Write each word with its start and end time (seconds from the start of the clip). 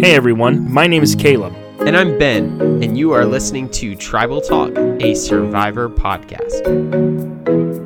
Hey 0.00 0.14
everyone, 0.14 0.70
my 0.70 0.86
name 0.86 1.02
is 1.02 1.14
Caleb. 1.14 1.54
And 1.80 1.96
I'm 1.96 2.18
Ben, 2.18 2.60
and 2.82 2.96
you 2.98 3.12
are 3.12 3.24
listening 3.24 3.70
to 3.70 3.94
Tribal 3.96 4.40
Talk, 4.40 4.76
a 4.76 5.14
Survivor 5.14 5.88
podcast. 5.88 7.83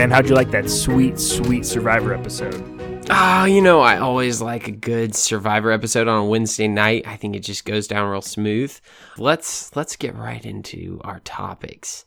Ben, 0.00 0.10
how'd 0.10 0.30
you 0.30 0.34
like 0.34 0.50
that 0.50 0.70
sweet, 0.70 1.20
sweet 1.20 1.66
Survivor 1.66 2.14
episode? 2.14 3.04
Ah, 3.10 3.44
you 3.44 3.60
know, 3.60 3.82
I 3.82 3.98
always 3.98 4.40
like 4.40 4.66
a 4.66 4.72
good 4.72 5.14
Survivor 5.14 5.70
episode 5.70 6.08
on 6.08 6.22
a 6.22 6.24
Wednesday 6.24 6.68
night. 6.68 7.06
I 7.06 7.16
think 7.16 7.36
it 7.36 7.40
just 7.40 7.66
goes 7.66 7.86
down 7.86 8.08
real 8.08 8.22
smooth. 8.22 8.74
Let's 9.18 9.76
let's 9.76 9.96
get 9.96 10.16
right 10.16 10.42
into 10.42 11.02
our 11.04 11.20
topics 11.20 12.06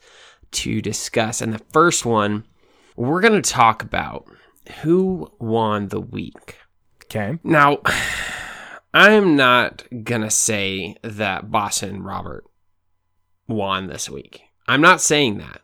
to 0.54 0.82
discuss. 0.82 1.40
And 1.40 1.54
the 1.54 1.64
first 1.72 2.04
one, 2.04 2.48
we're 2.96 3.22
going 3.22 3.40
to 3.40 3.48
talk 3.48 3.84
about 3.84 4.26
who 4.82 5.32
won 5.38 5.90
the 5.90 6.02
week. 6.02 6.58
Okay. 7.04 7.38
Now, 7.44 7.78
I'm 8.96 9.36
not 9.36 9.84
going 10.04 10.22
to 10.22 10.32
say 10.32 10.96
that 11.04 11.52
Boston 11.52 12.02
Robert 12.02 12.44
won 13.48 13.86
this 13.86 14.10
week. 14.10 14.46
I'm 14.68 14.82
not 14.82 15.00
saying 15.00 15.38
that. 15.38 15.62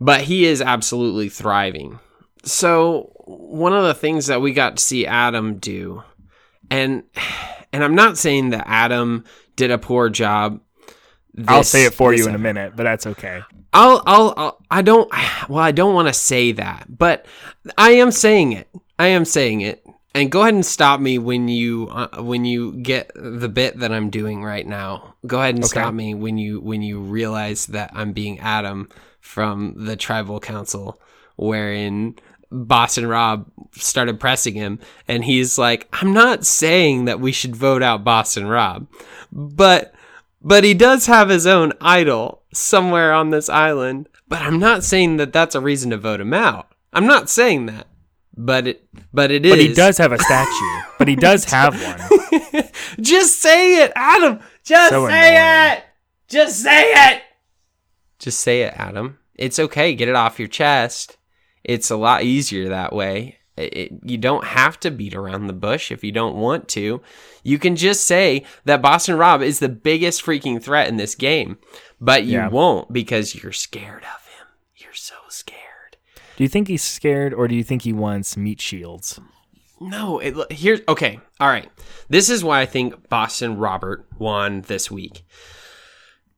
But 0.00 0.22
he 0.22 0.44
is 0.44 0.62
absolutely 0.62 1.28
thriving. 1.28 1.98
So, 2.44 3.12
one 3.24 3.72
of 3.72 3.84
the 3.84 3.94
things 3.94 4.26
that 4.26 4.40
we 4.40 4.52
got 4.52 4.76
to 4.76 4.82
see 4.82 5.06
Adam 5.06 5.58
do 5.58 6.02
and 6.70 7.02
and 7.72 7.84
I'm 7.84 7.94
not 7.94 8.18
saying 8.18 8.50
that 8.50 8.64
Adam 8.66 9.24
did 9.56 9.70
a 9.70 9.78
poor 9.78 10.08
job. 10.08 10.60
I'll 11.46 11.62
say 11.62 11.84
it 11.84 11.94
for 11.94 12.12
you 12.12 12.26
in 12.26 12.34
a 12.34 12.38
minute, 12.38 12.74
but 12.74 12.82
that's 12.84 13.06
okay. 13.06 13.42
I'll, 13.72 14.02
I'll, 14.06 14.34
I'll, 14.36 14.64
I 14.70 14.82
don't, 14.82 15.08
well, 15.48 15.62
I 15.62 15.70
don't 15.72 15.94
want 15.94 16.08
to 16.08 16.14
say 16.14 16.52
that, 16.52 16.86
but 16.88 17.26
I 17.76 17.90
am 17.92 18.10
saying 18.10 18.52
it. 18.52 18.68
I 18.98 19.08
am 19.08 19.24
saying 19.24 19.60
it. 19.60 19.84
And 20.14 20.32
go 20.32 20.40
ahead 20.40 20.54
and 20.54 20.66
stop 20.66 21.00
me 21.00 21.18
when 21.18 21.46
you, 21.48 21.88
uh, 21.92 22.22
when 22.22 22.44
you 22.44 22.72
get 22.72 23.12
the 23.14 23.48
bit 23.48 23.78
that 23.78 23.92
I'm 23.92 24.10
doing 24.10 24.42
right 24.42 24.66
now. 24.66 25.14
Go 25.26 25.38
ahead 25.38 25.54
and 25.54 25.64
Okay. 25.64 25.80
stop 25.80 25.94
me 25.94 26.14
when 26.14 26.38
you, 26.38 26.60
when 26.60 26.82
you 26.82 26.98
realize 26.98 27.66
that 27.66 27.90
I'm 27.94 28.12
being 28.12 28.40
Adam 28.40 28.88
from 29.28 29.74
the 29.76 29.94
tribal 29.96 30.40
council, 30.40 30.98
wherein 31.36 32.16
Boston 32.50 33.06
Rob 33.06 33.44
started 33.72 34.18
pressing 34.18 34.54
him, 34.54 34.78
and 35.06 35.22
he's 35.24 35.58
like, 35.58 35.86
"I'm 35.92 36.12
not 36.14 36.46
saying 36.46 37.04
that 37.04 37.20
we 37.20 37.30
should 37.30 37.54
vote 37.54 37.82
out 37.82 38.04
Boston 38.04 38.46
Rob, 38.46 38.86
but." 39.32 39.94
But 40.40 40.62
he 40.62 40.72
does 40.72 41.06
have 41.06 41.30
his 41.30 41.48
own 41.48 41.72
idol 41.80 42.42
somewhere 42.54 43.12
on 43.12 43.30
this 43.30 43.48
island. 43.48 44.08
But 44.28 44.40
I'm 44.40 44.60
not 44.60 44.84
saying 44.84 45.16
that 45.16 45.32
that's 45.32 45.56
a 45.56 45.60
reason 45.60 45.90
to 45.90 45.96
vote 45.98 46.20
him 46.20 46.32
out. 46.32 46.70
I'm 46.92 47.06
not 47.08 47.28
saying 47.28 47.66
that. 47.66 47.88
But 48.36 48.68
it 48.68 48.88
but 49.12 49.32
it 49.32 49.44
is. 49.44 49.50
But 49.52 49.58
he 49.58 49.74
does 49.74 49.98
have 49.98 50.12
a 50.12 50.18
statue. 50.18 50.80
but 50.96 51.08
he 51.08 51.16
does 51.16 51.44
have 51.50 51.74
one. 51.82 52.62
Just 53.00 53.40
say 53.42 53.82
it, 53.82 53.90
Adam. 53.96 54.38
Just 54.62 54.90
So 54.90 55.08
say 55.08 55.36
annoying. 55.36 55.78
it. 55.78 55.84
Just 56.28 56.62
say 56.62 56.92
it. 56.92 57.22
Just 58.18 58.40
say 58.40 58.62
it, 58.62 58.74
Adam. 58.76 59.18
It's 59.34 59.58
okay. 59.58 59.94
Get 59.94 60.08
it 60.08 60.16
off 60.16 60.38
your 60.38 60.48
chest. 60.48 61.16
It's 61.64 61.90
a 61.90 61.96
lot 61.96 62.22
easier 62.24 62.68
that 62.68 62.92
way. 62.92 63.36
It, 63.56 63.92
you 64.04 64.18
don't 64.18 64.44
have 64.44 64.78
to 64.80 64.90
beat 64.90 65.14
around 65.14 65.46
the 65.48 65.52
bush 65.52 65.90
if 65.90 66.04
you 66.04 66.12
don't 66.12 66.36
want 66.36 66.68
to. 66.70 67.00
You 67.42 67.58
can 67.58 67.74
just 67.76 68.04
say 68.06 68.44
that 68.64 68.80
Boston 68.82 69.16
Rob 69.16 69.42
is 69.42 69.58
the 69.58 69.68
biggest 69.68 70.24
freaking 70.24 70.62
threat 70.62 70.88
in 70.88 70.96
this 70.96 71.14
game, 71.16 71.58
but 72.00 72.24
you 72.24 72.34
Yeah. 72.38 72.48
won't 72.48 72.92
because 72.92 73.34
you're 73.34 73.50
scared 73.52 74.04
of 74.04 74.26
him. 74.26 74.46
You're 74.76 74.92
so 74.94 75.14
scared. 75.28 75.96
Do 76.36 76.44
you 76.44 76.48
think 76.48 76.68
he's 76.68 76.84
scared 76.84 77.34
or 77.34 77.48
do 77.48 77.56
you 77.56 77.64
think 77.64 77.82
he 77.82 77.92
wants 77.92 78.36
meat 78.36 78.60
shields? 78.60 79.18
No, 79.80 80.18
it 80.20 80.34
here's 80.52 80.80
okay. 80.88 81.20
All 81.40 81.48
right. 81.48 81.68
This 82.08 82.30
is 82.30 82.42
why 82.44 82.60
I 82.60 82.66
think 82.66 83.08
Boston 83.08 83.56
Robert 83.58 84.06
won 84.18 84.62
this 84.62 84.88
week. 84.90 85.24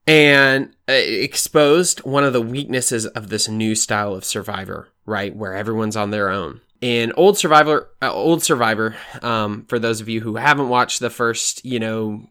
And 0.07 0.75
uh, 0.89 0.93
exposed 0.93 2.01
one 2.01 2.25
of 2.25 2.33
the 2.33 2.43
weaknesses 2.43 3.07
of 3.07 3.29
this 3.29 3.49
new 3.49 3.75
style 3.75 4.15
of 4.15 4.25
Survivor, 4.25 4.89
right, 5.07 5.35
where 5.35 5.55
everyone's 5.55 5.97
on 5.97 6.11
their 6.11 6.31
own. 6.31 6.61
In 6.81 7.13
old 7.17 7.39
Survivor, 7.39 7.91
uh, 8.01 8.13
old 8.13 8.43
Survivor, 8.43 8.97
um, 9.23 9.67
for 9.69 9.79
those 9.79 10.01
of 10.01 10.09
you 10.09 10.23
who 10.23 10.37
haven't 10.37 10.69
watched 10.69 11.01
the 11.01 11.11
first, 11.11 11.65
you 11.65 11.79
know, 11.79 12.27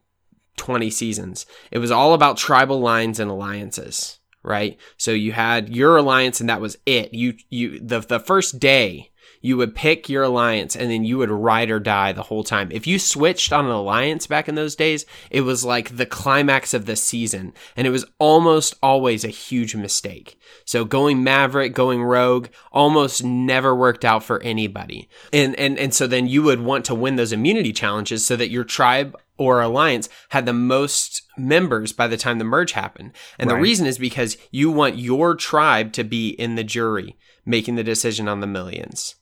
20 0.59 0.90
seasons. 0.90 1.46
It 1.72 1.80
was 1.80 1.90
all 1.90 2.13
about 2.13 2.38
tribal 2.38 2.80
lines 2.80 3.19
and 3.19 3.31
alliances, 3.31 4.19
right? 4.44 4.78
So 4.97 5.12
you 5.12 5.31
had 5.31 5.74
your 5.74 5.97
alliance 5.97 6.40
and 6.40 6.50
that 6.50 6.62
was 6.62 6.78
it. 6.86 7.13
You 7.13 7.36
you 7.50 7.80
the 7.80 8.01
the 8.01 8.19
first 8.19 8.59
day 8.59 9.08
you 9.41 9.57
would 9.57 9.75
pick 9.75 10.09
your 10.09 10.23
alliance 10.23 10.75
and 10.75 10.91
then 10.91 11.03
you 11.03 11.17
would 11.17 11.29
ride 11.29 11.69
or 11.69 11.79
die 11.79 12.11
the 12.11 12.23
whole 12.23 12.44
time. 12.44 12.69
If 12.72 12.85
you 12.88 13.00
switched 13.00 13.53
on 13.53 13.66
an 13.66 13.72
alliance 13.72 14.27
back 14.27 14.50
in 14.50 14.55
those 14.55 14.75
days, 14.75 15.05
it 15.29 15.41
was 15.41 15.63
like 15.63 15.95
the 15.95 16.05
climax 16.05 16.73
of 16.73 16.85
the 16.85 16.95
season 16.95 17.53
and 17.75 17.88
it 17.88 17.91
was 17.91 18.05
almost 18.19 18.75
always 18.83 19.23
a 19.23 19.29
huge 19.29 19.75
mistake. 19.75 20.39
So 20.66 20.85
going 20.85 21.23
Maverick, 21.23 21.73
going 21.73 22.03
Rogue 22.03 22.47
almost 22.72 23.23
never 23.23 23.75
worked 23.75 24.03
out 24.03 24.23
for 24.23 24.41
anybody. 24.41 25.09
And 25.31 25.56
and 25.56 25.77
and 25.77 25.94
so 25.94 26.07
then 26.07 26.27
you 26.27 26.44
would 26.44 26.61
want 26.61 26.85
to 26.85 26.95
win 26.95 27.16
those 27.16 27.31
immunity 27.31 27.71
challenges 27.71 28.25
so 28.25 28.35
that 28.35 28.50
your 28.50 28.63
tribe 28.63 29.16
or 29.38 29.61
alliance 29.61 30.09
had 30.29 30.45
the 30.45 30.53
most 30.53 31.21
members 31.38 31.94
by 31.94 32.07
the 32.07 32.17
time 32.17 32.39
the 32.39 32.44
merge 32.44 32.73
happened. 32.73 33.13
And 33.39 33.50
the 33.50 33.56
reason 33.56 33.88
is 33.88 33.97
because 33.97 34.38
you 34.51 34.69
want 34.69 34.97
your 34.97 35.33
tribe 35.33 35.94
to 35.94 36.03
be 36.03 36.29
in 36.29 36.56
the 36.56 36.63
jury 36.63 37.16
making 37.45 37.75
the 37.75 37.83
decision 37.83 38.27
on 38.27 38.41
the 38.41 38.47
millions. 38.47 39.16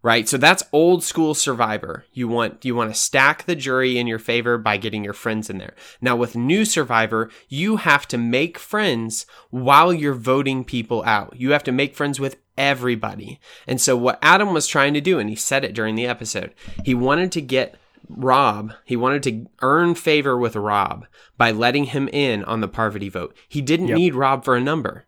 Right? 0.00 0.28
So 0.28 0.36
that's 0.38 0.62
old 0.72 1.02
school 1.02 1.34
survivor. 1.34 2.04
You 2.12 2.28
want 2.28 2.64
you 2.64 2.74
want 2.76 2.94
to 2.94 2.98
stack 2.98 3.44
the 3.44 3.56
jury 3.56 3.98
in 3.98 4.06
your 4.06 4.20
favor 4.20 4.56
by 4.56 4.76
getting 4.76 5.02
your 5.02 5.12
friends 5.12 5.50
in 5.50 5.58
there. 5.58 5.74
Now 6.00 6.14
with 6.14 6.36
new 6.36 6.64
survivor, 6.64 7.30
you 7.48 7.76
have 7.76 8.06
to 8.08 8.18
make 8.18 8.58
friends 8.58 9.26
while 9.50 9.92
you're 9.92 10.14
voting 10.14 10.64
people 10.64 11.02
out. 11.04 11.34
You 11.36 11.50
have 11.50 11.64
to 11.64 11.72
make 11.72 11.96
friends 11.96 12.20
with 12.20 12.36
everybody. 12.56 13.40
And 13.66 13.80
so 13.80 13.96
what 13.96 14.20
Adam 14.22 14.52
was 14.52 14.68
trying 14.68 14.94
to 14.94 15.00
do 15.00 15.18
and 15.18 15.28
he 15.28 15.36
said 15.36 15.64
it 15.64 15.74
during 15.74 15.96
the 15.96 16.06
episode, 16.06 16.54
he 16.84 16.94
wanted 16.94 17.32
to 17.32 17.40
get 17.40 17.74
Rob, 18.08 18.72
he 18.84 18.96
wanted 18.96 19.22
to 19.24 19.46
earn 19.60 19.94
favor 19.94 20.38
with 20.38 20.56
Rob 20.56 21.06
by 21.36 21.50
letting 21.50 21.84
him 21.84 22.08
in 22.08 22.42
on 22.44 22.60
the 22.60 22.68
Parvati 22.68 23.08
vote. 23.10 23.36
He 23.48 23.60
didn't 23.60 23.88
Yep. 23.88 23.96
need 23.98 24.14
Rob 24.14 24.44
for 24.44 24.56
a 24.56 24.60
number, 24.62 25.04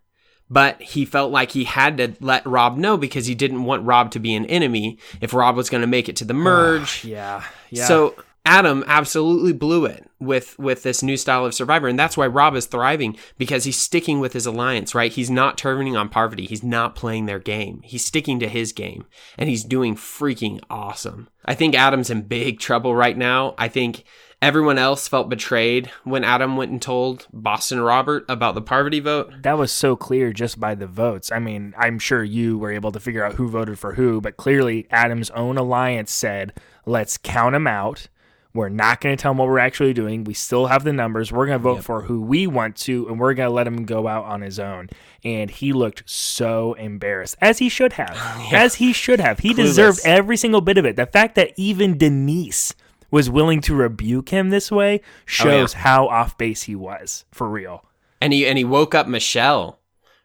but 0.51 0.81
he 0.81 1.05
felt 1.05 1.31
like 1.31 1.51
he 1.51 1.63
had 1.63 1.97
to 1.97 2.13
let 2.19 2.45
Rob 2.45 2.77
know 2.77 2.97
because 2.97 3.25
he 3.25 3.33
didn't 3.33 3.63
want 3.63 3.85
Rob 3.85 4.11
to 4.11 4.19
be 4.19 4.35
an 4.35 4.45
enemy 4.47 4.99
if 5.21 5.33
Rob 5.33 5.55
was 5.55 5.69
going 5.69 5.81
to 5.81 5.87
make 5.87 6.09
it 6.09 6.17
to 6.17 6.25
the 6.25 6.33
merge. 6.33 7.05
Yeah. 7.05 7.43
Yeah. 7.69 7.85
So 7.85 8.15
Adam 8.45 8.83
absolutely 8.85 9.53
blew 9.53 9.85
it 9.85 10.09
with 10.19 10.59
with 10.59 10.83
this 10.83 11.01
new 11.01 11.15
style 11.15 11.45
of 11.45 11.53
survivor 11.53 11.87
and 11.87 11.97
that's 11.97 12.17
why 12.17 12.27
Rob 12.27 12.55
is 12.55 12.65
thriving 12.65 13.15
because 13.37 13.63
he's 13.63 13.77
sticking 13.77 14.19
with 14.19 14.33
his 14.33 14.45
alliance, 14.45 14.93
right? 14.93 15.11
He's 15.11 15.29
not 15.29 15.57
turning 15.57 15.95
on 15.95 16.09
Parvati. 16.09 16.45
He's 16.45 16.63
not 16.63 16.95
playing 16.95 17.27
their 17.27 17.39
game. 17.39 17.81
He's 17.85 18.03
sticking 18.03 18.39
to 18.41 18.49
his 18.49 18.73
game 18.73 19.05
and 19.37 19.47
he's 19.47 19.63
doing 19.63 19.95
freaking 19.95 20.59
awesome. 20.69 21.29
I 21.45 21.53
think 21.53 21.75
Adam's 21.75 22.09
in 22.09 22.23
big 22.23 22.59
trouble 22.59 22.93
right 22.93 23.17
now. 23.17 23.55
I 23.57 23.69
think 23.69 24.03
everyone 24.41 24.77
else 24.77 25.07
felt 25.07 25.29
betrayed 25.29 25.87
when 26.03 26.23
Adam 26.23 26.57
went 26.57 26.71
and 26.71 26.81
told 26.81 27.27
Boston 27.31 27.79
Robert 27.79 28.25
about 28.27 28.55
the 28.55 28.61
poverty 28.61 28.99
vote. 28.99 29.31
that 29.43 29.57
was 29.57 29.71
so 29.71 29.95
clear 29.95 30.33
just 30.33 30.59
by 30.59 30.73
the 30.73 30.87
votes. 30.87 31.31
I 31.31 31.39
mean, 31.39 31.73
I'm 31.77 31.99
sure 31.99 32.23
you 32.23 32.57
were 32.57 32.71
able 32.71 32.91
to 32.91 32.99
figure 32.99 33.23
out 33.23 33.35
who 33.35 33.47
voted 33.47 33.77
for 33.77 33.93
who, 33.93 34.19
but 34.19 34.37
clearly 34.37 34.87
Adam's 34.89 35.29
own 35.31 35.57
alliance 35.57 36.11
said, 36.11 36.53
let's 36.85 37.17
count 37.17 37.53
them 37.53 37.67
out. 37.67 38.07
We're 38.53 38.67
not 38.67 38.99
going 38.99 39.15
to 39.15 39.21
tell 39.21 39.31
them 39.31 39.37
what 39.37 39.47
we're 39.47 39.59
actually 39.59 39.93
doing. 39.93 40.25
We 40.25 40.33
still 40.33 40.65
have 40.67 40.83
the 40.83 40.91
numbers. 40.91 41.31
We're 41.31 41.45
going 41.45 41.59
to 41.59 41.63
vote 41.63 41.85
for 41.85 42.01
who 42.01 42.21
we 42.21 42.47
want 42.47 42.75
to, 42.77 43.07
and 43.07 43.17
we're 43.17 43.33
going 43.33 43.47
to 43.47 43.53
let 43.53 43.65
him 43.65 43.85
go 43.85 44.07
out 44.09 44.25
on 44.25 44.41
his 44.41 44.59
own. 44.59 44.89
And 45.23 45.49
he 45.49 45.71
looked 45.71 46.03
so 46.05 46.73
embarrassed, 46.73 47.37
as 47.39 47.59
he 47.59 47.69
should 47.69 47.93
have. 47.93 48.17
As 48.51 48.75
he 48.75 48.91
should 48.91 49.21
have. 49.21 49.39
He 49.39 49.53
deserved 49.53 50.01
every 50.03 50.35
single 50.35 50.59
bit 50.59 50.77
of 50.77 50.85
it. 50.85 50.97
The 50.97 51.05
fact 51.05 51.35
that 51.35 51.53
even 51.55 51.97
Denise 51.97 52.73
was 53.11 53.29
willing 53.29 53.61
to 53.61 53.75
rebuke 53.75 54.29
him 54.29 54.49
this 54.49 54.71
way 54.71 55.01
oh, 55.03 55.07
shows 55.25 55.73
how 55.73 56.07
off 56.07 56.37
base 56.37 56.63
he 56.63 56.75
was, 56.75 57.25
for 57.31 57.47
real. 57.47 57.85
and 58.19 58.33
he 58.33 58.47
and 58.47 58.57
he 58.57 58.63
woke 58.63 58.95
up 58.95 59.07
Michele, 59.07 59.79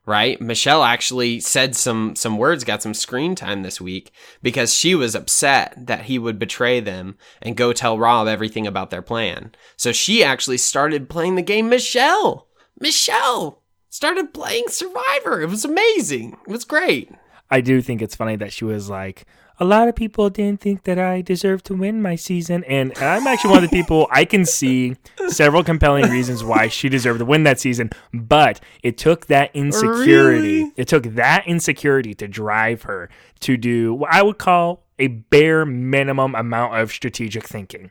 right? 0.06 0.41
Michele 0.41 0.85
actually 0.85 1.41
said 1.41 1.75
some 1.75 2.15
some 2.17 2.38
words, 2.38 2.65
got 2.65 2.83
some 2.83 2.94
screen 2.94 3.35
time 3.35 3.62
this 3.62 3.81
week 3.81 4.12
because 4.43 4.73
she 4.73 4.94
was 4.94 5.15
upset 5.15 5.75
that 5.87 6.03
he 6.03 6.19
would 6.19 6.38
betray 6.38 6.81
them 6.81 7.19
and 7.43 7.56
go 7.56 7.73
tell 7.73 7.99
Rob 7.99 8.29
everything 8.29 8.67
about 8.67 8.91
their 8.91 9.03
plan. 9.03 9.53
So 9.77 9.93
she 9.93 10.23
actually 10.23 10.59
started 10.59 11.11
playing 11.11 11.35
the 11.35 11.43
game 11.43 11.69
Michele. 11.69 12.47
Michele 12.79 13.62
started 13.88 14.33
playing 14.35 14.69
Survivor. 14.69 15.41
It 15.41 15.49
was 15.49 15.65
amazing. 15.65 16.37
It 16.47 16.50
was 16.50 16.65
great. 16.65 17.11
I 17.50 17.61
do 17.61 17.81
think 17.81 18.03
it's 18.03 18.17
funny 18.17 18.37
that 18.37 18.53
she 18.53 18.65
was 18.65 18.91
like, 18.91 19.25
a 19.58 19.64
lot 19.64 19.88
of 19.88 19.97
people 19.97 20.29
didn't 20.29 20.61
think 20.61 20.82
that 20.85 20.99
I 20.99 21.23
deserved 21.23 21.64
to 21.67 21.75
win 21.75 22.03
my 22.03 22.14
season. 22.14 22.62
And 22.64 22.93
I'm 22.99 23.26
actually 23.26 23.50
one 23.50 23.64
of 23.64 23.70
the 23.70 23.76
people 23.82 24.06
I 24.11 24.25
can 24.25 24.44
see 24.44 24.97
several 25.29 25.64
compelling 25.64 26.11
reasons 26.11 26.44
why 26.44 26.69
she 26.69 26.88
deserved 26.88 27.20
to 27.20 27.25
win 27.25 27.44
that 27.44 27.58
season. 27.58 27.91
But 28.12 28.61
it 28.82 28.99
took 28.99 29.26
that 29.26 29.50
insecurity, 29.55 30.58
Really? 30.58 30.73
it 30.76 30.88
took 30.88 31.05
that 31.14 31.47
insecurity 31.47 32.14
to 32.14 32.29
drive 32.29 32.82
her 32.82 33.08
to 33.41 33.56
do 33.56 33.94
what 33.94 34.12
I 34.12 34.23
would 34.23 34.38
call 34.38 34.82
a 34.99 35.08
bare 35.08 35.64
minimum 35.67 36.35
amount 36.35 36.76
of 36.79 36.91
strategic 36.93 37.44
thinking. 37.44 37.91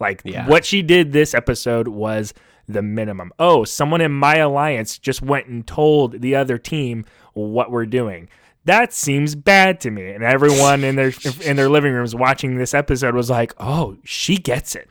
Like 0.00 0.22
Yeah. 0.24 0.46
what 0.46 0.64
she 0.64 0.82
did 0.82 1.12
this 1.12 1.34
episode 1.34 1.88
was 1.88 2.32
the 2.68 2.82
minimum. 2.82 3.32
Oh, 3.38 3.64
someone 3.64 4.02
in 4.02 4.12
my 4.12 4.36
alliance 4.36 4.98
just 4.98 5.22
went 5.22 5.46
and 5.46 5.66
told 5.66 6.20
the 6.20 6.34
other 6.34 6.58
team 6.58 7.06
what 7.32 7.70
we're 7.70 7.86
doing. 7.86 8.28
That 8.68 8.92
seems 8.92 9.34
bad 9.34 9.80
to 9.80 9.90
me. 9.90 10.10
And 10.10 10.22
everyone 10.22 10.84
in 10.84 10.94
their 10.94 11.10
in 11.42 11.56
their 11.56 11.70
living 11.70 11.94
rooms 11.94 12.14
watching 12.14 12.58
this 12.58 12.74
episode 12.74 13.14
was 13.14 13.30
like, 13.30 13.54
"Oh, 13.58 13.96
she 14.04 14.36
gets 14.36 14.76
it. 14.76 14.90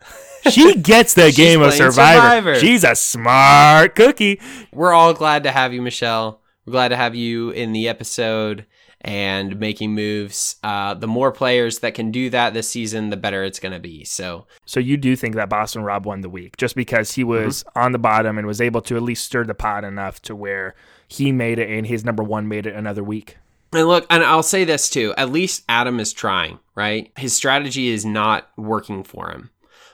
She 0.50 0.74
gets 0.82 1.14
the 1.14 1.32
game 1.32 1.62
of 1.62 1.74
Survivor. 1.74 2.22
Survivor." 2.22 2.56
She's 2.56 2.84
a 2.84 2.96
smart 2.96 3.94
cookie." 3.94 4.42
We're 4.74 4.94
all 4.94 5.14
glad 5.14 5.44
to 5.44 5.52
have 5.52 5.74
you, 5.74 5.84
Michele. 5.84 6.42
We're 6.66 6.72
glad 6.72 6.88
to 6.88 6.96
have 6.96 7.14
you 7.14 7.52
in 7.52 7.72
the 7.72 7.88
episode 7.88 8.66
and 9.02 9.60
making 9.60 9.94
moves. 9.94 10.56
Uh, 10.64 10.96
the 10.96 11.06
more 11.06 11.32
players 11.32 11.78
that 11.80 11.94
can 11.94 12.10
do 12.10 12.32
that 12.32 12.56
this 12.56 12.68
season, 12.68 13.12
the 13.12 13.16
better 13.16 13.44
it's 13.44 13.60
going 13.60 13.74
to 13.74 13.80
be. 13.80 14.04
So, 14.06 14.48
So 14.66 14.80
you 14.80 14.98
do 14.98 15.16
think 15.16 15.36
that 15.36 15.50
Boston 15.50 15.84
Rob 15.84 16.08
won 16.08 16.22
the 16.22 16.30
week 16.30 16.58
just 16.58 16.76
because 16.76 17.12
he 17.12 17.24
was 17.24 17.64
on 17.76 17.92
the 17.92 18.00
bottom 18.00 18.40
and 18.40 18.48
was 18.48 18.60
able 18.60 18.82
to 18.82 18.96
at 18.96 19.04
least 19.04 19.26
stir 19.26 19.44
the 19.44 19.54
pot 19.54 19.84
enough 19.84 20.20
to 20.24 20.36
where 20.36 20.74
he 21.08 21.32
made 21.32 21.60
it 21.60 21.70
and 21.70 21.86
his 21.86 22.04
number 22.04 22.24
1 22.24 22.48
made 22.48 22.66
it 22.66 22.74
another 22.74 23.04
week. 23.04 23.38
And 23.74 23.88
look, 23.88 24.06
and 24.10 24.24
I'll 24.24 24.44
say 24.44 24.64
this 24.64 24.90
too 24.90 25.14
at 25.18 25.32
least 25.32 25.64
Adam 25.68 26.00
is 26.00 26.14
trying, 26.14 26.60
right? 26.76 27.12
His 27.18 27.36
strategy 27.36 27.90
is 27.90 28.06
not 28.06 28.50
working 28.58 29.04
for 29.04 29.30
him. 29.30 29.52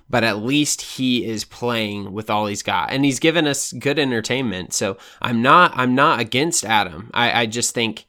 But 0.09 0.23
at 0.23 0.43
least 0.43 0.81
he 0.81 1.25
is 1.25 1.45
playing 1.45 2.11
with 2.13 2.29
all 2.29 2.45
he's 2.45 2.61
got, 2.61 2.91
and 2.91 3.03
he's 3.03 3.19
given 3.19 3.47
us 3.47 3.71
good 3.71 3.97
entertainment. 3.97 4.73
So 4.73 4.97
I'm 5.21 5.41
not, 5.41 5.71
I'm 5.75 5.95
not 5.95 6.19
against 6.19 6.65
Adam. 6.65 7.09
I, 7.13 7.41
I 7.41 7.45
just 7.45 7.73
think 7.73 8.05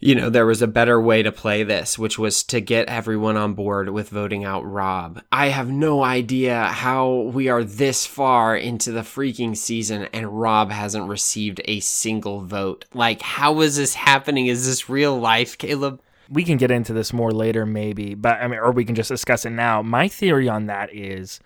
you 0.00 0.14
know, 0.14 0.30
there 0.30 0.46
was 0.46 0.62
a 0.62 0.66
better 0.66 0.98
way 0.98 1.22
to 1.22 1.30
play 1.30 1.62
this, 1.62 1.98
which 1.98 2.18
was 2.18 2.42
to 2.44 2.60
get 2.60 2.88
everyone 2.88 3.36
on 3.36 3.52
board 3.52 3.90
with 3.90 4.08
voting 4.08 4.44
out 4.44 4.62
Rob. 4.62 5.22
I 5.30 5.48
have 5.48 5.70
no 5.70 6.02
idea 6.02 6.64
how 6.64 7.30
we 7.34 7.48
are 7.48 7.62
this 7.62 8.06
far 8.06 8.56
into 8.56 8.92
the 8.92 9.02
freaking 9.02 9.54
season 9.54 10.08
and 10.14 10.40
Rob 10.40 10.70
hasn't 10.70 11.08
received 11.08 11.60
a 11.66 11.80
single 11.80 12.40
vote. 12.40 12.86
Like, 12.94 13.20
how 13.20 13.60
is 13.60 13.76
this 13.76 13.94
happening? 13.94 14.46
Is 14.46 14.66
this 14.66 14.88
real 14.88 15.18
life, 15.18 15.58
Caleb? 15.58 16.00
we 16.30 16.44
can 16.44 16.56
get 16.56 16.70
into 16.70 16.92
this 16.92 17.12
more 17.12 17.32
later 17.32 17.66
maybe 17.66 18.14
but 18.14 18.40
i 18.40 18.46
mean 18.46 18.60
or 18.60 18.70
we 18.70 18.84
can 18.84 18.94
just 18.94 19.08
discuss 19.08 19.44
it 19.44 19.50
now 19.50 19.82
my 19.82 20.06
theory 20.06 20.48
on 20.48 20.66
that 20.66 20.94
is 20.94 21.40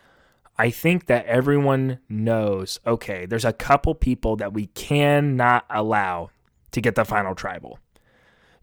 i 0.59 0.69
think 0.69 1.06
that 1.06 1.25
everyone 1.25 1.99
knows 2.09 2.79
okay 2.87 3.25
there's 3.25 3.47
a 3.47 3.53
couple 3.53 3.95
people 3.95 4.37
that 4.37 4.53
we 4.53 4.67
cannot 4.67 5.65
allow 5.71 6.29
to 6.71 6.83
get 6.83 6.95
the 6.95 7.05
final 7.05 7.35
tribal 7.35 7.79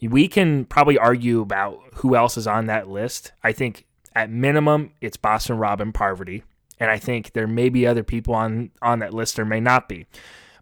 we 0.02 0.28
can 0.28 0.66
probably 0.66 0.98
argue 0.98 1.42
about 1.42 1.80
who 1.96 2.16
else 2.16 2.38
is 2.38 2.48
on 2.48 2.66
that 2.66 2.90
list 2.90 3.32
i 3.44 3.52
think 3.52 3.86
at 4.16 4.30
minimum 4.30 4.92
it's 5.02 5.18
boston 5.18 5.58
robin 5.58 5.92
parvati 5.92 6.44
and 6.80 6.90
i 6.90 6.98
think 6.98 7.34
there 7.34 7.48
may 7.48 7.70
be 7.70 7.86
other 7.86 8.04
people 8.04 8.34
on 8.34 8.72
on 8.82 9.00
that 9.00 9.14
list 9.14 9.40
or 9.40 9.46
may 9.46 9.60
not 9.60 9.88
be 9.88 10.06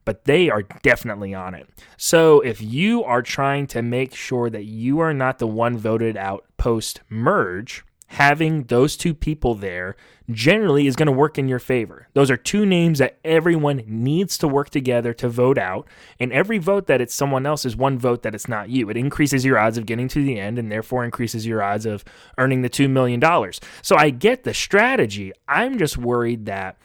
but 0.09 0.25
they 0.25 0.50
are 0.50 0.63
definitely 0.81 1.36
on 1.36 1.53
it. 1.53 1.69
So 1.95 2.41
if 2.41 2.63
you 2.63 3.03
are 3.03 3.21
trying 3.21 3.68
to 3.68 3.83
make 3.83 4.15
sure 4.15 4.50
that 4.50 4.65
you 4.65 5.00
are 5.01 5.13
not 5.13 5.38
the 5.38 5.45
one 5.45 5.77
voted 5.77 6.18
out 6.18 6.45
post 6.57 7.01
merge, 7.09 7.85
having 8.09 8.63
those 8.63 8.97
two 8.97 9.13
people 9.13 9.53
there 9.53 9.95
generally 10.31 10.88
is 10.88 10.95
going 10.95 11.06
to 11.06 11.11
work 11.11 11.38
in 11.38 11.47
your 11.47 11.59
favor. 11.59 12.07
Those 12.13 12.31
are 12.31 12.38
two 12.38 12.65
names 12.65 12.97
that 12.97 13.19
everyone 13.23 13.83
needs 13.85 14.35
to 14.39 14.47
work 14.47 14.71
together 14.71 15.13
to 15.13 15.29
vote 15.29 15.59
out, 15.59 15.88
and 16.19 16.33
every 16.33 16.57
vote 16.57 16.88
that 16.88 17.01
it's 17.01 17.13
someone 17.13 17.45
else 17.45 17.65
is 17.65 17.75
one 17.75 18.00
vote 18.00 18.23
that 18.23 18.33
it's 18.33 18.47
not 18.47 18.69
you. 18.69 18.89
It 18.89 18.97
increases 18.97 19.45
your 19.45 19.59
odds 19.59 19.77
of 19.77 19.85
getting 19.85 20.07
to 20.09 20.23
the 20.23 20.39
end 20.39 20.57
and 20.57 20.71
therefore 20.71 21.06
increases 21.06 21.45
your 21.45 21.61
odds 21.61 21.85
of 21.85 22.03
earning 22.39 22.63
the 22.63 22.69
2 22.69 22.89
million 22.89 23.19
dollars. 23.19 23.59
So 23.83 23.95
I 23.95 24.09
get 24.09 24.44
the 24.44 24.56
strategy. 24.56 25.31
I'm 25.47 25.77
just 25.77 25.97
worried 25.97 26.47
that 26.47 26.77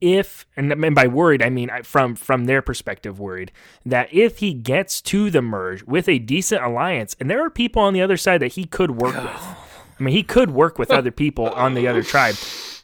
if 0.00 0.46
and 0.56 0.72
and 0.72 0.94
by 0.94 1.06
worried 1.06 1.42
I 1.42 1.50
mean 1.50 1.68
from 1.82 2.14
from 2.14 2.46
their 2.46 2.62
perspective 2.62 3.20
worried 3.20 3.52
that 3.84 4.08
if 4.14 4.38
he 4.38 4.54
gets 4.54 5.02
to 5.02 5.30
the 5.30 5.42
merge 5.42 5.82
with 5.82 6.08
a 6.08 6.18
decent 6.18 6.62
alliance 6.62 7.14
and 7.20 7.28
there 7.28 7.44
are 7.44 7.50
people 7.50 7.82
on 7.82 7.92
the 7.92 8.00
other 8.00 8.16
side 8.16 8.40
that 8.40 8.54
he 8.54 8.64
could 8.64 8.92
work 8.92 9.14
with. 9.22 9.69
I 10.00 10.02
mean 10.02 10.14
he 10.14 10.22
could 10.22 10.50
work 10.50 10.78
with 10.78 10.90
other 10.90 11.10
people 11.10 11.50
on 11.50 11.74
the 11.74 11.86
other 11.86 12.02
tribe. 12.02 12.34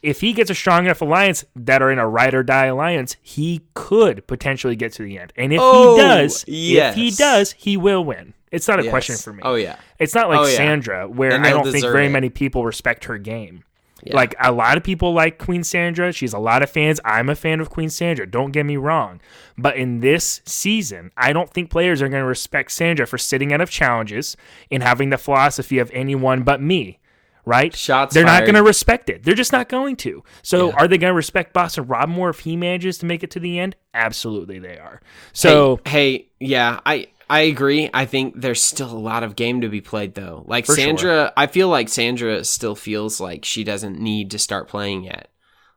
If 0.03 0.21
he 0.21 0.31
gets 0.33 0.51
a 0.51 0.55
strong 0.55 0.85
enough 0.85 1.01
alliance 1.01 1.43
that 1.55 1.81
are 1.81 1.91
in 1.91 1.97
a 1.97 2.07
ride 2.07 2.35
or 2.35 2.43
die 2.43 2.65
alliance, 2.67 3.17
he 3.23 3.61
could 3.73 4.27
potentially 4.27 4.75
get 4.75 4.93
to 4.93 5.03
the 5.03 5.17
end. 5.17 5.33
And 5.35 5.51
if 5.51 5.59
Oh, 5.61 5.95
he 5.95 6.01
does, 6.01 6.45
if 6.47 6.95
he 6.95 7.09
does, 7.11 7.51
he 7.53 7.75
will 7.77 8.05
win. 8.05 8.35
It's 8.51 8.67
not 8.67 8.79
a 8.79 8.87
question 8.89 9.17
for 9.17 9.33
me. 9.33 9.41
Oh, 9.43 9.55
yeah. 9.55 9.77
It's 9.99 10.13
not 10.15 10.29
like 10.29 10.39
Oh, 10.39 10.45
yeah. 10.45 10.55
Sandra, 10.55 11.07
where 11.09 11.33
I 11.33 11.49
don't 11.49 11.69
think 11.71 11.83
very 11.83 12.05
it. 12.05 12.09
many 12.11 12.29
people 12.29 12.63
respect 12.63 13.05
her 13.05 13.17
game. 13.17 13.63
Yeah. 14.03 14.15
Like 14.15 14.35
a 14.39 14.51
lot 14.51 14.77
of 14.77 14.83
people 14.83 15.13
like 15.13 15.39
Queen 15.39 15.63
Sandra. 15.63 16.13
She's 16.13 16.31
a 16.31 16.37
lot 16.39 16.61
of 16.61 16.69
fans. 16.69 16.99
I'm 17.03 17.27
a 17.29 17.35
fan 17.35 17.59
of 17.59 17.71
Queen 17.71 17.89
Sandra. 17.89 18.29
Don't 18.29 18.51
get 18.51 18.65
me 18.65 18.77
wrong. 18.77 19.19
But 19.57 19.75
in 19.75 19.99
this 19.99 20.41
season, 20.45 21.11
I 21.17 21.33
don't 21.33 21.49
think 21.49 21.71
players 21.71 22.01
are 22.01 22.07
going 22.07 22.21
to 22.21 22.27
respect 22.27 22.71
Sandra 22.71 23.07
for 23.07 23.17
sitting 23.17 23.51
out 23.51 23.59
of 23.59 23.71
challenges 23.71 24.37
and 24.71 24.83
having 24.83 25.09
the 25.09 25.17
philosophy 25.17 25.79
of 25.79 25.89
anyone 25.93 26.43
but 26.43 26.61
me. 26.61 26.99
Right? 27.47 27.73
Shots 27.73 28.13
They're 28.13 28.25
not 28.25 28.41
going 28.41 28.55
to 28.55 28.63
respect 28.63 29.09
it. 29.09 29.23
They're 29.23 29.33
just 29.33 29.53
not 29.53 29.69
going 29.69 29.95
to. 29.97 30.21
So 30.41 30.73
are 30.73 30.85
they 30.85 30.97
going 30.97 31.11
to 31.11 31.15
respect 31.15 31.53
Boston 31.53 31.87
Rob 31.87 32.09
more 32.09 32.29
if 32.29 32.39
he 32.39 32.57
manages 32.57 32.97
to 32.97 33.05
make 33.05 33.23
it 33.23 33.31
to 33.31 33.39
the 33.39 33.57
end? 33.57 33.77
Absolutely, 33.93 34.59
they 34.59 34.77
are. 34.77 35.01
So 35.31 35.79
hey, 35.85 35.91
hey, 35.91 36.29
yeah, 36.41 36.81
I 36.85 37.07
I 37.29 37.41
agree. 37.41 37.89
I 37.93 38.05
think 38.05 38.41
there's 38.41 38.61
still 38.61 38.91
a 38.91 38.99
lot 38.99 39.23
of 39.23 39.37
game 39.37 39.61
to 39.61 39.69
be 39.69 39.79
played 39.79 40.13
though. 40.15 40.43
Like 40.45 40.65
For 40.65 40.75
sure. 40.75 40.83
Sandra, 40.83 41.31
I 41.37 41.47
feel 41.47 41.69
like 41.69 41.87
Sandra 41.87 42.43
still 42.43 42.75
feels 42.75 43.21
like 43.21 43.45
she 43.45 43.63
doesn't 43.63 43.97
need 43.97 44.31
to 44.31 44.39
start 44.39 44.67
playing 44.67 45.03
yet. 45.05 45.29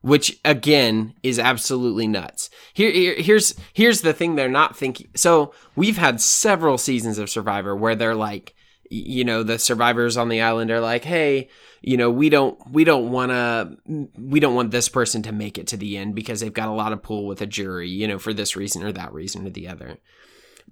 Which 0.03 0.41
again 0.45 1.15
is 1.23 1.39
absolutely 1.39 2.09
nuts. 2.09 2.51
Here, 2.73 2.91
here 2.91 3.15
here's 3.17 3.55
here's 3.75 4.01
the 4.01 4.13
thing 4.13 4.35
they're 4.35 4.49
not 4.49 4.77
thinking. 4.77 5.09
So, 5.15 5.53
we've 5.77 5.99
had 5.99 6.23
several 6.23 6.79
seasons 6.79 7.19
of 7.19 7.29
Survivor 7.29 7.77
where 7.77 7.95
they're 7.95 8.15
like 8.15 8.55
you 8.91 9.25
know, 9.25 9.45
the 9.45 9.59
survivors 9.59 10.17
on 10.17 10.29
the 10.29 10.43
island 10.43 10.71
are 10.71 10.81
like, 10.81 11.05
"Hey, 11.05 11.49
you 11.81 11.97
know, 11.97 12.11
we 12.11 12.29
don't 12.29 12.59
we 12.71 12.85
don't 12.85 13.11
want 13.11 13.31
to 13.31 14.09
we 14.19 14.41
don't 14.41 14.57
want 14.57 14.73
this 14.73 14.89
person 14.89 15.23
to 15.23 15.33
make 15.33 15.57
it 15.57 15.69
to 15.69 15.77
the 15.77 15.97
end 15.97 16.15
because 16.15 16.41
they've 16.41 16.53
got 16.53 16.69
a 16.69 16.73
lot 16.73 16.93
of 16.93 17.03
pull 17.03 17.27
with 17.27 17.41
a 17.41 17.47
jury, 17.47 17.89
you 17.89 18.09
know, 18.09 18.19
for 18.19 18.35
this 18.35 18.57
reason 18.57 18.83
or 18.83 18.93
that 18.93 19.15
reason 19.15 19.47
or 19.47 19.51
the 19.51 19.69
other." 19.69 19.99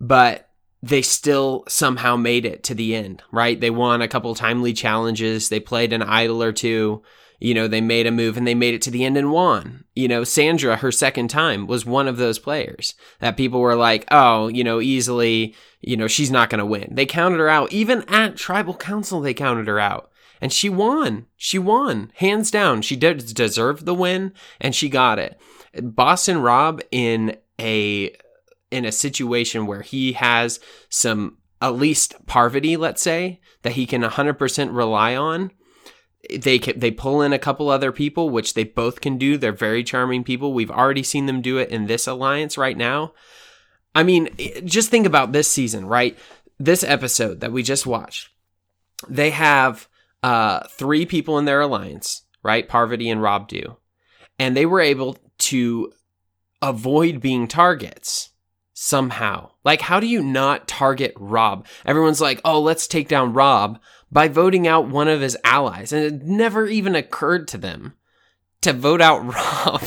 But 0.00 0.50
they 0.82 1.02
still 1.02 1.64
somehow 1.68 2.16
made 2.16 2.44
it 2.44 2.62
to 2.64 2.74
the 2.74 2.94
end, 2.94 3.22
right? 3.32 3.60
They 3.60 3.70
won 3.70 4.02
a 4.02 4.08
couple 4.08 4.34
timely 4.34 4.72
challenges, 4.72 5.48
they 5.48 5.60
played 5.60 5.92
an 5.92 6.02
idol 6.02 6.42
or 6.42 6.52
two, 6.52 7.02
you 7.38 7.54
know, 7.54 7.68
they 7.68 7.80
made 7.80 8.06
a 8.06 8.10
move 8.10 8.36
and 8.36 8.46
they 8.46 8.54
made 8.54 8.74
it 8.74 8.82
to 8.82 8.90
the 8.90 9.04
end 9.04 9.16
and 9.16 9.30
won. 9.30 9.84
You 9.94 10.08
know, 10.08 10.24
Sandra, 10.24 10.76
her 10.76 10.90
second 10.90 11.28
time, 11.28 11.66
was 11.66 11.86
one 11.86 12.08
of 12.08 12.16
those 12.16 12.38
players 12.38 12.94
that 13.20 13.36
people 13.36 13.60
were 13.60 13.76
like, 13.76 14.04
oh, 14.10 14.48
you 14.48 14.64
know, 14.64 14.80
easily, 14.80 15.54
you 15.80 15.96
know, 15.96 16.08
she's 16.08 16.30
not 16.30 16.50
going 16.50 16.58
to 16.58 16.66
win. 16.66 16.88
They 16.90 17.06
counted 17.06 17.38
her 17.38 17.48
out. 17.48 17.72
Even 17.72 18.02
at 18.08 18.36
tribal 18.36 18.74
council, 18.74 19.20
they 19.20 19.34
counted 19.34 19.68
her 19.68 19.78
out. 19.78 20.10
And 20.40 20.52
she 20.52 20.68
won. 20.68 21.26
She 21.36 21.58
won. 21.58 22.12
Hands 22.16 22.48
down. 22.50 22.82
She 22.82 22.96
did 22.96 23.34
deserve 23.34 23.84
the 23.84 23.94
win 23.94 24.32
and 24.60 24.74
she 24.74 24.88
got 24.88 25.18
it. 25.18 25.40
Boston 25.82 26.40
Rob 26.40 26.80
in 26.90 27.36
a 27.60 28.16
in 28.70 28.84
a 28.84 28.92
situation 28.92 29.66
where 29.66 29.82
he 29.82 30.12
has 30.12 30.60
some 30.88 31.38
at 31.60 31.74
least 31.74 32.14
Parvati, 32.26 32.76
let's 32.76 33.02
say, 33.02 33.40
that 33.62 33.72
he 33.72 33.86
can 33.86 34.02
100% 34.02 34.76
rely 34.76 35.16
on. 35.16 35.50
They 36.28 36.58
they 36.58 36.90
pull 36.90 37.22
in 37.22 37.32
a 37.32 37.38
couple 37.38 37.68
other 37.68 37.92
people, 37.92 38.30
which 38.30 38.54
they 38.54 38.64
both 38.64 39.00
can 39.00 39.18
do. 39.18 39.36
They're 39.36 39.52
very 39.52 39.84
charming 39.84 40.24
people. 40.24 40.52
We've 40.52 40.70
already 40.70 41.02
seen 41.02 41.26
them 41.26 41.40
do 41.40 41.58
it 41.58 41.70
in 41.70 41.86
this 41.86 42.06
alliance 42.06 42.58
right 42.58 42.76
now. 42.76 43.12
I 43.94 44.02
mean, 44.02 44.28
just 44.64 44.90
think 44.90 45.06
about 45.06 45.32
this 45.32 45.48
season, 45.48 45.86
right? 45.86 46.18
This 46.58 46.82
episode 46.82 47.40
that 47.40 47.52
we 47.52 47.62
just 47.62 47.86
watched. 47.86 48.30
They 49.08 49.30
have 49.30 49.88
uh, 50.22 50.66
three 50.68 51.06
people 51.06 51.38
in 51.38 51.44
their 51.44 51.60
alliance, 51.60 52.24
right? 52.42 52.68
Parvati 52.68 53.08
and 53.10 53.22
Rob 53.22 53.48
do. 53.48 53.76
And 54.38 54.56
they 54.56 54.66
were 54.66 54.80
able 54.80 55.16
to 55.38 55.92
avoid 56.60 57.20
being 57.20 57.48
targets 57.48 58.30
somehow. 58.72 59.50
Like, 59.64 59.80
how 59.80 60.00
do 60.00 60.06
you 60.06 60.22
not 60.22 60.68
target 60.68 61.12
Rob? 61.16 61.66
Everyone's 61.84 62.20
like, 62.20 62.40
oh, 62.44 62.60
let's 62.60 62.86
take 62.86 63.08
down 63.08 63.32
Rob 63.32 63.80
by 64.10 64.28
voting 64.28 64.66
out 64.66 64.88
one 64.88 65.08
of 65.08 65.20
his 65.20 65.36
allies. 65.44 65.92
And 65.92 66.04
it 66.04 66.22
never 66.22 66.66
even 66.66 66.94
occurred 66.94 67.48
to 67.48 67.58
them 67.58 67.94
to 68.62 68.72
vote 68.72 69.00
out 69.00 69.24
Rob 69.34 69.82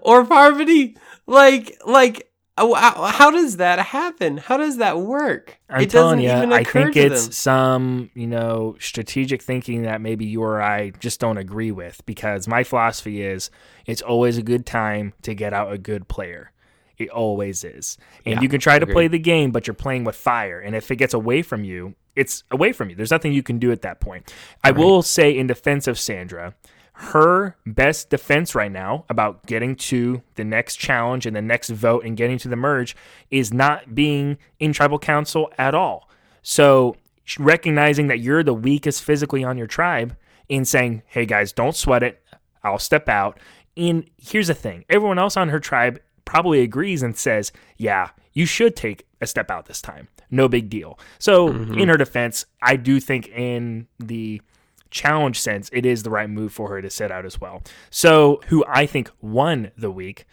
or 0.00 0.24
Parvati. 0.24 0.96
like 1.26 1.76
like 1.86 2.30
oh, 2.58 2.74
how, 2.74 3.04
how 3.04 3.30
does 3.30 3.58
that 3.58 3.78
happen? 3.78 4.38
How 4.38 4.56
does 4.56 4.78
that 4.78 4.98
work? 4.98 5.58
I'm 5.68 5.82
it 5.82 5.90
telling 5.90 6.20
you, 6.20 6.30
I 6.30 6.64
think 6.64 6.96
it's 6.96 7.24
them. 7.24 7.32
some, 7.32 8.10
you 8.14 8.26
know, 8.26 8.76
strategic 8.80 9.42
thinking 9.42 9.82
that 9.82 10.00
maybe 10.00 10.24
you 10.24 10.42
or 10.42 10.62
I 10.62 10.90
just 10.90 11.20
don't 11.20 11.38
agree 11.38 11.70
with 11.70 12.04
because 12.06 12.48
my 12.48 12.64
philosophy 12.64 13.22
is 13.22 13.50
it's 13.86 14.02
always 14.02 14.38
a 14.38 14.42
good 14.42 14.66
time 14.66 15.12
to 15.22 15.34
get 15.34 15.52
out 15.52 15.72
a 15.72 15.78
good 15.78 16.08
player. 16.08 16.52
It 16.98 17.10
always 17.10 17.62
is. 17.62 17.98
And 18.24 18.36
Yeah, 18.36 18.40
you 18.40 18.48
can 18.48 18.58
try 18.58 18.78
to 18.78 18.86
play 18.86 19.06
the 19.06 19.18
game, 19.18 19.50
but 19.50 19.66
you're 19.66 19.74
playing 19.74 20.04
with 20.04 20.16
fire. 20.16 20.58
And 20.60 20.74
if 20.74 20.90
it 20.90 20.96
gets 20.96 21.12
away 21.12 21.42
from 21.42 21.62
you, 21.62 21.94
it's 22.16 22.42
away 22.50 22.72
from 22.72 22.90
you. 22.90 22.96
There's 22.96 23.10
nothing 23.10 23.32
you 23.32 23.42
can 23.42 23.58
do 23.58 23.70
at 23.70 23.82
that 23.82 24.00
point. 24.00 24.32
I 24.64 24.72
will 24.72 25.02
say, 25.02 25.36
in 25.36 25.46
defense 25.46 25.86
of 25.86 25.98
Sandra, 25.98 26.54
her 26.98 27.56
best 27.66 28.08
defense 28.08 28.54
right 28.54 28.72
now 28.72 29.04
about 29.10 29.44
getting 29.44 29.76
to 29.76 30.22
the 30.36 30.44
next 30.44 30.76
challenge 30.76 31.26
and 31.26 31.36
the 31.36 31.42
next 31.42 31.68
vote 31.68 32.04
and 32.06 32.16
getting 32.16 32.38
to 32.38 32.48
the 32.48 32.56
merge 32.56 32.96
is 33.30 33.52
not 33.52 33.94
being 33.94 34.38
in 34.58 34.72
tribal 34.72 34.98
council 34.98 35.52
at 35.58 35.74
all. 35.74 36.08
So 36.40 36.96
recognizing 37.38 38.06
that 38.06 38.20
you're 38.20 38.42
the 38.42 38.54
weakest 38.54 39.02
physically 39.02 39.44
on 39.44 39.58
your 39.58 39.66
tribe 39.66 40.16
and 40.48 40.66
saying, 40.66 41.02
"Hey 41.06 41.26
guys, 41.26 41.52
don't 41.52 41.76
sweat 41.76 42.02
it. 42.02 42.22
I'll 42.62 42.78
step 42.78 43.10
out." 43.10 43.38
And 43.76 44.08
here's 44.16 44.46
the 44.46 44.54
thing: 44.54 44.86
everyone 44.88 45.18
else 45.18 45.36
on 45.36 45.50
her 45.50 45.60
tribe 45.60 46.00
probably 46.26 46.60
agrees 46.60 47.02
and 47.02 47.16
says, 47.16 47.52
"Yeah, 47.78 48.10
you 48.34 48.44
should 48.44 48.76
take 48.76 49.06
a 49.22 49.26
step 49.26 49.50
out 49.50 49.64
this 49.64 49.80
time. 49.80 50.08
No 50.30 50.48
big 50.48 50.68
deal." 50.68 50.98
So 51.18 51.48
mm-hmm. 51.48 51.78
in 51.78 51.88
her 51.88 51.96
defense, 51.96 52.44
I 52.60 52.76
do 52.76 53.00
think 53.00 53.28
in 53.28 53.86
the 53.98 54.42
challenge 54.90 55.40
sense, 55.40 55.70
it 55.72 55.86
is 55.86 56.02
the 56.02 56.10
right 56.10 56.28
move 56.28 56.52
for 56.52 56.68
her 56.70 56.82
to 56.82 56.90
sit 56.90 57.10
out 57.10 57.24
as 57.24 57.40
well. 57.40 57.62
So, 57.90 58.40
who 58.48 58.64
I 58.68 58.86
think 58.86 59.10
won 59.20 59.70
the 59.76 59.90
week 59.90 60.26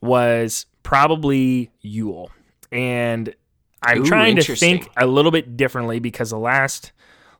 was 0.00 0.66
probably 0.82 1.70
Yul. 1.84 2.28
And 2.72 3.34
I'm 3.82 4.02
Ooh, 4.02 4.04
trying 4.04 4.36
to 4.36 4.56
think 4.56 4.88
a 4.96 5.06
little 5.06 5.30
bit 5.30 5.56
differently 5.56 5.98
because 5.98 6.30
the 6.30 6.38
last, 6.38 6.92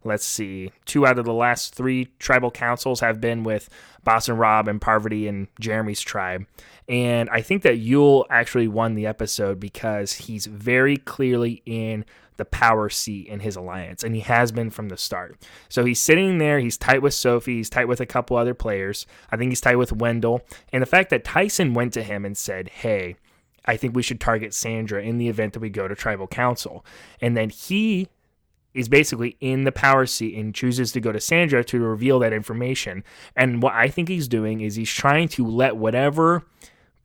let's 0.04 0.24
see, 0.24 0.72
two 0.86 1.06
out 1.06 1.18
of 1.18 1.24
the 1.24 1.32
last 1.32 1.74
three 1.74 2.08
tribal 2.18 2.50
councils 2.50 3.00
have 3.00 3.20
been 3.20 3.44
with 3.44 3.68
Boston 4.02 4.36
Rob 4.36 4.68
and 4.68 4.80
Parvati 4.80 5.28
and 5.28 5.48
Jeremy's 5.58 6.00
tribe. 6.00 6.46
And 6.88 7.28
I 7.30 7.42
think 7.42 7.62
that 7.62 7.80
Yul 7.80 8.24
actually 8.30 8.68
won 8.68 8.94
the 8.94 9.06
episode 9.06 9.60
because 9.60 10.14
he's 10.14 10.46
very 10.46 10.96
clearly 10.96 11.62
in 11.66 12.04
the 12.36 12.44
power 12.46 12.88
seat 12.88 13.26
in 13.28 13.40
his 13.40 13.54
alliance, 13.54 14.02
and 14.02 14.14
he 14.14 14.22
has 14.22 14.50
been 14.50 14.70
from 14.70 14.88
the 14.88 14.96
start. 14.96 15.36
So 15.68 15.84
he's 15.84 16.00
sitting 16.00 16.38
there, 16.38 16.58
he's 16.58 16.78
tight 16.78 17.02
with 17.02 17.12
Sophie, 17.12 17.56
he's 17.56 17.68
tight 17.68 17.86
with 17.86 18.00
a 18.00 18.06
couple 18.06 18.38
other 18.38 18.54
players. 18.54 19.04
I 19.30 19.36
think 19.36 19.50
he's 19.50 19.60
tight 19.60 19.76
with 19.76 19.92
Wendell. 19.92 20.40
And 20.72 20.80
the 20.80 20.86
fact 20.86 21.10
that 21.10 21.22
Tyson 21.22 21.74
went 21.74 21.92
to 21.92 22.02
him 22.02 22.24
and 22.24 22.38
said, 22.38 22.70
Hey, 22.70 23.16
I 23.66 23.76
think 23.76 23.94
we 23.94 24.02
should 24.02 24.20
target 24.20 24.54
Sandra 24.54 25.02
in 25.02 25.18
the 25.18 25.28
event 25.28 25.52
that 25.52 25.60
we 25.60 25.68
go 25.68 25.86
to 25.86 25.94
tribal 25.94 26.26
council. 26.26 26.82
And 27.20 27.36
then 27.36 27.50
he 27.50 28.08
is 28.74 28.88
basically 28.88 29.36
in 29.40 29.64
the 29.64 29.72
power 29.72 30.06
seat 30.06 30.36
and 30.36 30.54
chooses 30.54 30.92
to 30.92 31.00
go 31.00 31.12
to 31.12 31.20
Sandra 31.20 31.64
to 31.64 31.80
reveal 31.80 32.18
that 32.20 32.32
information. 32.32 33.04
And 33.34 33.62
what 33.62 33.74
I 33.74 33.88
think 33.88 34.08
he's 34.08 34.28
doing 34.28 34.60
is 34.60 34.76
he's 34.76 34.90
trying 34.90 35.28
to 35.28 35.46
let 35.46 35.76
whatever 35.76 36.44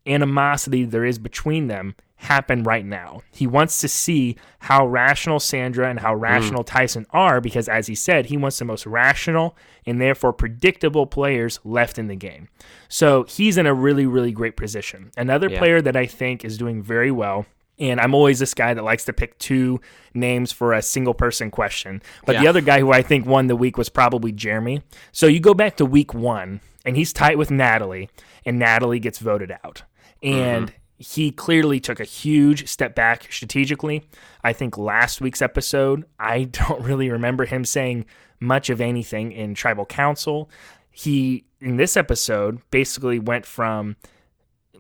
animosity 0.05 0.85
there 0.85 1.05
is 1.05 1.17
between 1.17 1.67
them 1.67 1.95
happen 2.17 2.63
right 2.63 2.85
now. 2.85 3.21
He 3.31 3.45
wants 3.45 3.81
to 3.81 3.87
see 3.87 4.37
how 4.59 4.87
rational 4.87 5.39
Sandra 5.39 5.89
and 5.89 5.99
how 5.99 6.15
mm. 6.15 6.21
rational 6.21 6.63
Tyson 6.63 7.05
are 7.11 7.41
because, 7.41 7.67
as 7.67 7.87
he 7.87 7.95
said, 7.95 8.27
he 8.27 8.37
wants 8.37 8.57
the 8.59 8.65
most 8.65 8.85
rational 8.85 9.55
and 9.85 9.99
therefore 9.99 10.33
predictable 10.33 11.07
players 11.07 11.59
left 11.63 11.99
in 11.99 12.07
the 12.07 12.15
game. 12.15 12.47
So 12.87 13.23
he's 13.23 13.57
in 13.57 13.65
a 13.65 13.73
really, 13.73 14.05
really 14.05 14.31
great 14.31 14.55
position. 14.55 15.11
Another 15.17 15.49
Yeah. 15.49 15.59
player 15.59 15.81
that 15.81 15.95
I 15.95 16.05
think 16.05 16.45
is 16.45 16.57
doing 16.57 16.81
very 16.81 17.11
well. 17.11 17.45
And 17.79 17.99
I'm 17.99 18.13
always 18.13 18.39
this 18.39 18.53
guy 18.53 18.73
that 18.73 18.83
likes 18.83 19.05
to 19.05 19.13
pick 19.13 19.37
two 19.37 19.81
names 20.13 20.51
for 20.51 20.73
a 20.73 20.81
single 20.81 21.13
person 21.13 21.51
question. 21.51 22.01
But 22.25 22.39
the 22.39 22.47
other 22.47 22.61
guy 22.61 22.79
who 22.79 22.91
I 22.91 23.01
think 23.01 23.25
won 23.25 23.47
the 23.47 23.55
week 23.55 23.77
was 23.77 23.89
probably 23.89 24.31
Jeremy. 24.31 24.81
So 25.11 25.27
you 25.27 25.39
go 25.39 25.53
back 25.53 25.77
to 25.77 25.85
week 25.85 26.13
one, 26.13 26.61
and 26.85 26.95
he's 26.95 27.11
tight 27.11 27.37
with 27.37 27.51
Natalie, 27.51 28.09
and 28.45 28.57
Natalie 28.57 28.99
gets 28.99 29.19
voted 29.19 29.51
out. 29.63 29.83
And 30.23 30.67
mm-hmm. 30.67 30.75
he 30.97 31.31
clearly 31.31 31.79
took 31.79 31.99
a 31.99 32.05
huge 32.05 32.69
step 32.69 32.95
back 32.95 33.31
strategically. 33.31 34.07
I 34.43 34.53
think 34.53 34.77
last 34.77 35.19
week's 35.19 35.41
episode, 35.41 36.05
I 36.17 36.43
don't 36.45 36.81
really 36.81 37.09
remember 37.09 37.45
him 37.45 37.65
saying 37.65 38.05
much 38.39 38.69
of 38.69 38.79
anything 38.79 39.31
in 39.31 39.53
tribal 39.53 39.85
council. 39.85 40.49
He, 40.91 41.43
in 41.59 41.75
this 41.75 41.97
episode, 41.97 42.61
basically 42.71 43.19
went 43.19 43.45
from 43.45 43.97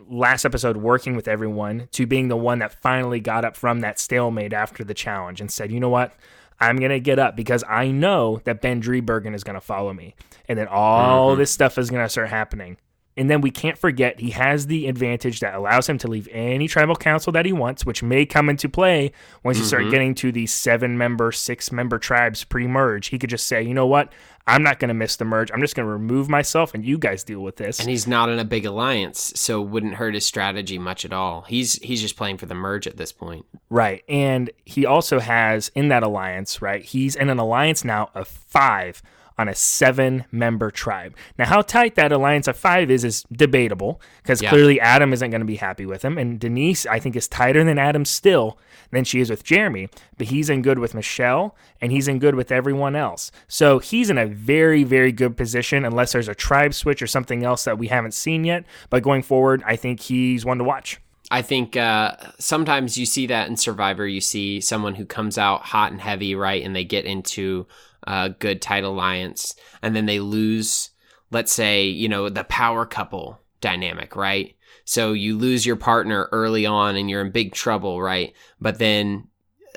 last 0.09 0.45
episode 0.45 0.77
working 0.77 1.15
with 1.15 1.27
everyone 1.27 1.87
to 1.91 2.05
being 2.05 2.27
the 2.27 2.37
one 2.37 2.59
that 2.59 2.81
finally 2.81 3.19
got 3.19 3.45
up 3.45 3.55
from 3.55 3.81
that 3.81 3.99
stalemate 3.99 4.53
after 4.53 4.83
the 4.83 4.93
challenge 4.93 5.41
and 5.41 5.51
said, 5.51 5.71
you 5.71 5.79
know 5.79 5.89
what? 5.89 6.13
I'm 6.59 6.77
going 6.77 6.91
to 6.91 6.99
get 6.99 7.19
up 7.19 7.35
because 7.35 7.63
I 7.67 7.91
know 7.91 8.39
that 8.45 8.61
Ben 8.61 8.81
Driebergen 8.81 9.33
is 9.33 9.43
going 9.43 9.55
to 9.55 9.61
follow 9.61 9.93
me. 9.93 10.15
And 10.47 10.57
then 10.57 10.67
all 10.67 11.31
mm-hmm. 11.31 11.39
this 11.39 11.51
stuff 11.51 11.77
is 11.77 11.89
going 11.89 12.03
to 12.03 12.09
start 12.09 12.29
happening. 12.29 12.77
And 13.17 13.29
then 13.29 13.39
we 13.39 13.49
can't 13.49 13.77
forget 13.77 14.19
he 14.19 14.31
has 14.31 14.67
the 14.67 14.87
advantage 14.87 15.39
that 15.39 15.55
allows 15.55 15.87
him 15.87 15.97
to 15.99 16.07
leave 16.07 16.27
any 16.31 16.67
tribal 16.67 16.97
council 16.97 17.31
that 17.31 17.45
he 17.45 17.53
wants, 17.53 17.85
which 17.85 18.03
may 18.03 18.25
come 18.25 18.49
into 18.49 18.67
play 18.67 19.13
once 19.43 19.57
you 19.57 19.63
start 19.63 19.83
mm-hmm. 19.83 19.91
getting 19.91 20.15
to 20.15 20.33
the 20.33 20.45
seven 20.47 20.97
member, 20.97 21.31
six 21.31 21.71
member 21.71 21.97
tribes 21.97 22.43
pre 22.43 22.67
merge. 22.67 23.07
He 23.07 23.17
could 23.17 23.29
just 23.29 23.47
say, 23.47 23.63
you 23.63 23.73
know 23.73 23.87
what? 23.87 24.11
I'm 24.47 24.61
not 24.61 24.79
going 24.79 24.89
to 24.89 24.93
miss 24.93 25.15
the 25.15 25.25
merge. 25.25 25.51
I'm 25.51 25.61
just 25.61 25.75
going 25.75 25.87
to 25.87 25.91
remove 25.91 26.29
myself 26.29 26.73
and 26.73 26.85
you 26.85 26.97
guys 26.97 27.23
deal 27.23 27.39
with 27.39 27.55
this. 27.55 27.79
And 27.79 27.89
he's 27.89 28.05
not 28.05 28.29
in 28.29 28.37
a 28.37 28.45
big 28.45 28.65
alliance, 28.65 29.33
so 29.35 29.61
it 29.61 29.69
wouldn't 29.69 29.95
hurt 29.95 30.13
his 30.13 30.25
strategy 30.25 30.77
much 30.77 31.03
at 31.03 31.13
all. 31.13 31.41
He's 31.41 31.73
he's 31.75 32.01
just 32.01 32.15
playing 32.15 32.37
for 32.37 32.45
the 32.45 32.55
merge 32.55 32.85
at 32.85 32.97
this 32.97 33.11
point. 33.11 33.45
Right. 33.69 34.03
And 34.07 34.51
he 34.63 34.85
also 34.85 35.19
has 35.19 35.69
in 35.69 35.87
that 35.89 36.03
alliance, 36.03 36.61
right? 36.61 36.83
He's 36.83 37.15
in 37.15 37.29
an 37.29 37.39
alliance 37.39 37.83
now 37.83 38.11
of 38.13 38.27
five 38.27 39.01
on 39.37 39.49
a 39.49 39.55
seven 39.55 40.23
member 40.31 40.71
tribe. 40.71 41.15
Now, 41.37 41.45
how 41.45 41.61
tight 41.61 41.95
that 41.95 42.11
alliance 42.11 42.47
of 42.47 42.55
five 42.55 42.89
is, 42.89 43.03
is 43.03 43.23
debatable 43.31 44.01
because 44.23 44.41
Yeah. 44.41 44.49
clearly 44.49 44.79
Adam 44.79 45.11
isn't 45.13 45.29
going 45.29 45.41
to 45.41 45.45
be 45.45 45.57
happy 45.57 45.85
with 45.85 46.03
him. 46.03 46.17
And 46.17 46.39
Denise, 46.39 46.85
I 46.85 46.99
think, 46.99 47.15
is 47.15 47.27
tighter 47.27 47.63
than 47.63 47.77
Adam 47.77 48.05
still 48.05 48.57
than 48.91 49.03
she 49.03 49.19
is 49.19 49.29
with 49.29 49.43
Jeremy. 49.43 49.89
But 50.17 50.27
he's 50.27 50.49
in 50.49 50.61
good 50.61 50.79
with 50.79 50.93
Michele 50.93 51.55
and 51.81 51.91
he's 51.91 52.07
in 52.07 52.19
good 52.19 52.35
with 52.35 52.51
everyone 52.51 52.95
else. 52.95 53.31
So 53.47 53.79
he's 53.79 54.09
in 54.09 54.17
a 54.17 54.25
very, 54.25 54.83
very 54.83 55.11
good 55.11 55.35
position 55.35 55.83
unless 55.83 56.13
there's 56.13 56.29
a 56.29 56.35
tribe 56.35 56.73
switch 56.73 57.01
or 57.01 57.07
something 57.07 57.43
else 57.43 57.65
that 57.65 57.77
we 57.77 57.87
haven't 57.87 58.13
seen 58.13 58.45
yet. 58.45 58.63
But 58.89 59.03
going 59.03 59.21
forward, 59.23 59.63
I 59.65 59.75
think 59.75 59.99
he's 59.99 60.45
one 60.45 60.59
to 60.59 60.63
watch. 60.63 61.01
I 61.31 61.41
think 61.41 61.75
uh, 61.75 62.15
sometimes 62.39 62.97
you 62.99 63.05
see 63.07 63.25
that 63.27 63.49
in 63.49 63.57
Survivor. 63.57 64.07
You 64.07 64.21
see 64.21 64.61
someone 64.61 64.93
who 64.95 65.05
comes 65.05 65.39
out 65.39 65.63
hot 65.63 65.91
and 65.91 65.99
heavy, 65.99 66.35
right, 66.35 66.63
and 66.63 66.75
they 66.75 66.83
get 66.85 67.05
into 67.05 67.65
a 68.05 68.29
good 68.29 68.61
tight 68.61 68.83
alliance, 68.83 69.55
and 69.81 69.95
then 69.95 70.05
they 70.05 70.19
lose, 70.19 70.91
let's 71.31 71.51
say, 71.51 71.85
you 71.85 72.09
know, 72.09 72.29
the 72.29 72.43
power 72.45 72.85
couple 72.85 73.39
dynamic, 73.61 74.15
right? 74.15 74.55
So 74.85 75.13
you 75.13 75.37
lose 75.37 75.65
your 75.65 75.75
partner 75.75 76.29
early 76.31 76.65
on, 76.65 76.95
and 76.95 77.09
you're 77.09 77.25
in 77.25 77.31
big 77.31 77.53
trouble, 77.53 78.01
right? 78.01 78.33
But 78.61 78.77
then 78.77 79.27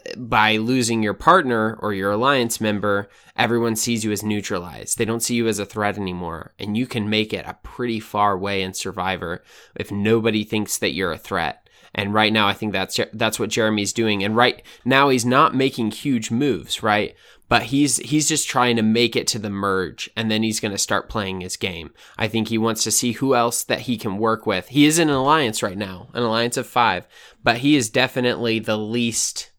uh, 0.07 0.17
by 0.17 0.59
losing 0.59 1.03
your 1.03 1.15
partner 1.15 1.79
or 1.81 1.95
your 1.95 2.13
alliance 2.13 2.61
member, 2.61 3.09
everyone 3.37 3.77
sees 3.77 4.05
you 4.05 4.13
as 4.13 4.23
neutralized. 4.23 4.99
They 4.99 5.07
don't 5.07 5.23
see 5.23 5.35
you 5.35 5.49
as 5.49 5.59
a 5.59 5.65
threat 5.65 5.97
anymore. 5.97 6.53
And 6.59 6.77
you 6.77 6.87
can 6.87 7.09
make 7.09 7.33
it 7.33 7.47
a 7.47 7.59
pretty 7.63 8.01
far 8.01 8.37
way 8.37 8.63
in 8.63 8.75
Survivor 8.75 9.43
if 9.75 9.91
nobody 9.91 10.45
thinks 10.45 10.77
that 10.79 10.93
you're 10.93 11.13
a 11.13 11.19
threat. 11.19 11.69
And 11.95 12.13
right 12.13 12.33
now, 12.33 12.47
I 12.47 12.53
think 12.53 12.73
that's 12.73 13.01
that's 13.15 13.41
what 13.41 13.49
Jeremy's 13.49 13.95
doing. 13.95 14.23
And 14.23 14.37
right 14.37 14.63
now, 14.85 15.09
he's 15.09 15.25
not 15.25 15.55
making 15.55 15.93
huge 15.93 16.31
moves, 16.31 16.83
right? 16.83 17.17
But 17.49 17.65
he's 17.65 17.97
he's 17.99 18.29
just 18.29 18.49
trying 18.49 18.77
to 18.77 18.83
make 18.83 19.17
it 19.17 19.27
to 19.29 19.39
the 19.39 19.51
merge, 19.51 20.11
and 20.17 20.31
then 20.31 20.43
he's 20.43 20.61
going 20.61 20.73
to 20.73 20.79
start 20.79 21.09
playing 21.09 21.41
his 21.41 21.57
game. 21.57 21.93
I 22.19 22.29
think 22.29 22.49
he 22.49 22.59
wants 22.59 22.85
to 22.85 22.91
see 22.91 23.13
who 23.13 23.35
else 23.35 23.65
that 23.65 23.81
he 23.81 23.97
can 23.97 24.19
work 24.19 24.47
with. 24.47 24.69
He 24.69 24.85
is 24.85 24.99
in 24.99 25.09
an 25.09 25.15
alliance 25.15 25.63
right 25.63 25.79
now, 25.79 26.09
an 26.13 26.23
alliance 26.23 26.57
of 26.59 26.67
five, 26.67 27.07
but 27.43 27.59
he 27.59 27.75
is 27.75 27.89
definitely 27.89 28.59
the 28.59 28.77
least 28.77 29.51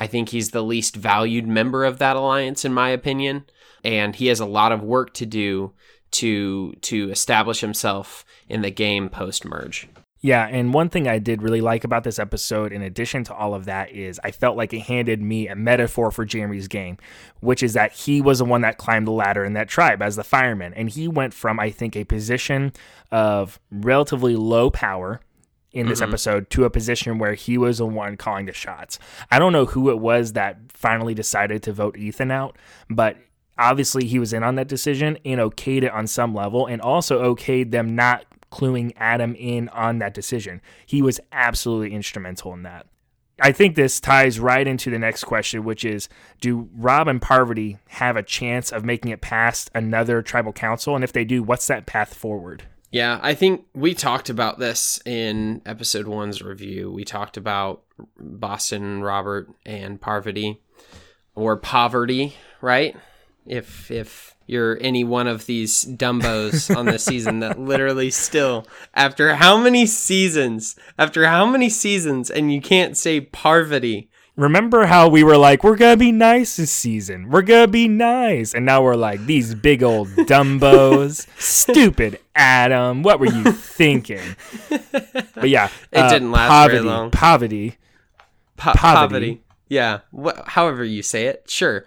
I 0.00 0.06
think 0.06 0.30
he's 0.30 0.50
the 0.50 0.62
least 0.62 0.96
valued 0.96 1.46
member 1.46 1.84
of 1.84 1.98
that 1.98 2.16
alliance, 2.16 2.64
in 2.64 2.72
my 2.72 2.88
opinion, 2.88 3.44
and 3.84 4.16
he 4.16 4.28
has 4.28 4.40
a 4.40 4.46
lot 4.46 4.72
of 4.72 4.82
work 4.82 5.12
to 5.14 5.26
do 5.26 5.74
to 6.12 6.72
to 6.72 7.10
establish 7.10 7.60
himself 7.60 8.24
in 8.48 8.62
the 8.62 8.70
game 8.70 9.10
post 9.10 9.44
merge. 9.44 9.88
Yeah, 10.22 10.46
and 10.46 10.74
one 10.74 10.90
thing 10.90 11.08
I 11.08 11.18
did 11.18 11.40
really 11.40 11.62
like 11.62 11.82
about 11.82 12.04
this 12.04 12.18
episode, 12.18 12.72
in 12.72 12.82
addition 12.82 13.24
to 13.24 13.34
all 13.34 13.54
of 13.54 13.64
that, 13.64 13.90
is 13.90 14.20
I 14.22 14.32
felt 14.32 14.56
like 14.56 14.74
it 14.74 14.80
handed 14.80 15.22
me 15.22 15.48
a 15.48 15.56
metaphor 15.56 16.10
for 16.10 16.26
Jeremy's 16.26 16.68
game, 16.68 16.98
which 17.40 17.62
is 17.62 17.72
that 17.72 17.92
he 17.92 18.20
was 18.20 18.38
the 18.38 18.44
one 18.44 18.60
that 18.60 18.76
climbed 18.76 19.06
the 19.06 19.12
ladder 19.12 19.44
in 19.44 19.54
that 19.54 19.68
tribe 19.68 20.02
as 20.02 20.16
the 20.16 20.24
fireman. 20.24 20.74
And 20.74 20.90
he 20.90 21.08
went 21.08 21.32
from, 21.32 21.58
I 21.58 21.70
think, 21.70 21.96
a 21.96 22.04
position 22.04 22.72
of 23.10 23.58
relatively 23.70 24.36
low 24.36 24.70
power 24.70 25.20
in 25.72 25.88
this 25.88 26.00
mm-hmm. 26.00 26.10
episode 26.10 26.50
to 26.50 26.64
a 26.64 26.70
position 26.70 27.18
where 27.18 27.34
he 27.34 27.56
was 27.56 27.78
the 27.78 27.86
one 27.86 28.16
calling 28.16 28.46
the 28.46 28.52
shots. 28.52 28.98
I 29.30 29.38
don't 29.38 29.52
know 29.52 29.66
who 29.66 29.88
it 29.88 30.00
was 30.00 30.34
that 30.34 30.58
finally 30.68 31.14
decided 31.14 31.62
to 31.62 31.72
vote 31.72 31.96
Ethan 31.96 32.30
out, 32.30 32.58
but 32.90 33.16
obviously 33.56 34.06
he 34.06 34.18
was 34.18 34.32
in 34.32 34.42
on 34.42 34.56
that 34.56 34.68
decision 34.68 35.16
and 35.24 35.40
okayed 35.40 35.82
it 35.82 35.92
on 35.92 36.06
some 36.06 36.34
level 36.34 36.66
and 36.66 36.82
also 36.82 37.34
okayed 37.34 37.70
them 37.70 37.94
not 37.94 38.24
cluing 38.50 38.92
Adam 38.96 39.34
in 39.36 39.68
on 39.70 39.98
that 39.98 40.14
decision. 40.14 40.60
He 40.86 41.02
was 41.02 41.20
absolutely 41.32 41.94
instrumental 41.94 42.52
in 42.52 42.62
that. 42.64 42.86
I 43.42 43.52
think 43.52 43.74
this 43.74 44.00
ties 44.00 44.38
right 44.38 44.66
into 44.66 44.90
the 44.90 44.98
next 44.98 45.24
question, 45.24 45.64
which 45.64 45.84
is 45.84 46.08
Do 46.40 46.68
Rob 46.76 47.08
and 47.08 47.22
Parvati 47.22 47.78
have 47.88 48.16
a 48.16 48.22
chance 48.22 48.70
of 48.70 48.84
making 48.84 49.12
it 49.12 49.22
past 49.22 49.70
another 49.74 50.20
tribal 50.20 50.52
council? 50.52 50.94
And 50.94 51.02
if 51.02 51.12
they 51.12 51.24
do, 51.24 51.42
what's 51.42 51.66
that 51.68 51.86
path 51.86 52.12
forward? 52.12 52.64
Yeah, 52.90 53.20
I 53.22 53.34
think 53.34 53.64
we 53.72 53.94
talked 53.94 54.30
about 54.30 54.58
this 54.58 55.00
in 55.06 55.62
episode 55.64 56.06
one's 56.08 56.42
review. 56.42 56.90
We 56.90 57.04
talked 57.04 57.36
about 57.36 57.82
Boston, 58.18 59.00
Robert, 59.00 59.48
and 59.64 60.00
Parvati, 60.00 60.60
or 61.34 61.56
poverty, 61.56 62.34
right? 62.60 62.96
If 63.50 63.90
if 63.90 64.36
you're 64.46 64.78
any 64.80 65.02
one 65.02 65.26
of 65.26 65.46
these 65.46 65.84
dumbos 65.84 66.74
on 66.74 66.86
this 66.86 67.04
season 67.04 67.40
that 67.40 67.58
literally 67.72 68.10
still, 68.10 68.64
after 68.94 69.34
how 69.34 69.58
many 69.58 69.86
seasons, 69.86 70.76
after 70.96 71.26
how 71.26 71.46
many 71.46 71.68
seasons, 71.68 72.30
and 72.30 72.52
you 72.54 72.60
can't 72.60 72.96
say 72.96 73.20
Parvati. 73.20 74.08
Remember 74.36 74.86
how 74.86 75.08
we 75.08 75.24
were 75.24 75.36
like, 75.36 75.64
we're 75.64 75.76
gonna 75.76 75.96
be 75.96 76.12
nice 76.12 76.56
this 76.56 76.70
season. 76.70 77.28
We're 77.28 77.42
gonna 77.42 77.66
be 77.66 77.88
nice. 77.88 78.54
And 78.54 78.64
now 78.64 78.82
we're 78.82 78.94
like, 78.94 79.26
these 79.26 79.54
big 79.56 79.82
old 79.82 80.08
dumbos. 80.10 81.26
Stupid 81.38 82.20
Adam. 82.36 83.02
What 83.02 83.18
were 83.18 83.26
you 83.26 83.50
thinking? 83.52 84.36
But 85.34 85.48
yeah. 85.48 85.68
It 85.92 85.98
uh, 85.98 86.08
didn't 86.08 86.30
last 86.30 86.48
poverty, 86.48 86.78
very 86.78 86.88
long. 86.88 87.10
Poverty. 87.10 87.76
Po- 88.56 88.72
Poverty. 88.74 88.96
poverty. 89.36 89.42
Yeah, 89.68 90.00
wh- 90.16 90.40
however 90.46 90.84
you 90.84 91.02
say 91.02 91.26
it. 91.26 91.44
Sure. 91.48 91.84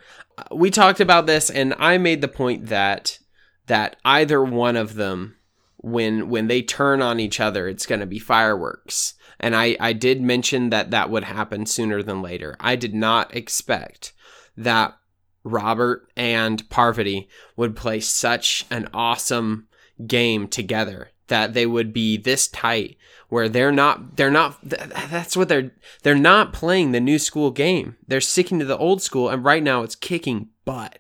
We 0.51 0.69
talked 0.69 0.99
about 0.99 1.25
this 1.25 1.49
and 1.49 1.73
I 1.77 1.97
made 1.97 2.21
the 2.21 2.27
point 2.27 2.67
that 2.67 3.19
that 3.67 3.95
either 4.03 4.43
one 4.43 4.75
of 4.75 4.95
them 4.95 5.37
when 5.77 6.29
when 6.29 6.47
they 6.47 6.61
turn 6.61 7.01
on 7.01 7.19
each 7.19 7.39
other 7.39 7.67
it's 7.67 7.85
going 7.85 8.01
to 8.01 8.05
be 8.05 8.19
fireworks. 8.19 9.15
And 9.39 9.55
I 9.55 9.75
I 9.79 9.93
did 9.93 10.21
mention 10.21 10.69
that 10.69 10.91
that 10.91 11.09
would 11.09 11.25
happen 11.25 11.65
sooner 11.65 12.01
than 12.01 12.21
later. 12.21 12.55
I 12.59 12.75
did 12.75 12.93
not 12.93 13.35
expect 13.35 14.13
that 14.57 14.95
Robert 15.43 16.07
and 16.15 16.67
Parvati 16.69 17.27
would 17.57 17.75
play 17.75 17.99
such 17.99 18.65
an 18.69 18.87
awesome 18.93 19.67
game 20.07 20.47
together 20.47 21.09
that 21.27 21.53
they 21.53 21.65
would 21.65 21.93
be 21.93 22.17
this 22.17 22.47
tight 22.47 22.97
where 23.33 23.49
they're 23.49 23.71
not 23.71 24.15
they're 24.15 24.31
not 24.31 24.57
that's 24.63 25.35
what 25.35 25.49
they're 25.49 25.71
they're 26.03 26.15
not 26.15 26.53
playing 26.53 26.91
the 26.91 26.99
new 26.99 27.19
school 27.19 27.51
game. 27.51 27.97
They're 28.07 28.21
sticking 28.21 28.59
to 28.59 28.65
the 28.65 28.77
old 28.77 29.01
school 29.01 29.29
and 29.29 29.43
right 29.43 29.63
now 29.63 29.83
it's 29.83 29.95
kicking 29.95 30.49
butt. 30.65 30.99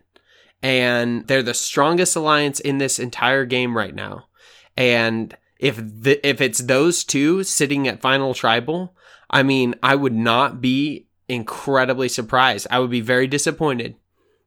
And 0.61 1.27
they're 1.27 1.43
the 1.43 1.53
strongest 1.53 2.15
alliance 2.15 2.59
in 2.59 2.77
this 2.77 2.97
entire 2.97 3.45
game 3.45 3.77
right 3.77 3.93
now. 3.93 4.25
And 4.75 5.37
if 5.59 5.77
the, 5.77 6.25
if 6.27 6.41
it's 6.41 6.59
those 6.59 7.03
two 7.03 7.43
sitting 7.43 7.87
at 7.87 8.01
final 8.01 8.33
tribal 8.33 8.95
i 9.29 9.41
mean 9.41 9.73
i 9.81 9.95
would 9.95 10.13
not 10.13 10.59
be 10.59 11.07
incredibly 11.27 12.09
surprised. 12.09 12.67
I 12.69 12.79
would 12.79 12.89
be 12.89 13.01
very 13.01 13.27
disappointed 13.27 13.95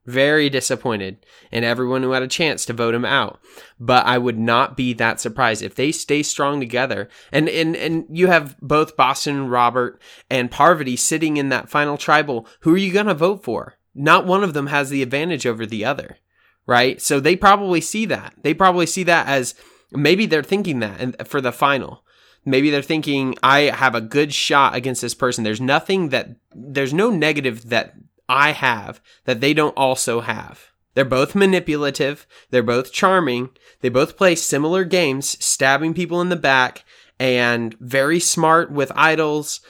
very 0.07 0.49
disappointed 0.49 1.23
in 1.51 1.65
everyone 1.65 2.01
who 2.01 2.11
had 2.11 2.23
a 2.23 2.27
chance 2.27 2.65
to 2.65 2.73
vote 2.73 2.95
him 2.95 3.05
out. 3.05 3.39
But 3.79 4.05
I 4.05 4.17
would 4.17 4.39
not 4.39 4.77
be 4.77 4.93
that 4.93 5.19
surprised 5.19 5.61
if 5.61 5.75
they 5.75 5.91
stay 5.91 6.23
strong 6.23 6.59
together. 6.59 7.09
And 7.31 7.47
and 7.49 7.75
and 7.75 8.05
you 8.09 8.27
have 8.27 8.55
both 8.61 8.95
Boston, 8.95 9.49
Robert, 9.49 10.01
and 10.29 10.49
Parvati 10.49 10.95
sitting 10.95 11.37
in 11.37 11.49
that 11.49 11.69
final 11.69 11.97
tribal. 11.97 12.47
Who 12.61 12.73
are 12.73 12.77
you 12.77 12.91
gonna 12.91 13.13
vote 13.13 13.43
for? 13.43 13.75
Not 13.93 14.25
one 14.25 14.43
of 14.43 14.53
them 14.53 14.67
has 14.67 14.89
the 14.89 15.03
advantage 15.03 15.45
over 15.45 15.65
the 15.65 15.83
other, 15.83 16.17
right? 16.65 17.01
So 17.01 17.19
they 17.19 17.35
probably 17.35 17.81
see 17.81 18.05
that. 18.05 18.33
They 18.41 18.53
probably 18.53 18.85
see 18.85 19.03
that 19.03 19.27
as 19.27 19.55
maybe 19.91 20.25
they're 20.25 20.41
thinking 20.41 20.79
that 20.79 21.01
and 21.01 21.27
for 21.27 21.41
the 21.41 21.51
final. 21.51 22.03
Maybe 22.45 22.69
they're 22.69 22.81
thinking 22.81 23.35
I 23.43 23.61
have 23.63 23.93
a 23.93 23.99
good 23.99 24.33
shot 24.33 24.73
against 24.73 25.01
this 25.01 25.13
person. 25.13 25.43
There's 25.43 25.59
nothing 25.59 26.09
that 26.09 26.29
there's 26.55 26.93
no 26.93 27.09
negative 27.09 27.67
that 27.69 27.95
I 28.29 28.51
have 28.51 29.01
that 29.25 29.41
they 29.41 29.53
don't 29.53 29.75
also 29.77 30.21
have. 30.21 30.71
They're 30.93 31.05
both 31.05 31.35
manipulative. 31.35 32.25
They're 32.49 32.63
both 32.63 32.91
charming. 32.91 33.49
They 33.81 33.89
both 33.89 34.17
play 34.17 34.35
similar 34.35 34.83
games, 34.83 35.43
stabbing 35.43 35.93
people 35.93 36.21
in 36.21 36.29
the 36.29 36.35
back, 36.35 36.83
and 37.19 37.75
very 37.79 38.19
smart 38.19 38.71
with 38.71 38.91
idols. 38.95 39.61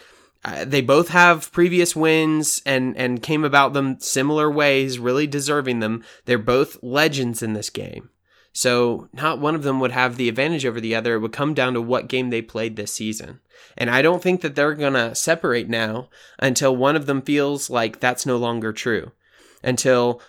Uh, 0.45 0.63
they 0.63 0.81
both 0.81 1.09
have 1.09 1.51
previous 1.51 1.95
wins 1.95 2.61
and 2.65 2.95
and 2.95 3.21
came 3.21 3.43
about 3.43 3.73
them 3.73 3.99
similar 3.99 4.49
ways, 4.49 4.99
really 4.99 5.27
deserving 5.27 5.79
them. 5.79 6.03
They're 6.25 6.37
both 6.37 6.81
legends 6.81 7.43
in 7.43 7.53
this 7.53 7.69
game. 7.69 8.09
So 8.57 9.07
not 9.13 9.39
one 9.39 9.53
of 9.53 9.61
them 9.61 9.79
would 9.79 9.91
have 9.91 10.17
the 10.17 10.27
advantage 10.27 10.65
over 10.65 10.81
the 10.81 10.95
other. 10.95 11.13
It 11.13 11.19
would 11.19 11.31
come 11.31 11.53
down 11.53 11.75
to 11.75 11.81
what 11.81 12.07
game 12.07 12.31
they 12.31 12.41
played 12.41 12.75
this 12.75 12.91
season. 12.91 13.39
And 13.77 13.87
I 13.87 14.01
don't 14.01 14.23
think 14.23 14.41
that 14.41 14.55
they're 14.55 14.73
going 14.73 14.93
to 14.95 15.13
separate 15.13 15.69
now 15.69 16.09
until 16.39 16.75
one 16.75 16.95
of 16.95 17.05
them 17.05 17.21
feels 17.21 17.69
like 17.69 17.99
that's 17.99 18.25
no 18.25 18.35
longer 18.35 18.73
true. 18.73 19.11
Until 19.61 20.23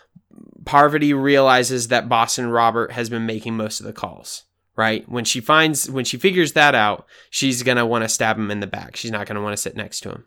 Parvati 0.66 1.14
realizes 1.14 1.88
that 1.88 2.10
Boston 2.10 2.50
Robert 2.50 2.92
has 2.92 3.08
been 3.08 3.24
making 3.24 3.56
most 3.56 3.80
of 3.80 3.86
the 3.86 3.94
calls, 3.94 4.42
right? 4.76 5.08
When 5.08 5.24
she 5.24 5.40
finds 5.40 5.90
when 5.90 6.04
she 6.04 6.18
figures 6.18 6.52
that 6.52 6.74
out, 6.74 7.06
she's 7.30 7.62
going 7.62 7.78
to 7.78 7.86
want 7.86 8.04
to 8.04 8.10
stab 8.10 8.36
him 8.36 8.50
in 8.50 8.60
the 8.60 8.66
back. 8.66 8.94
She's 8.94 9.10
not 9.10 9.26
going 9.26 9.36
to 9.36 9.42
want 9.42 9.54
to 9.54 9.62
sit 9.62 9.74
next 9.74 10.00
to 10.00 10.10
him. 10.10 10.26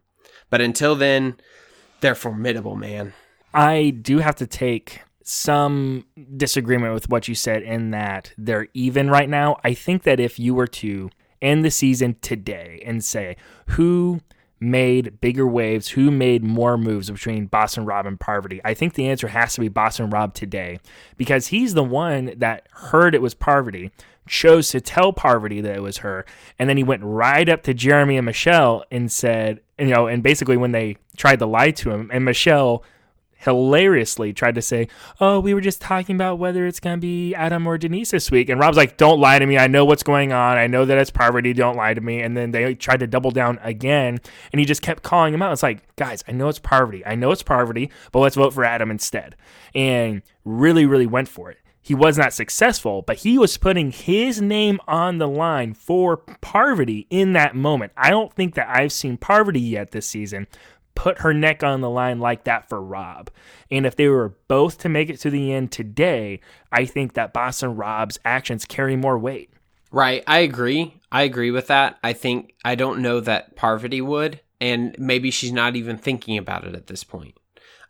But 0.50 0.62
until 0.62 0.96
then, 0.96 1.36
they're 2.00 2.16
formidable, 2.16 2.76
man. 2.76 3.14
I 3.54 3.92
do 3.92 4.18
have 4.18 4.38
to 4.38 4.48
take 4.48 5.02
some 5.24 6.06
disagreement 6.36 6.94
with 6.94 7.10
what 7.10 7.28
you 7.28 7.36
said 7.36 7.64
in 7.64 7.92
that 7.92 8.34
they're 8.38 8.68
even 8.74 9.10
right 9.10 9.30
now. 9.30 9.58
I 9.64 9.74
think 9.74 10.04
that 10.04 10.20
if 10.20 10.40
you 10.40 10.54
were 10.54 10.68
to 10.68 11.10
end 11.42 11.66
the 11.66 11.72
season 11.72 12.16
today 12.22 12.82
and 12.86 13.04
say 13.04 13.36
who 13.68 14.22
made 14.60 15.20
bigger 15.22 15.48
waves, 15.48 15.90
who 15.90 16.12
made 16.12 16.44
more 16.44 16.78
moves 16.78 17.10
between 17.10 17.48
Boston 17.48 17.84
Rob 17.84 18.06
and 18.06 18.20
Parvati, 18.20 18.62
I 18.64 18.76
think 18.76 18.94
the 18.94 19.10
answer 19.10 19.28
has 19.28 19.56
to 19.56 19.62
be 19.62 19.70
Boston 19.70 20.10
Rob 20.12 20.34
today 20.34 20.80
because 21.18 21.48
he's 21.48 21.74
the 21.74 21.84
one 21.84 22.34
that 22.38 22.68
heard 22.72 23.16
it 23.16 23.22
was 23.22 23.34
Parvati, 23.34 23.92
chose 24.28 24.70
to 24.70 24.80
tell 24.80 25.14
Parvati 25.14 25.62
that 25.62 25.76
it 25.76 25.82
was 25.82 25.98
her, 25.98 26.26
and 26.60 26.70
then 26.70 26.78
he 26.78 26.84
went 26.84 27.04
right 27.04 27.50
up 27.50 27.64
to 27.64 27.74
Jeremy 27.74 28.18
and 28.18 28.26
Michele 28.26 28.84
and 28.92 29.12
said, 29.12 29.62
you 29.80 29.88
know, 29.88 30.06
and 30.06 30.22
basically 30.22 30.58
when 30.58 30.72
they 30.72 30.98
tried 31.18 31.40
to 31.40 31.48
lie 31.48 31.72
to 31.72 31.90
him, 31.90 32.12
and 32.14 32.24
Michele 32.24 32.84
hilariously 33.42 34.34
tried 34.34 34.56
to 34.56 34.62
say, 34.62 34.88
"Oh, 35.20 35.40
we 35.40 35.54
were 35.54 35.62
just 35.62 35.82
talking 35.82 36.16
about 36.16 36.40
whether 36.40 36.66
it's 36.66 36.80
gonna 36.80 36.98
be 36.98 37.34
Adam 37.36 37.68
or 37.68 37.78
Denise 37.78 38.12
this 38.12 38.32
week." 38.32 38.50
And 38.50 38.60
Rob's 38.60 38.78
like, 38.78 38.98
"Don't 38.98 39.20
lie 39.20 39.40
to 39.40 39.46
me. 39.46 39.58
I 39.58 39.68
know 39.68 39.86
what's 39.86 40.04
going 40.04 40.32
on. 40.32 40.58
I 40.58 40.68
know 40.68 40.86
that 40.86 40.98
it's 40.98 41.12
poverty. 41.12 41.54
Don't 41.54 41.78
lie 41.78 41.94
to 41.94 42.02
me." 42.02 42.22
And 42.22 42.36
then 42.38 42.52
they 42.52 42.76
tried 42.76 43.00
to 43.02 43.08
double 43.08 43.32
down 43.32 43.60
again, 43.64 44.20
and 44.52 44.60
he 44.60 44.66
just 44.66 44.82
kept 44.82 45.04
calling 45.04 45.34
him 45.34 45.42
out. 45.42 45.54
It's 45.54 45.64
like, 45.64 45.96
guys, 45.96 46.24
I 46.28 46.32
know 46.32 46.50
it's 46.50 46.60
poverty. 46.60 47.06
I 47.06 47.16
know 47.16 47.32
it's 47.32 47.44
poverty, 47.44 47.92
but 48.12 48.20
let's 48.20 48.36
vote 48.36 48.54
for 48.54 48.64
Adam 48.64 48.92
instead. 48.92 49.36
And 49.76 50.22
really, 50.46 50.86
really 50.86 51.08
went 51.08 51.28
for 51.28 51.52
it. 51.52 51.58
He 51.84 51.96
was 51.96 52.18
not 52.18 52.32
successful, 52.32 53.02
but 53.02 53.18
he 53.18 53.40
was 53.40 53.58
putting 53.58 53.92
his 53.92 54.40
name 54.40 54.80
on 54.88 55.18
the 55.18 55.28
line 55.28 55.74
for 55.74 56.18
Parvati 56.18 57.08
in 57.10 57.34
that 57.34 57.56
moment. 57.56 57.92
I 57.98 58.12
don't 58.12 58.32
think 58.34 58.54
that 58.54 58.70
I've 58.70 58.92
seen 58.92 59.18
Parvati 59.18 59.60
yet 59.60 59.90
this 59.90 60.06
season 60.06 60.46
put 61.02 61.22
her 61.22 61.34
neck 61.34 61.64
on 61.64 61.82
the 61.82 61.90
line 61.90 62.20
like 62.20 62.44
that 62.44 62.70
for 62.70 62.80
Rob. 62.80 63.32
And 63.72 63.88
if 63.88 63.96
they 63.96 64.08
were 64.08 64.36
both 64.48 64.78
to 64.80 64.90
make 64.90 65.10
it 65.10 65.20
to 65.22 65.32
the 65.32 65.52
end 65.52 65.72
today, 65.72 66.42
I 66.72 66.86
think 66.86 67.14
that 67.14 67.34
Boston 67.34 67.76
Rob's 67.76 68.20
actions 68.24 68.66
carry 68.66 68.96
more 68.96 69.18
weight. 69.18 69.52
Right. 69.92 70.24
I 70.28 70.42
agree. 70.42 71.02
I 71.12 71.24
agree 71.24 71.50
with 71.50 71.66
that. 71.68 71.98
I 72.04 72.14
think 72.14 72.54
I 72.64 72.76
don't 72.76 73.02
know 73.02 73.20
that 73.20 73.56
Parvati 73.56 74.00
would, 74.00 74.42
and 74.62 74.96
maybe 75.00 75.32
she's 75.32 75.52
not 75.52 75.76
even 75.76 75.98
thinking 75.98 76.38
about 76.38 76.66
it 76.66 76.76
at 76.76 76.86
this 76.86 77.04
point. 77.04 77.34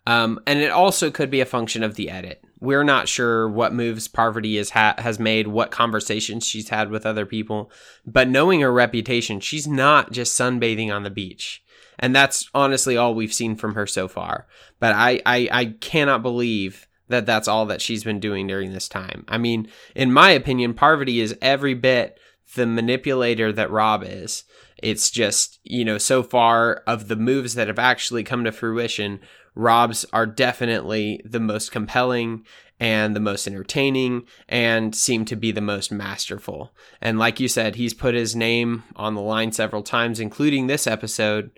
Um, 0.06 0.40
and 0.46 0.60
it 0.60 0.70
also 0.70 1.10
could 1.10 1.30
be 1.30 1.42
a 1.42 1.46
function 1.46 1.82
of 1.82 1.96
the 1.96 2.08
edit. 2.08 2.42
We're 2.60 2.82
not 2.82 3.08
sure 3.08 3.46
what 3.46 3.74
moves 3.74 4.08
Parvati 4.08 4.58
ha- 4.70 4.94
has 4.96 5.18
made, 5.18 5.48
what 5.48 5.70
conversations 5.70 6.46
she's 6.46 6.70
had 6.70 6.90
with 6.90 7.04
other 7.04 7.26
people, 7.26 7.70
but 8.06 8.26
knowing 8.28 8.60
her 8.60 8.72
reputation, 8.72 9.38
she's 9.40 9.68
not 9.68 10.12
just 10.12 10.38
sunbathing 10.38 10.90
on 10.90 11.02
the 11.02 11.10
beach, 11.10 11.62
and 11.98 12.14
that's 12.14 12.48
honestly 12.54 12.96
all 12.96 13.14
we've 13.14 13.34
seen 13.34 13.56
from 13.56 13.74
her 13.74 13.86
so 13.86 14.08
far. 14.08 14.46
But 14.80 14.94
I 14.94 15.20
I, 15.26 15.48
I 15.50 15.64
cannot 15.80 16.22
believe 16.22 16.86
that 17.08 17.26
that's 17.26 17.48
all 17.48 17.66
that 17.66 17.82
she's 17.82 18.04
been 18.04 18.20
doing 18.20 18.46
during 18.46 18.72
this 18.72 18.88
time. 18.88 19.24
I 19.28 19.38
mean, 19.38 19.68
in 19.94 20.12
my 20.12 20.30
opinion, 20.30 20.74
Parvati 20.74 21.20
is 21.20 21.36
every 21.40 21.74
bit 21.74 22.18
the 22.54 22.66
manipulator 22.66 23.52
that 23.52 23.70
Rob 23.70 24.02
is. 24.06 24.44
It's 24.82 25.10
just, 25.10 25.60
you 25.62 25.84
know, 25.84 25.98
so 25.98 26.22
far 26.22 26.82
of 26.86 27.08
the 27.08 27.16
moves 27.16 27.54
that 27.54 27.68
have 27.68 27.78
actually 27.78 28.24
come 28.24 28.44
to 28.44 28.52
fruition, 28.52 29.20
Rob's 29.54 30.04
are 30.12 30.26
definitely 30.26 31.20
the 31.24 31.40
most 31.40 31.70
compelling 31.70 32.44
and 32.80 33.14
the 33.14 33.20
most 33.20 33.46
entertaining 33.46 34.24
and 34.48 34.94
seem 34.94 35.24
to 35.26 35.36
be 35.36 35.52
the 35.52 35.60
most 35.60 35.92
masterful. 35.92 36.74
And 37.00 37.18
like 37.18 37.38
you 37.38 37.46
said, 37.46 37.76
he's 37.76 37.94
put 37.94 38.14
his 38.14 38.34
name 38.34 38.82
on 38.96 39.14
the 39.14 39.20
line 39.20 39.52
several 39.52 39.82
times, 39.82 40.18
including 40.18 40.66
this 40.66 40.86
episode 40.86 41.52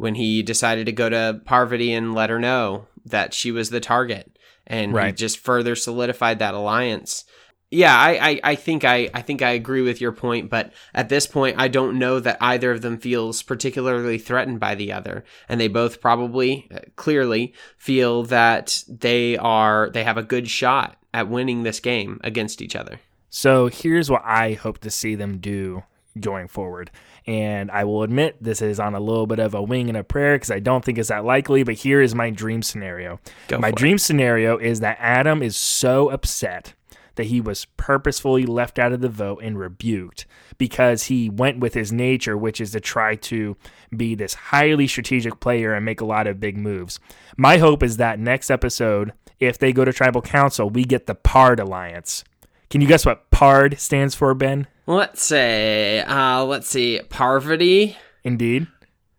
when 0.00 0.14
he 0.14 0.42
decided 0.42 0.86
to 0.86 0.92
go 0.92 1.10
to 1.10 1.42
Parvati 1.44 1.92
and 1.92 2.14
let 2.14 2.30
her 2.30 2.38
know 2.38 2.86
that 3.04 3.34
she 3.34 3.52
was 3.52 3.68
the 3.68 3.80
target. 3.80 4.38
And 4.66 4.94
he 5.08 5.12
just 5.12 5.38
further 5.38 5.74
solidified 5.76 6.38
that 6.38 6.54
alliance. 6.54 7.24
yeah, 7.70 7.96
I, 7.96 8.30
I, 8.30 8.40
I 8.42 8.54
think 8.54 8.84
I, 8.84 9.10
I 9.12 9.22
think 9.22 9.42
I 9.42 9.50
agree 9.50 9.82
with 9.82 10.00
your 10.00 10.12
point, 10.12 10.48
but 10.48 10.72
at 10.94 11.08
this 11.08 11.26
point, 11.26 11.56
I 11.58 11.68
don't 11.68 11.98
know 11.98 12.18
that 12.18 12.38
either 12.40 12.72
of 12.72 12.80
them 12.80 12.98
feels 12.98 13.42
particularly 13.42 14.18
threatened 14.18 14.58
by 14.58 14.74
the 14.74 14.92
other, 14.92 15.24
and 15.48 15.60
they 15.60 15.68
both 15.68 16.00
probably, 16.00 16.68
uh, 16.74 16.78
clearly, 16.96 17.52
feel 17.76 18.24
that 18.24 18.82
they 18.88 19.36
are 19.36 19.90
they 19.90 20.04
have 20.04 20.16
a 20.16 20.22
good 20.22 20.48
shot 20.48 20.96
at 21.12 21.28
winning 21.28 21.62
this 21.62 21.78
game 21.78 22.20
against 22.24 22.62
each 22.62 22.74
other. 22.74 23.00
So 23.28 23.68
here's 23.68 24.10
what 24.10 24.22
I 24.24 24.54
hope 24.54 24.78
to 24.78 24.90
see 24.90 25.14
them 25.14 25.38
do 25.38 25.84
going 26.18 26.48
forward. 26.48 26.90
And 27.26 27.70
I 27.70 27.84
will 27.84 28.02
admit 28.02 28.42
this 28.42 28.62
is 28.62 28.80
on 28.80 28.94
a 28.94 29.00
little 29.00 29.26
bit 29.26 29.38
of 29.38 29.54
a 29.54 29.62
wing 29.62 29.88
and 29.88 29.96
a 29.96 30.04
prayer 30.04 30.36
because 30.36 30.50
I 30.50 30.58
don't 30.58 30.84
think 30.84 30.98
it's 30.98 31.08
that 31.08 31.24
likely, 31.24 31.62
but 31.62 31.74
here 31.74 32.00
is 32.00 32.14
my 32.14 32.30
dream 32.30 32.62
scenario. 32.62 33.20
Go 33.48 33.58
my 33.58 33.68
for 33.68 33.74
it. 33.74 33.78
dream 33.78 33.98
scenario 33.98 34.56
is 34.56 34.80
that 34.80 34.96
Adam 35.00 35.42
is 35.42 35.56
so 35.56 36.10
upset 36.10 36.74
that 37.16 37.26
he 37.26 37.40
was 37.40 37.66
purposefully 37.76 38.46
left 38.46 38.78
out 38.78 38.92
of 38.92 39.00
the 39.00 39.08
vote 39.08 39.42
and 39.42 39.58
rebuked 39.58 40.26
because 40.58 41.04
he 41.04 41.28
went 41.28 41.58
with 41.58 41.74
his 41.74 41.92
nature, 41.92 42.36
which 42.36 42.60
is 42.60 42.70
to 42.70 42.80
try 42.80 43.14
to 43.14 43.56
be 43.94 44.14
this 44.14 44.34
highly 44.34 44.86
strategic 44.86 45.40
player 45.40 45.74
and 45.74 45.84
make 45.84 46.00
a 46.00 46.06
lot 46.06 46.26
of 46.26 46.40
big 46.40 46.56
moves. 46.56 46.98
My 47.36 47.58
hope 47.58 47.82
is 47.82 47.96
that 47.98 48.18
next 48.18 48.50
episode, 48.50 49.12
if 49.38 49.58
they 49.58 49.72
go 49.72 49.84
to 49.84 49.92
tribal 49.92 50.22
council, 50.22 50.70
we 50.70 50.84
get 50.84 51.06
the 51.06 51.14
Pard 51.14 51.60
Alliance. 51.60 52.24
Can 52.70 52.80
you 52.80 52.86
guess 52.86 53.04
what 53.04 53.30
PARD 53.30 53.78
stands 53.80 54.14
for, 54.14 54.32
Ben? 54.34 54.66
Let's 54.86 55.22
say, 55.22 56.00
uh, 56.00 56.44
let's 56.44 56.68
see, 56.68 57.00
Parvati, 57.08 57.96
Indeed. 58.24 58.66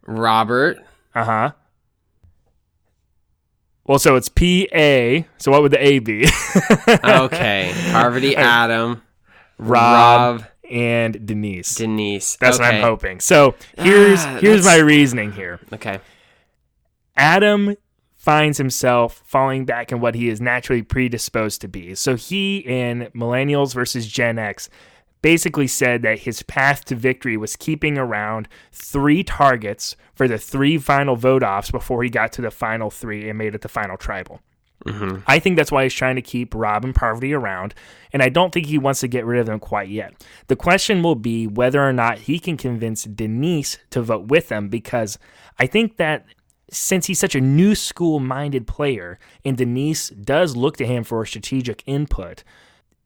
Robert, 0.07 0.77
Uh 1.13 1.23
huh. 1.23 1.51
Well, 3.85 3.99
so 3.99 4.15
it's 4.15 4.29
P 4.29 4.69
A. 4.73 5.25
So 5.37 5.51
what 5.51 5.61
would 5.63 5.71
the 5.71 5.85
A 5.85 5.99
be? 5.99 6.23
okay, 7.03 7.73
Parvati, 7.91 8.35
Adam, 8.35 9.01
Rob, 9.57 10.45
and 10.69 11.25
Denise. 11.25 11.75
Denise. 11.75 12.37
That's 12.37 12.57
what 12.59 12.73
I'm 12.73 12.81
hoping. 12.81 13.19
So 13.19 13.55
here's 13.77 14.23
Ah, 14.23 14.37
here's 14.39 14.63
my 14.65 14.77
reasoning 14.77 15.31
here. 15.33 15.59
Okay. 15.73 15.99
Adam 17.17 17.75
finds 18.21 18.60
himself 18.60 19.23
falling 19.25 19.65
back 19.65 19.91
in 19.91 19.99
what 19.99 20.13
he 20.13 20.29
is 20.29 20.39
naturally 20.39 20.84
predisposed 20.84 21.60
to 21.60 21.67
be. 21.67 21.95
So 21.95 22.15
he 22.15 22.57
in 22.60 23.10
Millennials 23.15 23.73
versus 23.73 24.05
Gen 24.05 24.38
X 24.38 24.69
basically 25.23 25.65
said 25.65 26.03
that 26.03 26.19
his 26.19 26.43
path 26.43 26.86
to 26.86 26.95
victory 26.95 27.36
was 27.36 27.55
keeping 27.55 27.97
around 27.97 28.47
three 28.71 29.23
targets 29.23 29.95
for 30.13 30.27
the 30.27 30.38
three 30.38 30.77
final 30.77 31.15
vote 31.15 31.41
offs 31.41 31.71
before 31.71 32.03
he 32.03 32.12
got 32.12 32.31
to 32.34 32.43
the 32.43 32.51
final 32.51 32.91
three 32.91 33.27
and 33.27 33.39
made 33.39 33.55
it 33.55 33.62
the 33.62 33.67
final 33.67 33.97
tribal. 33.97 34.39
Mm-hmm. 34.86 35.21
I 35.25 35.39
think 35.39 35.57
that's 35.57 35.71
why 35.71 35.81
he's 35.81 35.93
trying 35.93 36.15
to 36.15 36.21
keep 36.21 36.53
Rob 36.53 36.86
and 36.86 36.93
Parvati 36.93 37.34
around, 37.34 37.73
and 38.13 38.21
I 38.21 38.29
don't 38.29 38.53
think 38.53 38.67
he 38.67 38.77
wants 38.77 38.99
to 38.99 39.07
get 39.07 39.25
rid 39.25 39.39
of 39.39 39.47
them 39.47 39.60
quite 39.60 39.89
yet. 39.89 40.13
The 40.45 40.55
question 40.55 41.01
will 41.01 41.15
be 41.15 41.47
whether 41.47 41.81
or 41.81 41.93
not 41.93 42.19
he 42.19 42.38
can 42.38 42.55
convince 42.55 43.03
Denise 43.03 43.79
to 43.89 44.03
vote 44.03 44.27
with 44.27 44.49
them 44.49 44.69
because 44.69 45.17
I 45.57 45.65
think 45.65 45.97
that 45.97 46.25
since 46.71 47.07
he's 47.07 47.19
such 47.19 47.36
a 47.36 47.41
new 47.41 47.75
school 47.75 48.19
minded 48.19 48.65
player 48.65 49.19
and 49.43 49.57
Denise 49.57 50.10
does 50.10 50.55
look 50.55 50.77
to 50.77 50.88
him 50.88 51.03
for 51.03 51.25
strategic 51.25 51.84
input, 51.86 52.43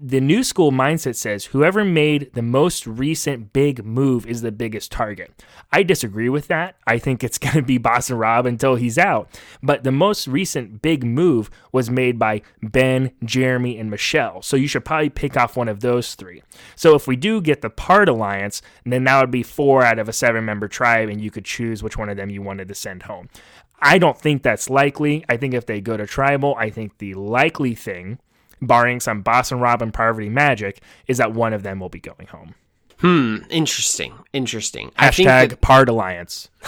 the 0.08 0.22
new 0.22 0.44
school 0.44 0.72
mindset 0.72 1.16
says 1.16 1.46
whoever 1.46 1.84
made 1.84 2.32
the 2.36 2.42
most 2.44 2.86
recent 2.86 3.52
big 3.54 3.84
move 3.84 4.28
is 4.28 4.44
the 4.44 4.52
biggest 4.52 4.92
target. 4.92 5.44
I 5.72 5.82
disagree 5.82 6.30
with 6.30 6.46
that. 6.48 6.76
I 6.86 7.00
think 7.00 7.24
it's 7.24 7.38
going 7.40 7.56
to 7.56 7.64
be 7.64 7.80
Boston 7.80 8.20
Rob 8.20 8.46
until 8.46 8.76
he's 8.76 9.00
out. 9.00 9.28
But 9.64 9.84
the 9.84 9.92
most 9.92 10.28
recent 10.28 10.84
big 10.84 11.04
move 11.04 11.50
was 11.72 11.90
made 11.90 12.20
by 12.20 12.44
Ben, 12.62 13.14
Jeremy, 13.24 13.80
and 13.80 13.90
Michele. 13.90 14.44
So 14.44 14.56
you 14.56 14.68
should 14.68 14.86
probably 14.86 15.10
pick 15.10 15.36
off 15.36 15.58
one 15.58 15.70
of 15.70 15.80
those 15.80 16.14
three. 16.14 16.44
So 16.76 16.94
if 16.94 17.08
we 17.08 17.16
do 17.16 17.42
get 17.42 17.62
the 17.62 17.72
Pard 17.72 18.08
Alliance, 18.08 18.62
then 18.86 19.06
that 19.06 19.20
would 19.20 19.32
be 19.32 19.42
four 19.42 19.82
out 19.82 19.98
of 19.98 20.08
a 20.08 20.14
seven 20.14 20.46
member 20.46 20.68
tribe, 20.68 21.10
and 21.10 21.20
you 21.20 21.32
could 21.32 21.46
choose 21.46 21.82
which 21.82 21.98
one 21.98 22.10
of 22.10 22.18
them 22.18 22.30
you 22.30 22.44
wanted 22.44 22.68
to 22.68 22.76
send 22.76 23.04
home. 23.04 23.28
I 23.82 23.98
don't 23.98 24.20
think 24.20 24.44
that's 24.44 24.70
likely. 24.70 25.26
I 25.28 25.38
think 25.38 25.56
if 25.56 25.66
they 25.66 25.82
go 25.82 25.98
to 25.98 26.06
tribal, 26.06 26.56
I 26.60 26.70
think 26.70 27.00
the 27.00 27.16
likely 27.16 27.74
thing 27.74 28.20
barring 28.62 29.00
some 29.00 29.22
Boston 29.22 29.60
Rob 29.60 29.82
and 29.82 29.94
Parvati 29.94 30.30
magic, 30.30 30.82
is 31.08 31.18
that 31.18 31.34
one 31.34 31.54
of 31.54 31.64
them 31.64 31.80
will 31.80 31.90
be 31.90 32.00
going 32.00 32.28
home. 32.28 32.56
Hmm. 33.00 33.38
Interesting. 33.50 34.14
Interesting. 34.32 34.92
I 34.98 35.12
think 35.12 35.28
Hashtag 35.30 35.50
that- 35.50 35.62
Pard 35.62 35.90
Alliance. 35.90 36.48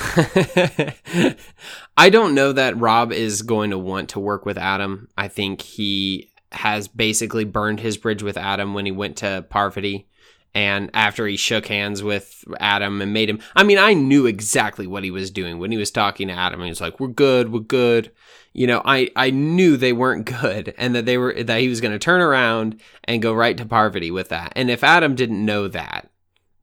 I 1.98 2.10
don't 2.10 2.36
know 2.36 2.52
that 2.54 2.78
Rob 2.78 3.12
is 3.12 3.42
going 3.42 3.72
to 3.72 3.78
want 3.78 4.10
to 4.10 4.20
work 4.20 4.46
with 4.46 4.58
Adam. 4.58 5.08
I 5.18 5.28
think 5.30 5.62
he 5.62 6.32
has 6.52 6.88
basically 6.88 7.44
burned 7.46 7.80
his 7.80 7.98
bridge 7.98 8.24
with 8.24 8.38
Adam 8.38 8.74
when 8.74 8.86
he 8.86 8.92
went 8.92 9.18
to 9.18 9.46
Parvati. 9.50 10.08
And 10.54 10.90
after 10.94 11.28
he 11.28 11.38
shook 11.38 11.68
hands 11.68 12.02
with 12.02 12.44
Adam 12.60 13.02
and 13.02 13.14
made 13.14 13.30
him, 13.30 13.40
I 13.56 13.64
mean, 13.64 13.78
I 13.78 13.94
knew 13.94 14.26
exactly 14.26 14.88
what 14.88 15.04
he 15.04 15.12
was 15.12 15.30
doing 15.30 15.60
when 15.60 15.72
he 15.72 15.78
was 15.78 15.92
talking 15.92 16.30
to 16.30 16.34
Adam. 16.34 16.62
He 16.64 16.70
was 16.70 16.82
like, 16.82 17.00
"We're 17.00 17.10
good, 17.10 17.52
we're 17.52 17.60
good." 17.60 18.12
You 18.54 18.68
know, 18.68 18.82
I 18.86 19.10
I 19.16 19.30
knew 19.30 19.78
they 19.78 19.94
weren't 19.94 20.26
good, 20.42 20.74
and 20.78 20.96
that 20.96 21.06
they 21.06 21.18
were 21.18 21.44
that 21.44 21.62
he 21.62 21.70
was 21.70 21.82
going 21.82 21.94
to 21.94 22.00
turn 22.00 22.22
around 22.22 22.80
and 23.04 23.22
go 23.22 23.34
right 23.34 23.58
to 23.58 23.66
Parvati 23.66 24.12
with 24.12 24.30
that. 24.30 24.54
And 24.56 24.70
if 24.70 24.84
Adam 24.84 25.16
didn't 25.16 25.46
know 25.46 25.68
that 25.68 26.10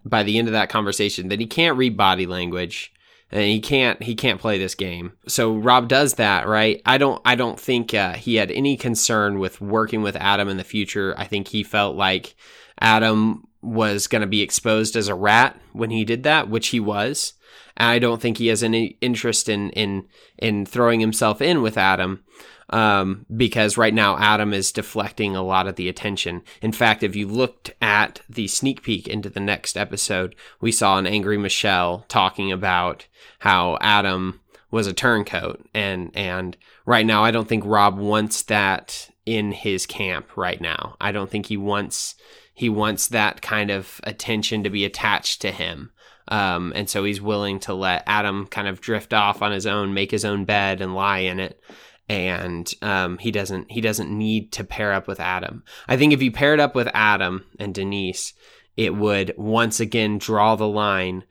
by 0.05 0.23
the 0.23 0.39
end 0.39 0.49
of 0.49 0.53
that 0.53 0.69
conversation, 0.69 1.29
then 1.29 1.41
he 1.41 1.47
can't 1.47 1.79
read 1.79 1.97
body 1.97 2.27
language 2.27 2.93
and 3.35 3.43
he 3.45 3.61
can't 3.61 4.03
he 4.03 4.15
can't 4.15 4.41
play 4.41 4.59
this 4.59 4.75
game. 4.75 5.13
So 5.27 5.57
Rob 5.57 5.89
does 5.89 6.15
that, 6.15 6.47
right? 6.47 6.81
I 6.87 6.99
don't 6.99 7.21
I 7.25 7.35
don't 7.35 7.59
think 7.59 7.93
uh, 7.93 8.15
he 8.15 8.37
had 8.37 8.51
any 8.51 8.77
concern 8.77 9.39
with 9.39 9.61
working 9.61 10.03
with 10.03 10.17
Adam 10.17 10.49
in 10.49 10.57
the 10.57 10.65
future. 10.65 11.15
I 11.19 11.25
think 11.25 11.49
he 11.49 11.63
felt 11.63 11.97
like 11.97 12.37
Adam 12.81 13.47
was 13.61 14.07
going 14.07 14.21
to 14.21 14.29
be 14.29 14.43
exposed 14.43 14.95
as 14.95 15.09
a 15.09 15.15
rat 15.15 15.59
when 15.73 15.91
he 15.91 16.05
did 16.05 16.23
that, 16.23 16.49
which 16.49 16.69
he 16.69 16.81
was. 16.81 17.34
I 17.77 17.99
don't 17.99 18.21
think 18.21 18.39
he 18.39 18.49
has 18.49 18.63
any 18.63 18.99
interest 19.01 19.49
in 19.49 19.71
in 19.71 20.07
in 20.39 20.67
throwing 20.67 21.01
himself 21.01 21.43
in 21.43 21.63
with 21.63 21.77
Adam 21.77 22.25
um, 22.71 23.27
because 23.35 23.77
right 23.77 23.95
now 23.95 24.17
Adam 24.19 24.53
is 24.53 24.73
deflecting 24.73 25.37
a 25.37 25.43
lot 25.43 25.67
of 25.67 25.77
the 25.77 25.89
attention. 25.89 26.43
In 26.63 26.73
fact, 26.73 27.03
if 27.03 27.15
you 27.15 27.27
looked 27.27 27.73
at 27.81 28.21
the 28.29 28.49
sneak 28.49 28.83
peek 28.83 29.07
into 29.07 29.29
the 29.29 29.41
next 29.41 29.77
episode, 29.77 30.35
we 30.61 30.73
saw 30.73 30.99
an 30.99 31.07
angry 31.07 31.37
Michele 31.37 32.05
talking 32.09 32.51
about 32.51 33.07
how 33.41 33.79
Adam 33.81 34.41
was 34.71 34.87
a 34.87 34.93
turncoat, 34.93 35.65
and 35.73 36.11
and 36.15 36.57
right 36.87 37.07
now 37.07 37.23
I 37.23 37.31
don't 37.31 37.49
think 37.49 37.65
Rob 37.65 37.99
wants 37.99 38.43
that 38.43 39.11
in 39.27 39.53
his 39.53 39.87
camp 39.87 40.37
right 40.37 40.61
now. 40.61 40.97
I 41.01 41.13
don't 41.13 41.31
think 41.31 41.47
he 41.47 41.57
wants 41.57 42.15
he 42.55 42.69
wants 42.69 43.09
that 43.09 43.43
kind 43.43 43.71
of 43.71 44.01
attention 44.05 44.63
to 44.63 44.71
be 44.71 44.85
attached 44.85 45.43
to 45.43 45.51
him. 45.51 45.91
Um, 46.29 46.73
and 46.75 46.89
so 46.89 47.05
he's 47.05 47.21
willing 47.21 47.61
to 47.61 47.75
let 47.75 48.05
Adam 48.07 48.47
kind 48.47 48.69
of 48.69 48.81
drift 48.81 49.13
off 49.13 49.43
on 49.43 49.53
his 49.53 49.67
own, 49.67 49.95
make 49.95 50.11
his 50.11 50.25
own 50.25 50.45
bed 50.45 50.81
and 50.81 50.95
lie 50.95 51.19
in 51.19 51.41
it. 51.41 51.61
And 52.09 52.73
um, 52.83 53.19
he 53.19 53.31
doesn't 53.31 53.71
he 53.71 53.81
doesn't 53.81 54.11
need 54.11 54.53
to 54.53 54.65
pair 54.65 54.93
up 54.93 55.07
with 55.09 55.21
Adam. 55.21 55.65
I 55.89 55.97
think 55.97 56.13
if 56.13 56.23
you 56.23 56.31
paired 56.31 56.61
up 56.61 56.75
with 56.75 56.89
Adam 56.93 57.47
and 57.59 57.75
Denise, 57.75 58.35
it 58.77 58.95
would 58.95 59.33
once 59.39 59.81
again 59.81 60.19
draw 60.19 60.55
the 60.55 60.69
line 60.69 61.25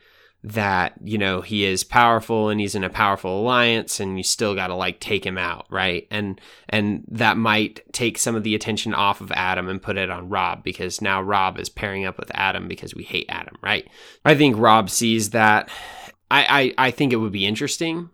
that 0.46 0.94
you 1.02 1.18
know 1.18 1.40
he 1.40 1.64
is 1.64 1.86
powerful 1.86 2.50
and 2.50 2.60
he's 2.60 2.76
in 2.76 2.84
a 2.84 2.90
powerful 2.90 3.40
alliance 3.40 4.02
and 4.02 4.18
you 4.18 4.24
still 4.24 4.54
got 4.54 4.68
to 4.68 4.76
like 4.76 5.00
take 5.00 5.26
him 5.26 5.38
out 5.38 5.66
right? 5.70 6.06
And 6.12 6.40
and 6.68 7.06
that 7.08 7.38
might 7.38 7.82
take 7.94 8.18
some 8.18 8.36
of 8.36 8.44
the 8.44 8.54
attention 8.54 8.94
off 8.94 9.22
of 9.22 9.32
adam 9.32 9.70
and 9.70 9.82
put 9.82 9.98
it 9.98 10.10
on 10.10 10.30
rob 10.30 10.64
because 10.64 11.02
now 11.02 11.22
rob 11.22 11.58
is 11.60 11.70
pairing 11.70 12.04
up 12.06 12.18
with 12.18 12.32
adam 12.34 12.68
because 12.68 12.94
we 12.94 13.04
hate 13.04 13.28
adam 13.30 13.56
right? 13.62 13.88
I 14.26 14.36
think 14.36 14.58
rob 14.58 14.90
sees 14.90 15.30
that. 15.30 15.70
I 16.30 16.74
i, 16.78 16.88
I 16.88 16.92
think 16.92 17.14
it 17.14 17.18
would 17.18 17.32
be 17.32 17.46
interesting 17.46 18.10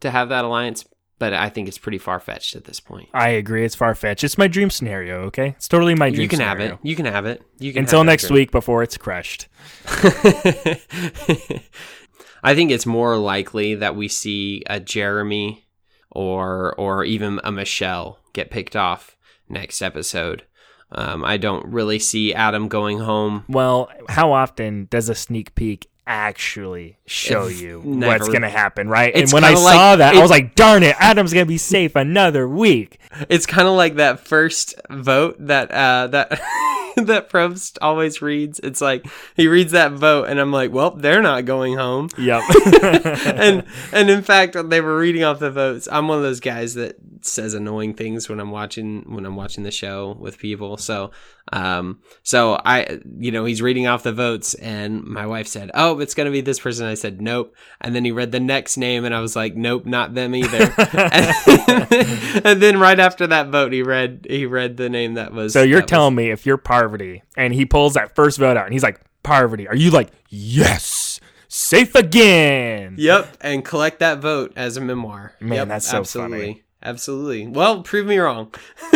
to 0.00 0.10
have 0.10 0.28
that 0.28 0.44
alliance 0.44 0.84
but 1.20 1.32
i 1.32 1.48
think 1.48 1.68
it's 1.68 1.78
pretty 1.78 1.98
far-fetched 1.98 2.56
at 2.56 2.64
this 2.64 2.80
point 2.80 3.08
I 3.14 3.28
agree. 3.28 3.64
It's 3.64 3.76
far 3.76 3.94
fetched. 3.94 4.24
It's 4.24 4.36
my 4.38 4.48
dream 4.48 4.70
scenario. 4.70 5.20
Okay, 5.26 5.48
it's 5.56 5.68
totally 5.68 5.94
my 5.94 6.10
dream. 6.10 6.22
you 6.22 6.28
can 6.28 6.40
have 6.40 6.58
it 6.58 6.76
you 6.82 6.96
can 6.96 7.06
have 7.06 7.26
it 7.26 7.42
you 7.58 7.72
can 7.72 7.84
Until 7.84 8.02
next 8.02 8.26
dream. 8.26 8.34
week 8.34 8.50
before 8.50 8.82
it's 8.82 8.96
crushed. 8.96 9.46
I 12.42 12.54
think 12.54 12.70
it's 12.70 12.86
more 12.86 13.16
likely 13.16 13.74
that 13.74 13.94
we 13.96 14.08
see 14.08 14.62
a 14.66 14.80
Jeremy 14.80 15.64
or 16.10 16.74
or 16.78 17.04
even 17.04 17.40
a 17.44 17.52
Michele 17.52 18.18
get 18.32 18.50
picked 18.50 18.74
off 18.76 19.16
next 19.48 19.82
episode. 19.82 20.44
Um, 20.92 21.24
I 21.24 21.36
don't 21.36 21.64
really 21.66 21.98
see 22.00 22.34
Adam 22.34 22.66
going 22.68 22.98
home. 22.98 23.44
Well, 23.48 23.90
how 24.08 24.32
often 24.32 24.88
does 24.90 25.08
a 25.08 25.14
sneak 25.14 25.54
peek 25.54 25.88
actually 26.10 26.98
show 27.06 27.46
If 27.46 27.60
you 27.60 27.82
never. 27.84 28.12
what's 28.12 28.28
going 28.28 28.42
to 28.42 28.48
happen, 28.50 28.88
right? 28.88 29.14
And 29.14 29.30
when 29.30 29.44
I 29.44 29.48
kinda 29.54 29.60
saw 29.62 29.90
like- 29.90 29.98
that, 29.98 30.14
I 30.16 30.20
was 30.20 30.30
like, 30.30 30.54
darn 30.56 30.82
it, 30.82 30.96
Adam's 30.98 31.32
going 31.32 31.46
to 31.46 31.48
be 31.48 31.58
safe 31.58 31.94
another 31.94 32.48
week. 32.48 32.98
It's 33.28 33.46
kind 33.46 33.68
of 33.68 33.74
like 33.74 33.94
that 33.96 34.20
first 34.20 34.74
vote 34.90 35.36
that 35.46 35.70
uh, 35.70 36.08
that 36.08 36.30
that 36.96 37.28
Probst 37.30 37.78
always 37.80 38.20
reads. 38.22 38.60
It's 38.60 38.80
like 38.80 39.04
he 39.36 39.46
reads 39.48 39.72
that 39.72 39.92
vote, 39.92 40.24
and 40.28 40.38
I'm 40.40 40.52
like, 40.52 40.72
well, 40.72 40.90
they're 40.92 41.22
not 41.22 41.44
going 41.44 41.76
home. 41.76 42.08
Yep. 42.18 42.42
and 42.82 43.64
and 43.92 44.10
in 44.10 44.22
fact, 44.22 44.56
they 44.68 44.80
were 44.80 44.96
reading 44.98 45.24
off 45.24 45.38
the 45.38 45.50
votes, 45.50 45.88
I'm 45.90 46.08
one 46.08 46.18
of 46.18 46.24
those 46.24 46.40
guys 46.40 46.74
that 46.74 46.96
says 47.22 47.52
annoying 47.54 47.94
things 47.94 48.28
when 48.28 48.40
I'm 48.40 48.50
watching 48.50 49.02
when 49.12 49.26
I'm 49.26 49.36
watching 49.36 49.64
the 49.64 49.70
show 49.70 50.16
with 50.18 50.38
people. 50.38 50.76
So 50.76 51.10
um 51.52 52.00
so 52.22 52.60
I 52.64 53.00
you 53.18 53.30
know 53.32 53.44
he's 53.44 53.60
reading 53.60 53.86
off 53.86 54.02
the 54.02 54.12
votes 54.12 54.54
and 54.54 55.02
my 55.04 55.26
wife 55.26 55.46
said 55.46 55.70
oh 55.74 55.98
it's 56.00 56.14
gonna 56.14 56.30
be 56.30 56.40
this 56.40 56.60
person 56.60 56.86
I 56.86 56.94
said 56.94 57.20
nope 57.20 57.54
and 57.80 57.94
then 57.94 58.04
he 58.04 58.12
read 58.12 58.32
the 58.32 58.40
next 58.40 58.76
name 58.76 59.04
and 59.04 59.14
I 59.14 59.20
was 59.20 59.34
like 59.34 59.56
nope 59.56 59.86
not 59.86 60.14
them 60.14 60.34
either 60.34 60.72
and, 60.78 61.86
and 62.46 62.62
then 62.62 62.78
right 62.78 63.00
after 63.00 63.26
that 63.26 63.48
vote 63.48 63.72
he 63.72 63.82
read 63.82 64.26
he 64.28 64.46
read 64.46 64.76
the 64.76 64.88
name 64.88 65.14
that 65.14 65.32
was 65.32 65.52
So 65.52 65.62
you're 65.62 65.80
that 65.80 65.84
was- 65.86 65.90
telling 65.90 66.14
me 66.14 66.30
if 66.30 66.46
you're 66.46 66.56
Parvati 66.56 67.22
and 67.36 67.52
he 67.54 67.66
pulls 67.66 67.94
that 67.94 68.14
first 68.14 68.38
vote 68.38 68.56
out 68.56 68.64
and 68.64 68.72
he's 68.72 68.82
like, 68.82 69.00
Parvati, 69.22 69.68
are 69.68 69.76
you 69.76 69.90
like, 69.90 70.08
yes, 70.28 71.20
safe 71.48 71.94
again? 71.94 72.94
Yep, 72.98 73.36
and 73.42 73.64
collect 73.64 73.98
that 73.98 74.18
vote 74.20 74.52
as 74.56 74.76
a 74.76 74.80
memoir. 74.80 75.34
Man, 75.40 75.56
yep, 75.56 75.68
that's 75.68 75.86
so 75.88 75.98
absolutely. 75.98 76.38
funny. 76.38 76.64
Absolutely. 76.82 77.46
Well, 77.46 77.82
prove 77.82 78.06
me 78.06 78.18
wrong. 78.18 78.52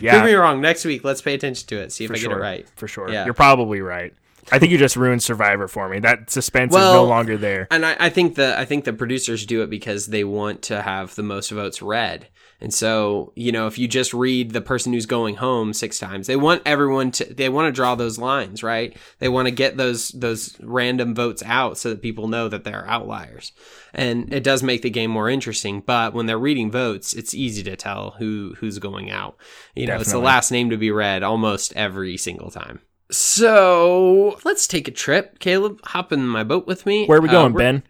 Yeah. 0.00 0.12
Prove 0.12 0.26
me 0.26 0.34
wrong. 0.34 0.60
Next 0.60 0.84
week, 0.84 1.02
let's 1.02 1.20
pay 1.20 1.34
attention 1.34 1.66
to 1.68 1.76
it. 1.80 1.90
See 1.90 2.04
if 2.04 2.08
For 2.08 2.14
I 2.14 2.18
sure. 2.18 2.28
get 2.30 2.38
it 2.38 2.40
right. 2.40 2.68
For 2.76 2.86
sure. 2.86 3.10
Yeah. 3.10 3.24
You're 3.24 3.34
probably 3.34 3.80
right. 3.80 4.14
I 4.52 4.60
think 4.60 4.70
you 4.70 4.78
just 4.78 4.94
ruined 4.96 5.22
Survivor 5.24 5.66
for 5.66 5.88
me. 5.88 5.98
That 5.98 6.30
suspense 6.30 6.72
is 6.72 6.78
no 6.78 7.04
longer 7.04 7.36
there. 7.36 7.66
And 7.70 7.84
I, 7.84 7.96
I 7.98 8.08
think 8.08 8.36
the 8.36 8.56
I 8.58 8.64
think 8.64 8.84
the 8.84 8.92
producers 8.92 9.44
do 9.44 9.62
it 9.62 9.70
because 9.70 10.06
they 10.06 10.22
want 10.22 10.62
to 10.62 10.82
have 10.82 11.16
the 11.16 11.22
most 11.24 11.50
votes 11.50 11.82
read. 11.82 12.28
And 12.60 12.74
so, 12.74 13.32
you 13.36 13.52
know, 13.52 13.68
if 13.68 13.78
you 13.78 13.86
just 13.86 14.12
read 14.12 14.50
the 14.50 14.60
person 14.60 14.92
who's 14.92 15.06
going 15.06 15.36
home 15.36 15.72
six 15.72 15.96
times, 15.98 16.26
they 16.26 16.34
want 16.34 16.62
everyone 16.66 17.12
to 17.12 17.24
they 17.32 17.48
want 17.48 17.66
to 17.68 17.72
draw 17.72 17.94
those 17.94 18.18
lines, 18.18 18.64
right? 18.64 18.96
They 19.20 19.28
want 19.28 19.46
to 19.46 19.52
get 19.52 19.76
those 19.76 20.08
those 20.08 20.56
random 20.60 21.14
votes 21.14 21.42
out 21.46 21.78
so 21.78 21.90
that 21.90 22.02
people 22.02 22.26
know 22.26 22.48
that 22.48 22.64
they're 22.64 22.84
outliers. 22.88 23.52
And 23.94 24.32
it 24.34 24.42
does 24.42 24.64
make 24.64 24.82
the 24.82 24.90
game 24.90 25.10
more 25.12 25.30
interesting, 25.30 25.80
but 25.86 26.14
when 26.14 26.26
they're 26.26 26.36
reading 26.36 26.70
votes, 26.70 27.14
it's 27.14 27.32
easy 27.32 27.62
to 27.62 27.76
tell 27.76 28.16
who 28.18 28.54
who's 28.58 28.80
going 28.80 29.08
out. 29.08 29.36
You 29.76 29.86
know, 29.86 29.96
it's 30.00 30.10
the 30.10 30.18
last 30.18 30.50
name 30.50 30.70
to 30.70 30.76
be 30.76 30.90
read 30.90 31.22
almost 31.22 31.72
every 31.76 32.16
single 32.16 32.50
time. 32.50 32.80
So 33.10 34.38
let's 34.44 34.66
take 34.66 34.88
a 34.88 34.90
trip. 34.92 35.38
Caleb, 35.38 35.80
hop 35.84 36.12
in 36.12 36.26
my 36.26 36.44
boat 36.44 36.66
with 36.66 36.86
me. 36.86 37.06
Where 37.06 37.18
are 37.18 37.22
we 37.22 37.28
Uh, 37.28 37.32
going, 37.32 37.52
we're- 37.52 37.64
Ben? 37.64 37.82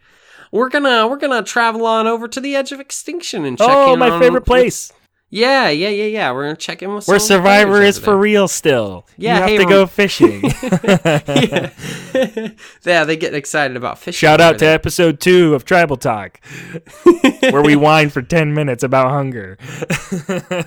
We're 0.52 0.68
gonna 0.68 1.06
we're 1.08 1.16
gonna 1.18 1.42
travel 1.42 1.84
on 1.86 2.06
over 2.06 2.28
to 2.28 2.40
the 2.40 2.54
edge 2.56 2.72
of 2.72 2.80
extinction 2.80 3.44
and 3.44 3.58
check 3.58 3.68
Oh, 3.70 3.92
in 3.94 3.98
my 3.98 4.10
on- 4.10 4.20
favorite 4.20 4.44
place. 4.46 4.92
Yeah, 5.30 5.68
yeah, 5.68 5.90
yeah, 5.90 6.06
yeah. 6.06 6.32
We're 6.32 6.44
gonna 6.44 6.56
check 6.56 6.82
in 6.82 6.94
with 6.94 7.06
Where 7.06 7.18
some 7.18 7.36
of 7.40 7.42
the 7.44 7.48
Survivor 7.50 7.82
is 7.82 7.98
for 7.98 8.16
real 8.16 8.48
still. 8.48 9.04
Yeah, 9.18 9.34
you 9.34 9.40
have 9.40 9.48
hey, 9.50 9.56
to 9.58 9.62
rem- 9.64 9.68
go 9.68 9.86
fishing. 9.86 10.42
yeah. 10.84 12.50
yeah, 12.84 13.04
they 13.04 13.16
get 13.16 13.34
excited 13.34 13.76
about 13.76 13.98
fishing. 13.98 14.18
Shout 14.18 14.40
out 14.40 14.58
to 14.60 14.64
episode 14.66 15.20
two 15.20 15.54
of 15.54 15.66
Tribal 15.66 15.98
Talk, 15.98 16.40
where 17.40 17.60
we 17.62 17.76
whine 17.76 18.08
for 18.08 18.22
10 18.22 18.54
minutes 18.54 18.82
about 18.82 19.10
hunger. 19.10 19.58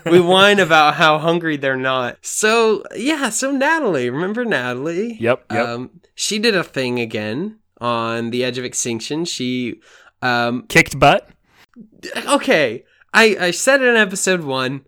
we 0.05 0.19
whine 0.19 0.59
about 0.59 0.93
how 0.93 1.17
hungry 1.17 1.57
they're 1.57 1.75
not. 1.75 2.17
So 2.21 2.83
yeah, 2.95 3.29
so 3.29 3.49
Natalie, 3.49 4.11
remember 4.11 4.45
Natalie? 4.45 5.17
Yep, 5.19 5.45
yep. 5.51 5.67
Um, 5.67 6.01
she 6.13 6.37
did 6.37 6.55
a 6.55 6.63
thing 6.63 6.99
again 6.99 7.57
on 7.81 8.29
the 8.29 8.43
edge 8.45 8.57
of 8.57 8.63
extinction. 8.63 9.25
She, 9.25 9.81
um, 10.21 10.63
Kicked 10.69 10.97
butt. 10.99 11.27
okay, 12.27 12.85
I 13.13 13.35
I 13.39 13.51
said 13.51 13.81
it 13.81 13.87
in 13.87 13.95
episode 13.97 14.41
one. 14.41 14.85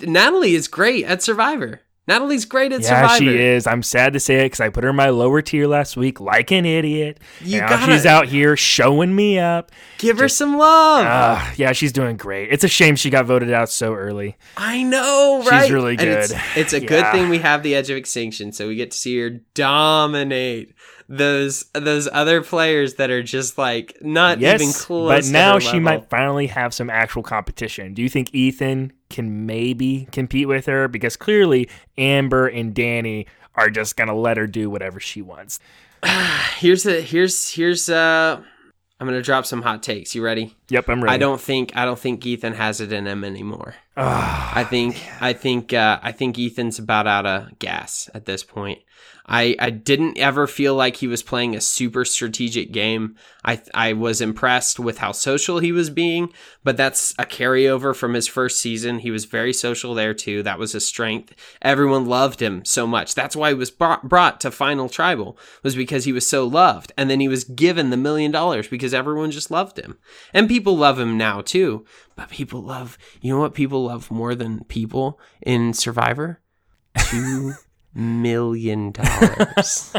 Natalie 0.00 0.54
is 0.54 0.68
great 0.68 1.04
at 1.04 1.22
Survivor. 1.22 1.82
Natalie's 2.08 2.44
great 2.46 2.72
at 2.72 2.80
Yeah, 2.80 3.02
Survivor. 3.02 3.18
she 3.18 3.38
is. 3.38 3.64
I'm 3.66 3.82
sad 3.84 4.12
to 4.14 4.20
say 4.20 4.40
it 4.40 4.46
because 4.46 4.60
I 4.60 4.70
put 4.70 4.82
her 4.82 4.90
in 4.90 4.96
my 4.96 5.10
lower 5.10 5.40
tier 5.40 5.68
last 5.68 5.96
week 5.96 6.20
like 6.20 6.50
an 6.50 6.64
idiot. 6.66 7.20
You 7.40 7.60
now 7.60 7.68
gotta 7.68 7.92
she's 7.92 8.04
out 8.06 8.26
here 8.26 8.56
showing 8.56 9.14
me 9.14 9.38
up. 9.38 9.70
give 9.98 10.18
her 10.18 10.28
some 10.28 10.58
love. 10.58 11.04
Ah, 11.06 11.54
yeah, 11.56 11.70
she's 11.72 11.92
doing 11.92 12.16
great. 12.16 12.48
It's 12.50 12.64
a 12.64 12.68
shame 12.68 12.96
she 12.96 13.08
got 13.08 13.26
voted 13.26 13.52
out 13.52 13.68
so 13.70 13.94
early. 13.94 14.36
I 14.56 14.82
know, 14.82 15.44
right? 15.48 15.62
She's 15.62 15.70
really 15.70 15.92
And 15.96 16.08
it's, 16.08 16.32
good. 16.32 16.40
it's 16.56 16.72
a 16.72 16.80
good 16.80 17.06
thing 17.12 17.28
we 17.28 17.38
have 17.38 17.62
the 17.62 17.76
edge 17.76 17.88
of 17.88 17.96
extinction, 17.96 18.50
so 18.50 18.66
we 18.66 18.74
get 18.74 18.90
to 18.90 18.96
see 18.98 19.16
her 19.20 19.30
dominate 19.54 20.74
those 21.14 21.66
those 21.74 22.08
other 22.10 22.42
players 22.42 22.94
that 22.94 23.10
are 23.10 23.22
just 23.22 23.58
like 23.58 23.98
not 24.00 24.38
even 24.40 24.68
Yes, 24.68 24.84
close. 24.86 25.08
but 25.26 25.30
now 25.30 25.58
she 25.58 25.66
level. 25.78 25.80
might 25.82 26.08
finally 26.08 26.46
have 26.46 26.72
some 26.72 26.88
actual 26.88 27.22
competition. 27.22 27.92
Do 27.92 28.00
you 28.00 28.08
think 28.08 28.34
Ethan 28.34 28.94
can 29.10 29.44
maybe 29.44 30.08
compete 30.10 30.48
with 30.48 30.64
her? 30.66 30.88
Because 30.88 31.16
clearly 31.16 31.68
Amber 31.98 32.46
and 32.46 32.74
Danni 32.74 33.26
are 33.54 33.68
just 33.68 33.96
gonna 33.96 34.16
let 34.16 34.38
her 34.38 34.46
do 34.46 34.70
whatever 34.70 34.98
she 35.00 35.20
wants. 35.20 35.60
Here's 36.58 36.82
the 36.84 37.00
here's 37.02 37.50
here's 37.52 37.88
uh. 37.90 38.40
I'm 38.98 39.06
gonna 39.08 39.20
drop 39.20 39.44
some 39.46 39.62
hot 39.62 39.82
takes. 39.82 40.14
You 40.14 40.22
ready? 40.24 40.56
Yep, 40.72 40.88
I'm 40.88 41.04
ready. 41.04 41.14
I 41.14 41.18
don't 41.18 41.38
think 41.38 41.76
I 41.76 41.84
don't 41.84 41.98
think 41.98 42.24
Ethan 42.24 42.54
has 42.54 42.80
it 42.80 42.94
in 42.94 43.06
him 43.06 43.24
anymore. 43.24 43.74
Ah, 43.94 44.50
I 44.54 44.64
think 44.64 44.96
I 45.20 45.34
think 45.34 45.74
uh, 45.74 46.00
I 46.02 46.12
think 46.12 46.38
Ethan's 46.38 46.78
about 46.78 47.06
out 47.06 47.26
of 47.26 47.58
gas 47.58 48.08
at 48.14 48.24
this 48.24 48.42
point. 48.42 48.80
I 49.26 49.54
I 49.58 49.70
didn't 49.70 50.18
ever 50.18 50.46
feel 50.46 50.74
like 50.74 50.96
he 50.96 51.06
was 51.06 51.22
playing 51.22 51.54
a 51.54 51.60
super 51.60 52.04
strategic 52.04 52.72
game. 52.72 53.16
I 53.44 53.60
I 53.74 53.92
was 53.92 54.20
impressed 54.20 54.78
with 54.78 54.98
how 54.98 55.12
social 55.12 55.58
he 55.58 55.72
was 55.72 55.90
being, 55.90 56.32
but 56.64 56.76
that's 56.76 57.12
a 57.18 57.24
carryover 57.24 57.94
from 57.94 58.14
his 58.14 58.26
first 58.26 58.60
season. 58.60 59.00
He 59.00 59.10
was 59.10 59.24
very 59.24 59.52
social 59.52 59.94
there 59.94 60.14
too. 60.14 60.42
That 60.42 60.58
was 60.58 60.72
his 60.72 60.86
strength. 60.86 61.34
Everyone 61.60 62.06
loved 62.06 62.40
him 62.40 62.64
so 62.64 62.86
much. 62.86 63.14
That's 63.14 63.36
why 63.36 63.50
he 63.50 63.54
was 63.54 63.70
brought, 63.70 64.08
brought 64.08 64.40
to 64.40 64.50
Final 64.50 64.88
Tribal 64.88 65.38
was 65.62 65.76
because 65.76 66.04
he 66.04 66.12
was 66.12 66.26
so 66.26 66.46
loved, 66.46 66.92
and 66.96 67.08
then 67.10 67.20
he 67.20 67.28
was 67.28 67.44
given 67.44 67.90
the 67.90 67.96
million 67.96 68.30
dollars 68.30 68.68
because 68.68 68.94
everyone 68.94 69.30
just 69.30 69.50
loved 69.50 69.78
him, 69.78 69.98
and 70.32 70.48
people 70.48 70.61
love 70.70 70.98
him 70.98 71.18
now 71.18 71.40
too. 71.40 71.84
But 72.14 72.30
people 72.30 72.62
love, 72.62 72.98
you 73.20 73.32
know 73.32 73.40
what 73.40 73.54
people 73.54 73.84
love 73.84 74.10
more 74.10 74.34
than 74.34 74.64
people 74.64 75.18
in 75.40 75.72
Survivor? 75.74 76.40
Two 76.98 77.54
million 77.94 78.92
dollars. 78.92 79.92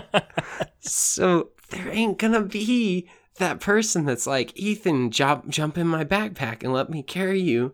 so 0.79 1.49
there 1.69 1.89
ain't 1.89 2.17
gonna 2.17 2.41
be 2.41 3.09
that 3.37 3.59
person 3.59 4.05
that's 4.05 4.27
like, 4.27 4.55
Ethan, 4.55 5.11
jump, 5.11 5.49
jump 5.49 5.77
in 5.77 5.87
my 5.87 6.05
backpack 6.05 6.63
and 6.63 6.71
let 6.71 6.89
me 6.89 7.01
carry 7.01 7.39
you 7.39 7.73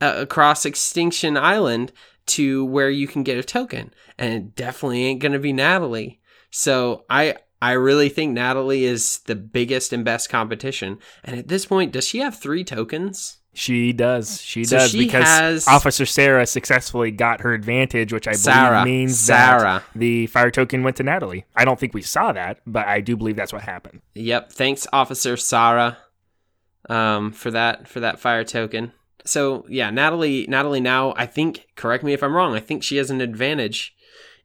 uh, 0.00 0.14
across 0.16 0.64
Extinction 0.64 1.36
Island 1.36 1.92
to 2.26 2.64
where 2.64 2.90
you 2.90 3.08
can 3.08 3.22
get 3.22 3.38
a 3.38 3.42
token. 3.42 3.92
And 4.18 4.32
it 4.32 4.54
definitely 4.54 5.04
ain't 5.04 5.20
gonna 5.20 5.38
be 5.38 5.52
Natalie. 5.52 6.20
So 6.50 7.04
I 7.10 7.36
I 7.62 7.72
really 7.72 8.08
think 8.08 8.32
Natalie 8.32 8.84
is 8.84 9.18
the 9.26 9.34
biggest 9.34 9.92
and 9.92 10.04
best 10.04 10.30
competition. 10.30 10.98
And 11.24 11.38
at 11.38 11.48
this 11.48 11.66
point, 11.66 11.92
does 11.92 12.06
she 12.08 12.18
have 12.18 12.38
three 12.38 12.64
tokens? 12.64 13.36
she 13.52 13.92
does. 13.92 14.40
She 14.40 14.62
So 14.64 14.78
does 14.78 14.92
she 14.92 14.98
because 15.06 15.24
has- 15.24 15.66
Officer 15.68 16.06
Sarah 16.06 16.46
successfully 16.46 17.10
got 17.10 17.40
her 17.40 17.52
advantage, 17.52 18.12
which 18.12 18.28
I 18.28 18.32
Sarah. 18.32 18.82
believe 18.82 18.84
means 19.00 19.18
Sarah. 19.18 19.82
that 19.92 19.98
the 19.98 20.28
fire 20.28 20.52
token 20.52 20.84
went 20.84 20.96
to 20.98 21.02
Natalie. 21.02 21.44
I 21.56 21.64
don't 21.64 21.78
think 21.78 21.92
we 21.92 22.00
saw 22.00 22.30
that, 22.32 22.60
but 22.64 22.86
I 22.86 23.00
do 23.00 23.16
believe 23.16 23.34
that's 23.34 23.52
what 23.52 23.62
happened. 23.62 24.02
Yep. 24.14 24.52
Thanks, 24.52 24.86
Officer 24.92 25.36
Sarah, 25.36 25.98
um, 26.88 27.32
for 27.32 27.50
that 27.50 27.88
for 27.88 27.98
that 28.00 28.20
fire 28.20 28.44
token. 28.44 28.92
So 29.24 29.66
yeah, 29.68 29.90
Natalie. 29.90 30.46
Natalie 30.48 30.80
now, 30.80 31.12
I 31.16 31.26
think. 31.26 31.66
Correct 31.74 32.04
me 32.04 32.12
if 32.12 32.22
I'm 32.22 32.34
wrong. 32.34 32.54
I 32.54 32.60
think 32.60 32.82
she 32.82 32.96
has 32.98 33.10
an 33.10 33.20
advantage 33.20 33.94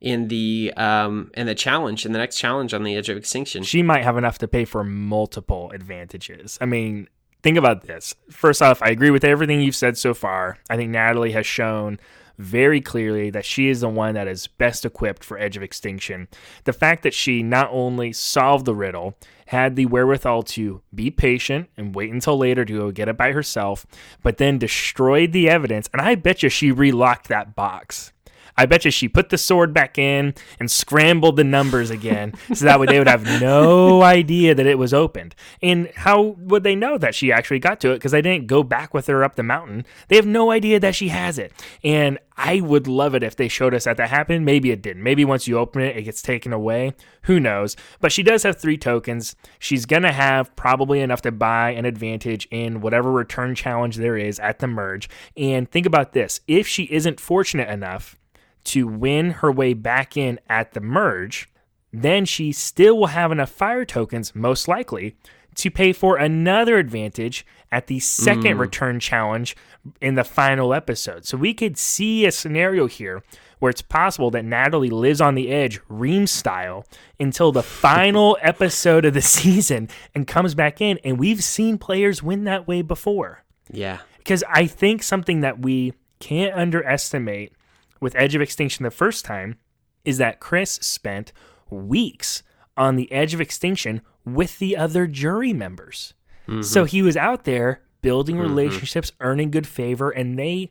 in 0.01 0.27
the 0.27 0.73
um 0.77 1.31
in 1.35 1.47
the 1.47 1.55
challenge 1.55 2.05
in 2.05 2.11
the 2.11 2.19
next 2.19 2.37
challenge 2.37 2.73
on 2.73 2.83
the 2.83 2.95
edge 2.95 3.09
of 3.09 3.17
extinction. 3.17 3.63
She 3.63 3.81
might 3.81 4.03
have 4.03 4.17
enough 4.17 4.37
to 4.39 4.47
pay 4.47 4.65
for 4.65 4.83
multiple 4.83 5.71
advantages. 5.71 6.57
I 6.61 6.65
mean, 6.65 7.07
think 7.43 7.57
about 7.57 7.83
this. 7.83 8.15
First 8.29 8.61
off, 8.61 8.81
I 8.81 8.89
agree 8.89 9.11
with 9.11 9.23
everything 9.23 9.61
you've 9.61 9.75
said 9.75 9.97
so 9.97 10.13
far. 10.13 10.57
I 10.69 10.75
think 10.75 10.91
Natalie 10.91 11.31
has 11.31 11.45
shown 11.45 11.99
very 12.37 12.81
clearly 12.81 13.29
that 13.29 13.45
she 13.45 13.69
is 13.69 13.81
the 13.81 13.89
one 13.89 14.15
that 14.15 14.27
is 14.27 14.47
best 14.47 14.85
equipped 14.85 15.23
for 15.23 15.37
Edge 15.37 15.55
of 15.57 15.63
Extinction. 15.63 16.27
The 16.65 16.73
fact 16.73 17.03
that 17.03 17.13
she 17.13 17.43
not 17.43 17.69
only 17.71 18.11
solved 18.11 18.65
the 18.65 18.75
riddle, 18.75 19.17
had 19.47 19.75
the 19.75 19.85
wherewithal 19.85 20.43
to 20.43 20.81
be 20.93 21.11
patient 21.11 21.69
and 21.77 21.93
wait 21.93 22.11
until 22.11 22.37
later 22.37 22.65
to 22.65 22.77
go 22.77 22.91
get 22.91 23.07
it 23.07 23.17
by 23.17 23.31
herself, 23.31 23.85
but 24.23 24.37
then 24.37 24.57
destroyed 24.57 25.31
the 25.31 25.49
evidence, 25.49 25.89
and 25.93 26.01
I 26.01 26.15
bet 26.15 26.43
you 26.43 26.49
she 26.49 26.71
relocked 26.71 27.27
that 27.27 27.55
box. 27.55 28.11
I 28.57 28.65
bet 28.65 28.85
you 28.85 28.91
she 28.91 29.07
put 29.07 29.29
the 29.29 29.37
sword 29.37 29.73
back 29.73 29.97
in 29.97 30.33
and 30.59 30.71
scrambled 30.71 31.35
the 31.35 31.43
numbers 31.43 31.89
again 31.89 32.33
so 32.53 32.65
that 32.65 32.79
way 32.79 32.85
they 32.85 32.99
would 32.99 33.07
have 33.07 33.41
no 33.41 34.01
idea 34.01 34.55
that 34.55 34.65
it 34.65 34.77
was 34.77 34.93
opened. 34.93 35.35
And 35.61 35.91
how 35.95 36.21
would 36.39 36.63
they 36.63 36.75
know 36.75 36.97
that 36.97 37.15
she 37.15 37.31
actually 37.31 37.59
got 37.59 37.81
to 37.81 37.91
it? 37.91 37.95
Because 37.95 38.11
they 38.11 38.21
didn't 38.21 38.47
go 38.47 38.63
back 38.63 38.93
with 38.93 39.07
her 39.07 39.23
up 39.23 39.35
the 39.35 39.43
mountain. 39.43 39.85
They 40.07 40.15
have 40.15 40.25
no 40.25 40.51
idea 40.51 40.79
that 40.79 40.95
she 40.95 41.09
has 41.09 41.37
it. 41.37 41.51
And 41.83 42.19
I 42.37 42.59
would 42.59 42.87
love 42.87 43.15
it 43.15 43.23
if 43.23 43.35
they 43.35 43.47
showed 43.47 43.73
us 43.73 43.85
that 43.85 43.97
that 43.97 44.09
happened. 44.09 44.45
Maybe 44.45 44.71
it 44.71 44.81
didn't. 44.81 45.03
Maybe 45.03 45.23
once 45.23 45.47
you 45.47 45.57
open 45.57 45.81
it, 45.81 45.95
it 45.95 46.03
gets 46.03 46.21
taken 46.21 46.51
away. 46.51 46.93
Who 47.23 47.39
knows? 47.39 47.75
But 48.01 48.11
she 48.11 48.23
does 48.23 48.43
have 48.43 48.59
three 48.59 48.77
tokens. 48.77 49.35
She's 49.59 49.85
going 49.85 50.03
to 50.03 50.11
have 50.11 50.55
probably 50.55 51.01
enough 51.01 51.21
to 51.23 51.31
buy 51.31 51.71
an 51.71 51.85
advantage 51.85 52.47
in 52.51 52.81
whatever 52.81 53.11
return 53.11 53.55
challenge 53.55 53.97
there 53.97 54.17
is 54.17 54.39
at 54.39 54.59
the 54.59 54.67
merge. 54.67 55.09
And 55.37 55.69
think 55.69 55.85
about 55.85 56.13
this 56.13 56.41
if 56.47 56.67
she 56.67 56.83
isn't 56.83 57.19
fortunate 57.19 57.69
enough, 57.69 58.17
to 58.65 58.87
win 58.87 59.31
her 59.31 59.51
way 59.51 59.73
back 59.73 60.17
in 60.17 60.39
at 60.49 60.73
the 60.73 60.81
merge, 60.81 61.49
then 61.93 62.25
she 62.25 62.51
still 62.51 62.97
will 62.97 63.07
have 63.07 63.31
enough 63.31 63.49
fire 63.49 63.85
tokens, 63.85 64.35
most 64.35 64.67
likely, 64.67 65.15
to 65.55 65.71
pay 65.71 65.93
for 65.93 66.17
another 66.17 66.77
advantage 66.77 67.45
at 67.71 67.87
the 67.87 67.99
second 67.99 68.57
mm. 68.57 68.59
return 68.59 68.99
challenge 68.99 69.55
in 70.01 70.15
the 70.15 70.23
final 70.23 70.73
episode. 70.73 71.25
So 71.25 71.37
we 71.37 71.53
could 71.53 71.77
see 71.77 72.25
a 72.25 72.31
scenario 72.31 72.87
here 72.87 73.23
where 73.59 73.69
it's 73.69 73.81
possible 73.81 74.29
that 74.31 74.43
Natalie 74.43 74.89
lives 74.89 75.21
on 75.21 75.35
the 75.35 75.49
edge, 75.49 75.79
Reem 75.87 76.27
style, 76.27 76.85
until 77.19 77.51
the 77.51 77.63
final 77.87 78.37
episode 78.41 79.05
of 79.05 79.13
the 79.13 79.21
season 79.21 79.89
and 80.13 80.27
comes 80.27 80.53
back 80.55 80.81
in. 80.81 80.99
And 81.03 81.17
we've 81.17 81.43
seen 81.43 81.77
players 81.77 82.21
win 82.21 82.43
that 82.43 82.67
way 82.67 82.81
before. 82.81 83.43
Yeah. 83.71 83.99
Because 84.17 84.43
I 84.49 84.67
think 84.67 85.03
something 85.03 85.41
that 85.41 85.59
we 85.59 85.93
can't 86.19 86.55
underestimate 86.55 87.53
with 87.99 88.15
Edge 88.15 88.35
of 88.35 88.41
Extinction 88.41 88.83
the 88.83 88.91
first 88.91 89.25
time 89.25 89.57
is 90.03 90.17
that 90.17 90.39
Chris 90.39 90.73
spent 90.73 91.31
weeks 91.69 92.43
on 92.77 92.95
the 92.95 93.11
Edge 93.11 93.33
of 93.33 93.41
Extinction 93.41 94.01
with 94.25 94.59
the 94.59 94.75
other 94.77 95.07
jury 95.07 95.53
members. 95.53 96.13
Mm-hmm. 96.47 96.61
So 96.61 96.83
he 96.85 97.01
was 97.01 97.17
out 97.17 97.43
there 97.45 97.81
building 98.01 98.35
mm-hmm. 98.35 98.47
relationships, 98.47 99.11
earning 99.19 99.51
good 99.51 99.67
favor, 99.67 100.09
and 100.09 100.37
they 100.37 100.69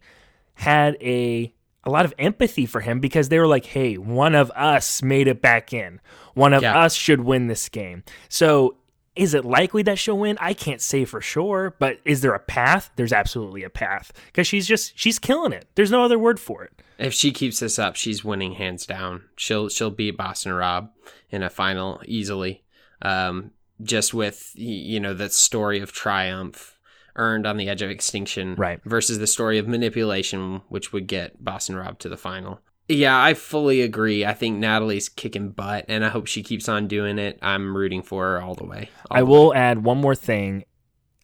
had 0.54 0.96
a 1.00 1.52
a 1.86 1.90
lot 1.90 2.06
of 2.06 2.14
empathy 2.18 2.64
for 2.64 2.80
him 2.80 2.98
because 2.98 3.28
they 3.28 3.38
were 3.38 3.46
like, 3.46 3.66
"Hey, 3.66 3.98
one 3.98 4.34
of 4.34 4.50
us 4.52 5.02
made 5.02 5.28
it 5.28 5.42
back 5.42 5.72
in. 5.72 6.00
One 6.34 6.54
of 6.54 6.62
Yeah. 6.62 6.78
us 6.78 6.94
should 6.94 7.20
win 7.20 7.48
this 7.48 7.68
game." 7.68 8.04
So, 8.28 8.76
is 9.16 9.34
it 9.34 9.44
likely 9.44 9.82
that 9.82 9.98
she'll 9.98 10.18
win? 10.18 10.36
I 10.40 10.54
can't 10.54 10.80
say 10.80 11.04
for 11.04 11.20
sure, 11.20 11.76
but 11.78 12.00
is 12.04 12.20
there 12.20 12.34
a 12.34 12.40
path? 12.40 12.90
There's 12.96 13.12
absolutely 13.12 13.62
a 13.62 13.70
path 13.70 14.12
because 14.26 14.46
she's 14.46 14.66
just 14.66 14.98
she's 14.98 15.18
killing 15.18 15.52
it. 15.52 15.66
There's 15.74 15.90
no 15.90 16.04
other 16.04 16.18
word 16.18 16.40
for 16.40 16.64
it. 16.64 16.72
If 16.98 17.12
she 17.12 17.32
keeps 17.32 17.60
this 17.60 17.78
up, 17.78 17.96
she's 17.96 18.24
winning 18.24 18.52
hands 18.52 18.86
down. 18.86 19.22
She'll 19.36 19.68
she'll 19.68 19.90
beat 19.90 20.16
Boston 20.16 20.52
Rob 20.52 20.90
in 21.30 21.42
a 21.42 21.50
final 21.50 22.00
easily. 22.06 22.64
Um, 23.02 23.52
just 23.82 24.14
with 24.14 24.52
you 24.54 25.00
know 25.00 25.14
that 25.14 25.32
story 25.32 25.80
of 25.80 25.92
triumph 25.92 26.78
earned 27.16 27.46
on 27.46 27.56
the 27.56 27.68
edge 27.68 27.82
of 27.82 27.90
extinction, 27.90 28.56
Right. 28.56 28.80
Versus 28.84 29.18
the 29.20 29.26
story 29.28 29.58
of 29.58 29.68
manipulation, 29.68 30.62
which 30.68 30.92
would 30.92 31.06
get 31.06 31.44
Boston 31.44 31.76
Rob 31.76 31.98
to 32.00 32.08
the 32.08 32.16
final. 32.16 32.60
Yeah, 32.88 33.20
I 33.22 33.34
fully 33.34 33.80
agree. 33.80 34.26
I 34.26 34.34
think 34.34 34.58
Natalie's 34.58 35.08
kicking 35.08 35.50
butt, 35.50 35.86
and 35.88 36.04
I 36.04 36.08
hope 36.08 36.26
she 36.26 36.42
keeps 36.42 36.68
on 36.68 36.86
doing 36.86 37.18
it. 37.18 37.38
I'm 37.40 37.76
rooting 37.76 38.02
for 38.02 38.24
her 38.24 38.42
all 38.42 38.54
the 38.54 38.66
way. 38.66 38.90
All 39.10 39.16
I 39.16 39.20
the 39.20 39.26
will 39.26 39.54
add 39.54 39.84
one 39.84 39.98
more 39.98 40.14
thing. 40.14 40.64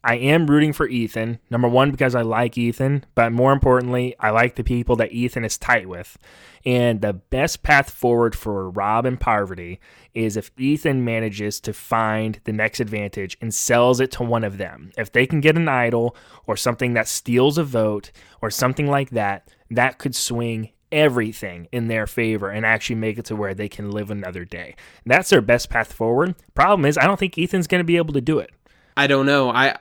I 0.02 0.16
am 0.16 0.46
rooting 0.46 0.72
for 0.72 0.88
Ethan. 0.88 1.40
Number 1.50 1.68
one, 1.68 1.90
because 1.90 2.14
I 2.14 2.22
like 2.22 2.56
Ethan, 2.56 3.04
but 3.14 3.32
more 3.32 3.52
importantly, 3.52 4.16
I 4.18 4.30
like 4.30 4.54
the 4.54 4.64
people 4.64 4.96
that 4.96 5.12
Ethan 5.12 5.44
is 5.44 5.58
tight 5.58 5.86
with. 5.86 6.16
And 6.64 7.02
the 7.02 7.12
best 7.12 7.62
path 7.62 7.90
forward 7.90 8.34
for 8.34 8.70
Rob 8.70 9.04
and 9.04 9.20
Parvati 9.20 9.78
is 10.14 10.38
if 10.38 10.50
Ethan 10.56 11.04
manages 11.04 11.60
to 11.60 11.74
find 11.74 12.40
the 12.44 12.52
next 12.52 12.80
advantage 12.80 13.36
and 13.42 13.52
sells 13.52 14.00
it 14.00 14.10
to 14.12 14.22
one 14.22 14.44
of 14.44 14.56
them. 14.56 14.90
If 14.96 15.12
they 15.12 15.26
can 15.26 15.42
get 15.42 15.56
an 15.56 15.68
idol 15.68 16.16
or 16.46 16.56
something 16.56 16.94
that 16.94 17.06
steals 17.06 17.58
a 17.58 17.64
vote 17.64 18.10
or 18.40 18.50
something 18.50 18.86
like 18.86 19.10
that, 19.10 19.50
that 19.70 19.98
could 19.98 20.14
swing 20.14 20.70
everything 20.92 21.68
in 21.72 21.88
their 21.88 22.06
favor 22.06 22.50
and 22.50 22.66
actually 22.66 22.96
make 22.96 23.18
it 23.18 23.24
to 23.26 23.36
where 23.36 23.54
they 23.54 23.68
can 23.68 23.90
live 23.90 24.10
another 24.10 24.44
day. 24.44 24.74
That's 25.06 25.30
their 25.30 25.40
best 25.40 25.70
path 25.70 25.92
forward. 25.92 26.34
Problem 26.54 26.84
is, 26.84 26.98
I 26.98 27.06
don't 27.06 27.18
think 27.18 27.38
Ethan's 27.38 27.66
going 27.66 27.80
to 27.80 27.84
be 27.84 27.96
able 27.96 28.14
to 28.14 28.20
do 28.20 28.38
it. 28.38 28.50
I 28.96 29.06
don't 29.06 29.26
know. 29.26 29.50
I, 29.50 29.76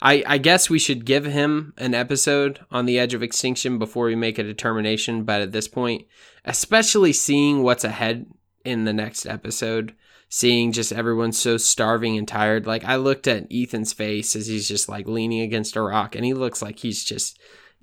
I 0.00 0.22
I 0.26 0.38
guess 0.38 0.70
we 0.70 0.78
should 0.78 1.04
give 1.04 1.24
him 1.24 1.74
an 1.76 1.94
episode 1.94 2.60
on 2.70 2.86
the 2.86 2.98
edge 2.98 3.12
of 3.12 3.22
extinction 3.22 3.78
before 3.78 4.06
we 4.06 4.14
make 4.14 4.38
a 4.38 4.42
determination. 4.42 5.24
But 5.24 5.42
at 5.42 5.52
this 5.52 5.68
point, 5.68 6.06
especially 6.44 7.12
seeing 7.12 7.62
what's 7.62 7.84
ahead 7.84 8.26
in 8.64 8.84
the 8.84 8.92
next 8.92 9.26
episode, 9.26 9.94
seeing 10.28 10.72
just 10.72 10.92
everyone 10.92 11.32
so 11.32 11.56
starving 11.56 12.16
and 12.16 12.26
tired. 12.26 12.66
Like 12.66 12.84
I 12.84 12.96
looked 12.96 13.26
at 13.26 13.48
Ethan's 13.50 13.92
face 13.92 14.34
as 14.36 14.46
he's 14.46 14.68
just 14.68 14.88
like 14.88 15.06
leaning 15.06 15.40
against 15.40 15.76
a 15.76 15.82
rock, 15.82 16.14
and 16.14 16.24
he 16.24 16.32
looks 16.32 16.62
like 16.62 16.78
he's 16.78 17.04
just 17.04 17.38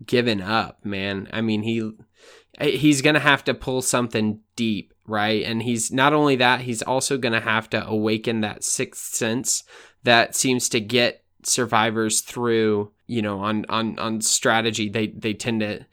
given 0.05 0.41
up, 0.41 0.83
man. 0.83 1.27
I 1.31 1.41
mean, 1.41 1.63
he 1.63 1.91
Eh, 2.59 2.71
he's 2.71 3.01
gonna 3.01 3.19
have 3.19 3.43
to 3.45 3.53
pull 3.53 3.81
something 3.81 4.39
deep, 4.55 4.93
right? 5.07 5.43
And 5.43 5.63
he's 5.63 5.91
not 5.91 6.13
only 6.13 6.35
that, 6.37 6.61
he's 6.61 6.81
also 6.81 7.17
gonna 7.17 7.41
have 7.41 7.69
to 7.71 7.85
awaken 7.85 8.41
that 8.41 8.63
sixth 8.63 9.13
sense 9.15 9.63
that 10.03 10.35
seems 10.35 10.69
to 10.69 10.79
get 10.79 11.23
survivors 11.43 12.21
through 12.21 12.91
you 13.07 13.21
know 13.21 13.39
on 13.39 13.65
on 13.69 13.97
on 13.99 14.21
strategy. 14.21 14.89
They 14.89 15.07
they 15.07 15.33
tend 15.33 15.61
to 15.61 15.85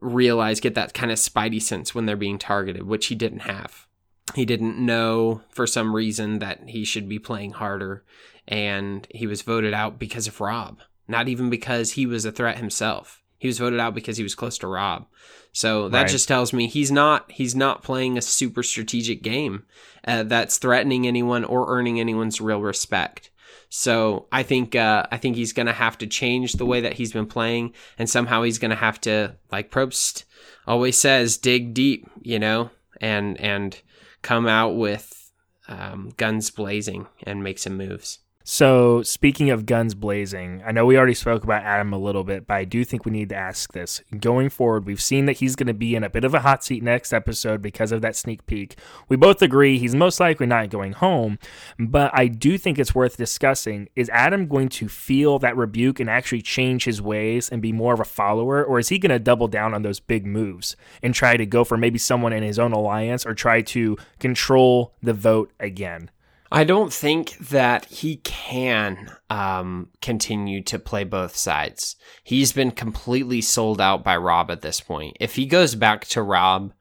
realize 0.00 0.60
get 0.60 0.74
that 0.74 0.94
kind 0.94 1.10
of 1.10 1.18
spidey 1.18 1.62
sense 1.62 1.94
when 1.94 2.04
they're 2.04 2.16
being 2.16 2.38
targeted 2.38 2.82
which 2.84 3.06
he 3.06 3.14
didn't 3.14 3.40
have. 3.40 3.86
He 4.34 4.44
didn't 4.44 4.78
know 4.78 5.42
for 5.50 5.66
some 5.66 5.94
reason 5.94 6.38
that 6.40 6.68
he 6.68 6.84
should 6.84 7.08
be 7.08 7.18
playing 7.18 7.52
harder 7.52 8.04
and 8.48 9.06
he 9.10 9.26
was 9.26 9.42
voted 9.42 9.72
out 9.72 9.98
because 9.98 10.26
of 10.26 10.40
rob 10.40 10.80
not 11.06 11.28
even 11.28 11.50
because 11.50 11.92
he 11.92 12.06
was 12.06 12.24
a 12.24 12.32
threat 12.32 12.58
himself. 12.58 13.22
He 13.38 13.48
was 13.48 13.58
voted 13.58 13.80
out 13.80 13.94
because 13.94 14.16
he 14.16 14.22
was 14.22 14.34
close 14.34 14.56
to 14.58 14.66
rob 14.66 15.06
so 15.54 15.88
that 15.88 16.02
Right. 16.02 16.10
just 16.10 16.28
tells 16.28 16.52
me 16.52 16.66
he's 16.66 16.90
not 16.92 17.32
he's 17.32 17.54
not 17.54 17.82
playing 17.82 18.18
a 18.18 18.22
super 18.22 18.62
strategic 18.62 19.22
game 19.22 19.64
uh, 20.06 20.24
that's 20.24 20.58
threatening 20.58 21.06
anyone 21.06 21.44
or 21.44 21.74
earning 21.74 21.98
anyone's 21.98 22.40
real 22.40 22.60
respect 22.60 23.30
so 23.70 24.26
I 24.30 24.44
think 24.44 24.76
uh, 24.76 25.06
I 25.10 25.16
think 25.16 25.34
he's 25.34 25.52
gonna 25.52 25.72
have 25.72 25.98
to 25.98 26.06
change 26.06 26.52
the 26.52 26.66
way 26.66 26.82
that 26.82 26.92
he's 26.92 27.12
been 27.12 27.26
playing, 27.26 27.72
and 27.98 28.08
somehow 28.08 28.42
he's 28.44 28.58
gonna 28.60 28.76
have 28.76 29.00
to, 29.00 29.34
like 29.50 29.72
Probst 29.72 30.24
always 30.64 30.96
says, 30.96 31.38
dig 31.38 31.74
deep, 31.74 32.08
you 32.22 32.38
know, 32.38 32.70
and 33.00 33.40
and 33.40 33.80
come 34.22 34.46
out 34.46 34.76
with 34.76 35.32
um, 35.66 36.12
guns 36.16 36.50
blazing 36.50 37.08
and 37.24 37.42
make 37.42 37.58
some 37.58 37.76
moves. 37.76 38.20
So, 38.46 39.02
speaking 39.02 39.48
of 39.48 39.64
guns 39.64 39.94
blazing, 39.94 40.62
I 40.66 40.70
know 40.70 40.84
we 40.84 40.98
already 40.98 41.14
spoke 41.14 41.44
about 41.44 41.62
Adam 41.62 41.94
a 41.94 41.98
little 41.98 42.24
bit, 42.24 42.46
but 42.46 42.52
I 42.52 42.64
do 42.64 42.84
think 42.84 43.06
we 43.06 43.10
need 43.10 43.30
to 43.30 43.34
ask 43.34 43.72
this. 43.72 44.02
Going 44.20 44.50
forward, 44.50 44.84
we've 44.84 45.00
seen 45.00 45.24
that 45.24 45.38
he's 45.38 45.56
going 45.56 45.68
to 45.68 45.72
be 45.72 45.94
in 45.94 46.04
a 46.04 46.10
bit 46.10 46.24
of 46.24 46.34
a 46.34 46.40
hot 46.40 46.62
seat 46.62 46.82
next 46.82 47.14
episode 47.14 47.62
because 47.62 47.90
of 47.90 48.02
that 48.02 48.16
sneak 48.16 48.44
peek. 48.44 48.76
We 49.08 49.16
both 49.16 49.40
agree 49.40 49.78
he's 49.78 49.94
most 49.94 50.20
likely 50.20 50.44
not 50.44 50.68
going 50.68 50.92
home, 50.92 51.38
but 51.78 52.10
I 52.12 52.26
do 52.26 52.58
think 52.58 52.78
it's 52.78 52.94
worth 52.94 53.16
discussing. 53.16 53.88
Is 53.96 54.10
Adam 54.10 54.46
going 54.46 54.68
to 54.68 54.90
feel 54.90 55.38
that 55.38 55.56
rebuke 55.56 55.98
and 55.98 56.10
actually 56.10 56.42
change 56.42 56.84
his 56.84 57.00
ways 57.00 57.48
and 57.48 57.62
be 57.62 57.72
more 57.72 57.94
of 57.94 58.00
a 58.00 58.04
follower, 58.04 58.62
or 58.62 58.78
is 58.78 58.90
he 58.90 58.98
going 58.98 59.08
to 59.08 59.18
double 59.18 59.48
down 59.48 59.72
on 59.72 59.84
those 59.84 60.00
big 60.00 60.26
moves 60.26 60.76
and 61.02 61.14
try 61.14 61.38
to 61.38 61.46
go 61.46 61.64
for 61.64 61.78
maybe 61.78 61.98
someone 61.98 62.34
in 62.34 62.42
his 62.42 62.58
own 62.58 62.72
alliance 62.72 63.24
or 63.24 63.32
try 63.32 63.62
to 63.62 63.96
control 64.18 64.92
the 65.02 65.14
vote 65.14 65.50
again? 65.58 66.10
I 66.54 66.62
don't 66.62 66.92
think 66.92 67.36
that 67.48 67.86
he 67.86 68.18
can 68.18 69.10
um, 69.28 69.88
continue 70.00 70.62
to 70.62 70.78
play 70.78 71.02
both 71.02 71.36
sides. 71.36 71.96
He's 72.22 72.52
been 72.52 72.70
completely 72.70 73.40
sold 73.40 73.80
out 73.80 74.04
by 74.04 74.16
Rob 74.16 74.52
at 74.52 74.62
this 74.62 74.80
point. 74.80 75.16
If 75.18 75.34
he 75.34 75.46
goes 75.46 75.74
back 75.74 76.04
to 76.06 76.22
Rob 76.22 76.72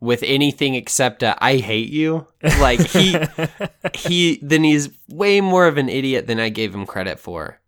with 0.00 0.22
anything 0.22 0.74
except 0.74 1.22
a, 1.22 1.36
"I 1.44 1.56
hate 1.56 1.90
you," 1.90 2.26
like 2.58 2.80
he 2.80 3.18
he 3.94 4.38
then 4.40 4.64
he's 4.64 4.88
way 5.10 5.42
more 5.42 5.66
of 5.66 5.76
an 5.76 5.90
idiot 5.90 6.26
than 6.26 6.40
I 6.40 6.48
gave 6.48 6.74
him 6.74 6.86
credit 6.86 7.20
for. 7.20 7.60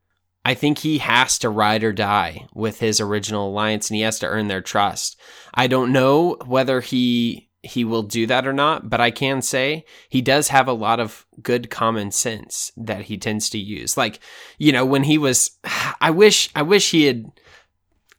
I 0.46 0.54
think 0.54 0.78
he 0.78 0.96
has 0.96 1.38
to 1.40 1.50
ride 1.50 1.84
or 1.84 1.92
die 1.92 2.46
with 2.54 2.80
his 2.80 3.00
original 3.02 3.50
alliance 3.50 3.90
and 3.90 3.96
he 3.96 4.02
has 4.02 4.18
to 4.20 4.26
earn 4.26 4.48
their 4.48 4.62
trust. 4.62 5.20
I 5.52 5.66
don't 5.66 5.92
know 5.92 6.38
whether 6.46 6.80
he 6.80 7.49
he 7.62 7.84
will 7.84 8.02
do 8.02 8.26
that 8.26 8.46
or 8.46 8.52
not, 8.52 8.88
but 8.88 9.00
I 9.00 9.10
can 9.10 9.42
say 9.42 9.84
he 10.08 10.22
does 10.22 10.48
have 10.48 10.66
a 10.66 10.72
lot 10.72 10.98
of 10.98 11.26
good 11.42 11.70
common 11.70 12.10
sense 12.10 12.72
that 12.76 13.02
he 13.02 13.18
tends 13.18 13.50
to 13.50 13.58
use. 13.58 13.96
Like, 13.96 14.20
you 14.58 14.72
know, 14.72 14.84
when 14.84 15.04
he 15.04 15.18
was 15.18 15.58
I 16.00 16.10
wish 16.10 16.50
I 16.54 16.62
wish 16.62 16.90
he 16.90 17.04
had 17.04 17.30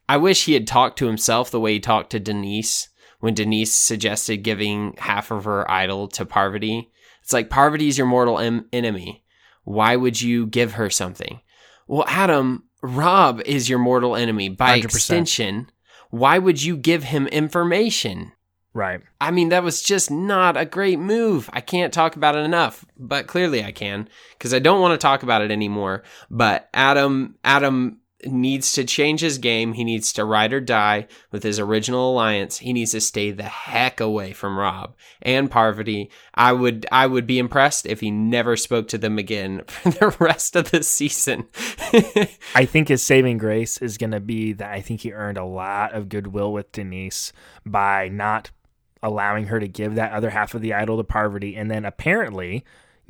I 0.08 0.16
wish 0.16 0.44
he 0.44 0.54
had 0.54 0.66
talked 0.66 0.98
to 0.98 1.06
himself 1.06 1.50
the 1.50 1.60
way 1.60 1.74
he 1.74 1.80
talked 1.80 2.10
to 2.10 2.20
Denise 2.20 2.88
when 3.20 3.34
Denise 3.34 3.72
suggested 3.72 4.38
giving 4.38 4.94
half 4.98 5.30
of 5.30 5.44
her 5.44 5.68
idol 5.70 6.08
to 6.08 6.26
Parvati. 6.26 6.90
It's 7.22 7.32
like 7.32 7.50
Parvati's 7.50 7.96
your 7.96 8.06
mortal 8.06 8.38
em- 8.38 8.66
enemy. 8.72 9.24
Why 9.64 9.94
would 9.94 10.20
you 10.20 10.46
give 10.46 10.72
her 10.72 10.90
something? 10.90 11.40
Well, 11.86 12.04
Adam, 12.08 12.64
Rob 12.82 13.40
is 13.46 13.68
your 13.68 13.78
mortal 13.78 14.16
enemy. 14.16 14.48
By 14.48 14.80
100%. 14.80 14.84
extension, 14.84 15.70
why 16.10 16.38
would 16.38 16.62
you 16.62 16.76
give 16.76 17.04
him 17.04 17.28
information? 17.28 18.32
Right. 18.74 19.00
I 19.20 19.30
mean, 19.30 19.50
that 19.50 19.62
was 19.62 19.82
just 19.82 20.10
not 20.10 20.56
a 20.56 20.64
great 20.64 20.98
move. 20.98 21.50
I 21.52 21.60
can't 21.60 21.92
talk 21.92 22.16
about 22.16 22.36
it 22.36 22.44
enough, 22.44 22.86
but 22.98 23.26
clearly 23.26 23.62
I 23.62 23.70
can 23.70 24.08
because 24.32 24.54
I 24.54 24.60
don't 24.60 24.80
want 24.80 24.98
to 24.98 25.04
talk 25.04 25.22
about 25.22 25.42
it 25.42 25.50
anymore. 25.50 26.02
But 26.30 26.70
Adam, 26.72 27.36
Adam 27.44 28.00
needs 28.24 28.72
to 28.72 28.84
change 28.84 29.20
his 29.20 29.38
game. 29.38 29.72
He 29.72 29.84
needs 29.84 30.12
to 30.14 30.24
ride 30.24 30.52
or 30.52 30.60
die 30.60 31.08
with 31.30 31.42
his 31.42 31.58
original 31.58 32.12
alliance. 32.12 32.58
He 32.58 32.72
needs 32.72 32.92
to 32.92 33.00
stay 33.00 33.30
the 33.30 33.42
heck 33.42 34.00
away 34.00 34.32
from 34.32 34.58
Rob 34.58 34.94
and 35.20 35.50
Parvati. 35.50 36.10
I 36.34 36.52
would, 36.52 36.86
I 36.92 37.06
would 37.06 37.26
be 37.26 37.38
impressed 37.38 37.86
if 37.86 38.00
he 38.00 38.10
never 38.10 38.56
spoke 38.56 38.88
to 38.88 38.98
them 38.98 39.18
again 39.18 39.64
for 39.66 39.90
the 39.90 40.16
rest 40.18 40.56
of 40.56 40.70
the 40.70 40.82
season. 40.82 41.46
I 42.54 42.64
think 42.64 42.88
his 42.88 43.02
saving 43.02 43.38
grace 43.38 43.78
is 43.78 43.98
going 43.98 44.12
to 44.12 44.20
be 44.20 44.52
that 44.54 44.70
I 44.70 44.80
think 44.80 45.00
he 45.00 45.12
earned 45.12 45.38
a 45.38 45.44
lot 45.44 45.92
of 45.92 46.08
goodwill 46.08 46.52
with 46.52 46.72
Denise 46.72 47.32
by 47.66 48.08
not 48.08 48.50
allowing 49.02 49.46
her 49.46 49.58
to 49.60 49.68
give 49.68 49.94
that 49.96 50.12
other 50.12 50.30
half 50.30 50.54
of 50.54 50.60
the 50.60 50.72
idol 50.72 50.96
to 50.96 51.04
Parvati 51.04 51.56
and 51.56 51.70
then 51.70 51.84
apparently 51.84 52.64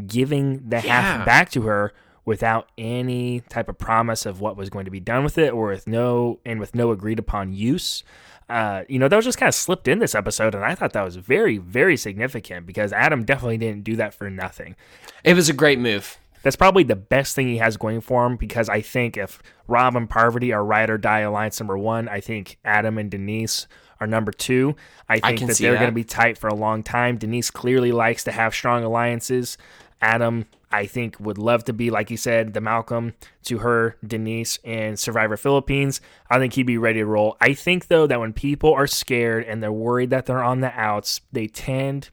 giving 0.06 0.68
the 0.68 0.76
Yeah. 0.76 1.00
half 1.00 1.26
back 1.26 1.50
to 1.50 1.62
her 1.62 1.92
without 2.24 2.68
any 2.78 3.40
type 3.48 3.68
of 3.68 3.78
promise 3.78 4.24
of 4.26 4.40
what 4.40 4.56
was 4.56 4.70
going 4.70 4.84
to 4.84 4.90
be 4.90 5.00
done 5.00 5.24
with 5.24 5.36
it 5.38 5.52
or 5.52 5.68
with 5.68 5.86
no 5.86 6.38
and 6.46 6.60
with 6.60 6.74
no 6.74 6.90
agreed 6.92 7.18
upon 7.18 7.52
use. 7.52 8.04
Uh, 8.48 8.84
you 8.88 8.98
know, 8.98 9.08
that 9.08 9.16
was 9.16 9.24
just 9.24 9.38
kind 9.38 9.48
of 9.48 9.54
slipped 9.54 9.88
in 9.88 9.98
this 9.98 10.14
episode, 10.14 10.54
and 10.54 10.64
I 10.64 10.74
thought 10.74 10.92
that 10.92 11.04
was 11.04 11.16
very, 11.16 11.58
very 11.58 11.96
significant 11.96 12.66
because 12.66 12.92
Adam 12.92 13.24
definitely 13.24 13.56
didn't 13.58 13.84
do 13.84 13.96
that 13.96 14.12
for 14.14 14.28
nothing. 14.28 14.76
It 15.24 15.34
was 15.34 15.48
a 15.48 15.52
great 15.54 15.78
move. 15.78 16.18
That's 16.42 16.56
probably 16.56 16.82
the 16.82 16.96
best 16.96 17.34
thing 17.36 17.48
he 17.48 17.58
has 17.58 17.76
going 17.76 18.00
for 18.00 18.26
him 18.26 18.36
because 18.36 18.68
I 18.68 18.80
think 18.80 19.16
if 19.16 19.42
Rob 19.68 19.96
and 19.96 20.10
Parvati 20.10 20.52
are 20.52 20.64
ride 20.64 20.90
or 20.90 20.98
die 20.98 21.20
alliance 21.20 21.60
number 21.60 21.78
one, 21.78 22.08
I 22.08 22.20
think 22.20 22.58
Adam 22.64 22.98
and 22.98 23.10
Denise 23.10 23.66
are 24.02 24.06
number 24.06 24.32
two. 24.32 24.74
I 25.08 25.20
think 25.20 25.38
can 25.38 25.48
that 25.48 25.58
they're 25.58 25.74
going 25.74 25.86
to 25.86 25.92
be 25.92 26.04
tight 26.04 26.36
for 26.36 26.48
a 26.48 26.54
long 26.54 26.82
time. 26.82 27.18
Denise 27.18 27.50
clearly 27.50 27.92
likes 27.92 28.24
to 28.24 28.32
have 28.32 28.52
strong 28.54 28.82
alliances. 28.82 29.56
Adam, 30.00 30.46
I 30.72 30.86
think, 30.86 31.20
would 31.20 31.38
love 31.38 31.64
to 31.66 31.72
be, 31.72 31.90
like 31.90 32.10
you 32.10 32.16
said, 32.16 32.54
the 32.54 32.60
Malcolm 32.60 33.14
to 33.44 33.58
her, 33.58 33.96
Denise, 34.04 34.58
and 34.64 34.98
Survivor 34.98 35.36
Philippines. 35.36 36.00
I 36.28 36.38
think 36.38 36.54
he'd 36.54 36.64
be 36.64 36.78
ready 36.78 36.98
to 36.98 37.06
roll. 37.06 37.36
I 37.40 37.54
think, 37.54 37.86
though, 37.86 38.08
that 38.08 38.18
when 38.18 38.32
people 38.32 38.74
are 38.74 38.88
scared 38.88 39.44
and 39.44 39.62
they're 39.62 39.70
worried 39.70 40.10
that 40.10 40.26
they're 40.26 40.42
on 40.42 40.60
the 40.60 40.72
outs, 40.78 41.20
they 41.30 41.46
tend 41.46 42.10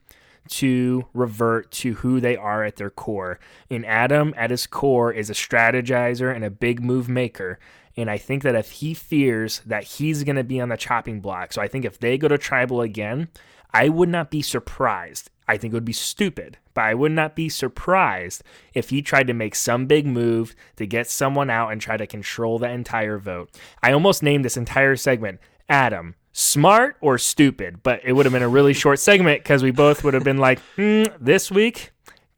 to 0.50 1.06
revert 1.12 1.70
to 1.70 1.94
who 1.94 2.20
they 2.20 2.36
are 2.36 2.64
at 2.64 2.76
their 2.76 2.90
core. 2.90 3.40
And 3.68 3.84
Adam, 3.84 4.32
at 4.36 4.50
his 4.50 4.66
core, 4.66 5.12
is 5.12 5.30
a 5.30 5.34
strategizer 5.34 6.32
and 6.34 6.44
a 6.44 6.50
big 6.50 6.82
move 6.82 7.08
maker. 7.08 7.58
And 7.96 8.10
I 8.10 8.18
think 8.18 8.42
that 8.42 8.54
if 8.54 8.70
he 8.70 8.94
fears 8.94 9.60
that 9.66 9.84
he's 9.84 10.24
going 10.24 10.36
to 10.36 10.44
be 10.44 10.60
on 10.60 10.68
the 10.68 10.76
chopping 10.76 11.20
block, 11.20 11.52
so 11.52 11.60
I 11.60 11.68
think 11.68 11.84
if 11.84 11.98
they 11.98 12.16
go 12.18 12.28
to 12.28 12.38
tribal 12.38 12.80
again, 12.80 13.28
I 13.72 13.88
would 13.88 14.08
not 14.08 14.30
be 14.30 14.42
surprised. 14.42 15.30
I 15.46 15.56
think 15.56 15.72
it 15.72 15.76
would 15.76 15.84
be 15.84 15.92
stupid, 15.92 16.58
but 16.74 16.84
I 16.84 16.94
would 16.94 17.12
not 17.12 17.34
be 17.34 17.48
surprised 17.48 18.44
if 18.72 18.90
he 18.90 19.02
tried 19.02 19.26
to 19.26 19.34
make 19.34 19.54
some 19.56 19.86
big 19.86 20.06
move 20.06 20.54
to 20.76 20.86
get 20.86 21.10
someone 21.10 21.50
out 21.50 21.72
and 21.72 21.80
try 21.80 21.96
to 21.96 22.06
control 22.06 22.58
the 22.58 22.70
entire 22.70 23.18
vote. 23.18 23.50
I 23.82 23.92
almost 23.92 24.22
named 24.22 24.44
this 24.44 24.56
entire 24.56 24.94
segment 24.94 25.40
Adam, 25.68 26.14
smart 26.32 26.96
or 27.00 27.18
stupid, 27.18 27.82
but 27.82 28.00
it 28.04 28.12
would 28.12 28.26
have 28.26 28.32
been 28.32 28.42
a 28.42 28.48
really 28.48 28.74
short 28.74 29.00
segment 29.00 29.42
because 29.42 29.62
we 29.62 29.72
both 29.72 30.04
would 30.04 30.14
have 30.14 30.24
been 30.24 30.38
like, 30.38 30.60
hmm, 30.76 31.04
this 31.20 31.50
week, 31.50 31.90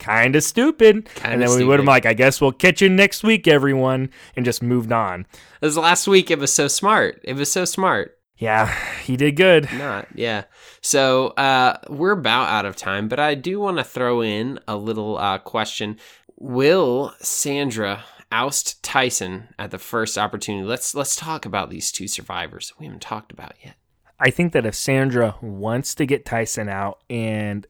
kind 0.03 0.37
of 0.37 0.43
stupid. 0.43 1.09
and 1.23 1.41
then 1.41 1.51
we 1.57 1.65
would 1.65 1.79
have 1.79 1.85
been 1.85 1.87
like, 1.87 2.07
I 2.07 2.15
guess 2.15 2.41
we'll 2.41 2.53
catch 2.53 2.83
you 2.83 2.89
next 2.89 3.23
week, 3.23 3.47
everyone, 3.47 4.11
and 4.37 4.45
just 4.45 4.63
moved 4.63 4.93
on. 4.93 5.27
This 5.61 5.77
last 5.77 6.07
week, 6.09 6.31
it 6.31 6.39
was 6.39 6.53
so 6.53 6.69
smart. 6.69 7.21
It 7.25 7.37
was 7.37 7.51
so 7.51 7.65
smart. 7.65 8.19
Yeah, 8.37 8.75
he 9.03 9.17
did 9.17 9.37
good. 9.37 9.69
Not, 9.73 10.09
yeah. 10.15 10.45
So 10.81 11.29
uh, 11.29 11.79
we're 11.89 12.11
about 12.11 12.49
out 12.49 12.67
of 12.67 12.75
time, 12.75 13.09
but 13.09 13.21
I 13.21 13.37
do 13.37 13.61
want 13.61 13.79
to 13.79 13.85
throw 13.85 14.21
in 14.21 14.59
a 14.67 14.77
little 14.77 15.17
uh, 15.17 15.39
question. 15.39 15.99
Will 16.37 17.15
Sandra 17.21 18.05
oust 18.33 18.83
Tyson 18.83 19.49
at 19.61 19.71
the 19.71 19.79
first 19.79 20.19
opportunity? 20.19 20.67
Let's 20.67 20.93
let's 20.93 21.15
talk 21.15 21.47
about 21.47 21.71
these 21.71 21.93
two 21.93 22.09
survivors 22.09 22.69
that 22.69 22.81
we 22.81 22.87
haven't 22.87 23.03
talked 23.03 23.31
about 23.31 23.55
yet. 23.65 23.75
I 24.19 24.31
think 24.31 24.53
that 24.53 24.67
if 24.67 24.75
Sandra 24.75 25.37
wants 25.41 25.95
to 25.97 26.07
get 26.07 26.25
Tyson 26.25 26.69
out 26.69 26.99
and 27.09 27.67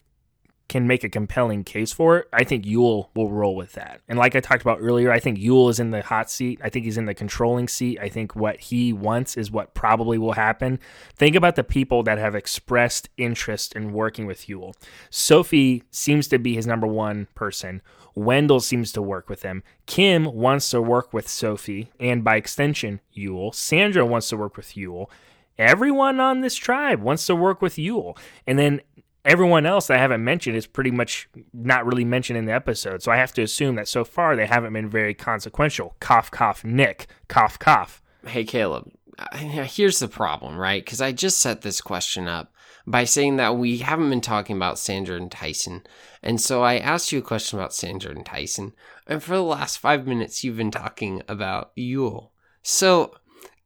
can 0.72 0.86
make 0.86 1.04
a 1.04 1.08
compelling 1.10 1.64
case 1.64 1.92
for 1.92 2.16
it, 2.16 2.28
I 2.32 2.44
think 2.44 2.64
Yul 2.64 3.08
will 3.14 3.30
roll 3.30 3.54
with 3.54 3.74
that. 3.74 4.00
And 4.08 4.18
like 4.18 4.34
I 4.34 4.40
talked 4.40 4.62
about 4.62 4.78
earlier, 4.80 5.12
I 5.12 5.20
think 5.20 5.38
Yul 5.38 5.68
is 5.68 5.78
in 5.78 5.90
the 5.90 6.00
hot 6.00 6.30
seat. 6.30 6.60
I 6.64 6.70
think 6.70 6.86
he's 6.86 6.96
in 6.96 7.04
the 7.04 7.12
controlling 7.12 7.68
seat. 7.68 7.98
I 8.00 8.08
think 8.08 8.34
what 8.34 8.58
he 8.58 8.90
wants 8.90 9.36
is 9.36 9.50
what 9.50 9.74
probably 9.74 10.16
will 10.16 10.32
happen. 10.32 10.80
Think 11.14 11.36
about 11.36 11.56
the 11.56 11.62
people 11.62 12.02
that 12.04 12.16
have 12.16 12.34
expressed 12.34 13.10
interest 13.18 13.76
in 13.76 13.92
working 13.92 14.24
with 14.24 14.46
Yul. 14.46 14.72
Sophie 15.10 15.82
seems 15.90 16.26
to 16.28 16.38
be 16.38 16.54
his 16.54 16.66
number 16.66 16.86
one 16.86 17.28
person. 17.34 17.82
Wendell 18.14 18.60
seems 18.60 18.92
to 18.92 19.02
work 19.02 19.28
with 19.28 19.42
him. 19.42 19.62
Kim 19.84 20.24
wants 20.24 20.70
to 20.70 20.80
work 20.80 21.12
with 21.12 21.28
Sophie, 21.28 21.90
and 22.00 22.24
by 22.24 22.36
extension, 22.36 23.00
Yul. 23.14 23.54
Sandra 23.54 24.06
wants 24.06 24.30
to 24.30 24.38
work 24.38 24.56
with 24.56 24.68
Yul 24.68 25.10
everyone 25.58 26.20
on 26.20 26.40
this 26.40 26.56
tribe 26.56 27.00
wants 27.00 27.26
to 27.26 27.36
work 27.36 27.62
with 27.62 27.76
Yul. 27.76 28.16
And 28.46 28.58
then 28.58 28.80
everyone 29.24 29.66
else 29.66 29.90
I 29.90 29.96
haven't 29.96 30.24
mentioned 30.24 30.56
is 30.56 30.66
pretty 30.66 30.90
much 30.90 31.28
not 31.52 31.86
really 31.86 32.04
mentioned 32.04 32.38
in 32.38 32.46
the 32.46 32.52
episode. 32.52 33.02
So 33.02 33.12
I 33.12 33.16
have 33.16 33.32
to 33.34 33.42
assume 33.42 33.76
that 33.76 33.88
so 33.88 34.04
far 34.04 34.34
they 34.34 34.46
haven't 34.46 34.72
been 34.72 34.88
very 34.88 35.14
consequential. 35.14 35.96
Cough, 36.00 36.30
cough, 36.30 36.64
Nick. 36.64 37.06
Cough, 37.28 37.58
cough. 37.58 38.02
Hey, 38.26 38.44
Caleb, 38.44 38.90
here's 39.34 39.98
the 39.98 40.08
problem, 40.08 40.56
right? 40.56 40.84
Because 40.84 41.00
I 41.00 41.12
just 41.12 41.38
set 41.38 41.62
this 41.62 41.80
question 41.80 42.28
up 42.28 42.52
by 42.86 43.04
saying 43.04 43.36
that 43.36 43.56
we 43.56 43.78
haven't 43.78 44.10
been 44.10 44.20
talking 44.20 44.56
about 44.56 44.78
Sandra 44.78 45.16
and 45.16 45.30
Tyson. 45.30 45.82
And 46.22 46.40
so 46.40 46.62
I 46.62 46.78
asked 46.78 47.12
you 47.12 47.20
a 47.20 47.22
question 47.22 47.58
about 47.58 47.74
Sandra 47.74 48.10
and 48.10 48.26
Tyson. 48.26 48.72
And 49.06 49.22
for 49.22 49.34
the 49.34 49.42
last 49.42 49.78
five 49.78 50.06
minutes, 50.06 50.42
you've 50.42 50.56
been 50.56 50.70
talking 50.70 51.22
about 51.28 51.74
Yul. 51.76 52.30
So 52.62 53.14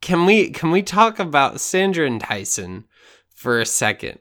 can 0.00 0.26
we 0.26 0.50
can 0.50 0.70
we 0.70 0.82
talk 0.82 1.18
about 1.18 1.60
Sandra 1.60 2.06
and 2.06 2.20
Tyson 2.20 2.84
for 3.46 3.60
a 3.60 3.64
second? 3.64 4.18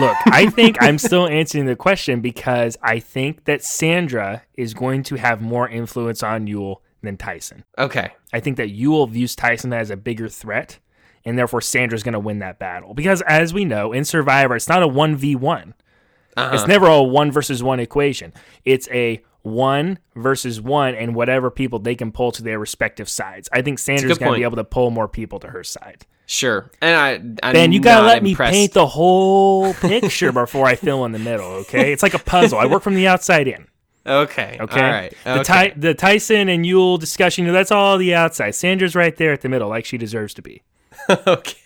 Look, 0.00 0.16
I 0.26 0.50
think 0.52 0.78
I'm 0.80 0.98
still 0.98 1.28
answering 1.28 1.66
the 1.66 1.76
question 1.76 2.20
because 2.20 2.76
I 2.82 2.98
think 2.98 3.44
that 3.44 3.62
Sandra 3.62 4.42
is 4.54 4.74
going 4.74 5.04
to 5.04 5.14
have 5.14 5.40
more 5.40 5.68
influence 5.68 6.24
on 6.24 6.48
Yul 6.48 6.78
than 7.00 7.16
Tyson. 7.16 7.62
okay. 7.78 8.10
I 8.32 8.40
think 8.40 8.56
that 8.56 8.70
Yul 8.70 9.08
views 9.08 9.36
Tyson 9.36 9.72
as 9.72 9.90
a 9.90 9.96
bigger 9.96 10.28
threat, 10.28 10.80
and 11.24 11.38
therefore 11.38 11.60
Sandra's 11.60 12.02
going 12.02 12.14
to 12.14 12.18
win 12.18 12.40
that 12.40 12.58
battle. 12.58 12.94
Because 12.94 13.22
as 13.22 13.54
we 13.54 13.64
know, 13.64 13.92
in 13.92 14.04
Survivor, 14.04 14.56
it's 14.56 14.68
not 14.68 14.82
a 14.82 14.88
1v1. 14.88 15.74
Uh-huh. 16.36 16.50
It's 16.52 16.66
never 16.66 16.86
a 16.86 17.00
one 17.00 17.30
versus 17.30 17.62
one 17.62 17.78
equation. 17.78 18.32
It's 18.64 18.88
a 18.88 19.22
one 19.42 20.00
versus 20.16 20.60
one, 20.60 20.96
and 20.96 21.14
whatever 21.14 21.48
people 21.48 21.78
they 21.78 21.94
can 21.94 22.10
pull 22.10 22.32
to 22.32 22.42
their 22.42 22.58
respective 22.58 23.08
sides. 23.08 23.48
I 23.52 23.62
think 23.62 23.78
Sandra's 23.78 24.18
going 24.18 24.32
to 24.32 24.38
be 24.38 24.42
able 24.42 24.56
to 24.56 24.64
pull 24.64 24.90
more 24.90 25.06
people 25.06 25.38
to 25.38 25.48
her 25.48 25.62
side. 25.62 26.06
Sure. 26.26 26.70
And 26.80 26.96
I 27.42 27.46
I'm 27.46 27.52
Ben, 27.52 27.72
you 27.72 27.80
gotta 27.80 28.06
let 28.06 28.22
me 28.22 28.34
paint 28.34 28.72
the 28.72 28.86
whole 28.86 29.74
picture 29.74 30.32
before 30.32 30.66
I 30.66 30.74
fill 30.74 31.04
in 31.04 31.12
the 31.12 31.18
middle. 31.18 31.46
Okay, 31.46 31.92
it's 31.92 32.02
like 32.02 32.14
a 32.14 32.18
puzzle. 32.18 32.58
I 32.58 32.66
work 32.66 32.82
from 32.82 32.94
the 32.94 33.06
outside 33.06 33.46
in. 33.46 33.66
Okay. 34.06 34.58
Okay, 34.60 34.80
All 34.82 34.90
right. 34.90 35.14
The, 35.24 35.32
Okay. 35.40 35.42
Ty- 35.44 35.74
the 35.76 35.94
Tyson 35.94 36.48
and 36.48 36.64
Yul 36.64 36.98
discussion. 37.00 37.50
That's 37.52 37.70
all 37.70 37.96
the 37.96 38.14
outside. 38.14 38.54
Sandra's 38.54 38.94
right 38.94 39.16
there 39.16 39.32
at 39.32 39.40
the 39.40 39.48
middle, 39.48 39.68
like 39.68 39.84
she 39.86 39.96
deserves 39.96 40.34
to 40.34 40.42
be. 40.42 40.62
okay. 41.26 41.56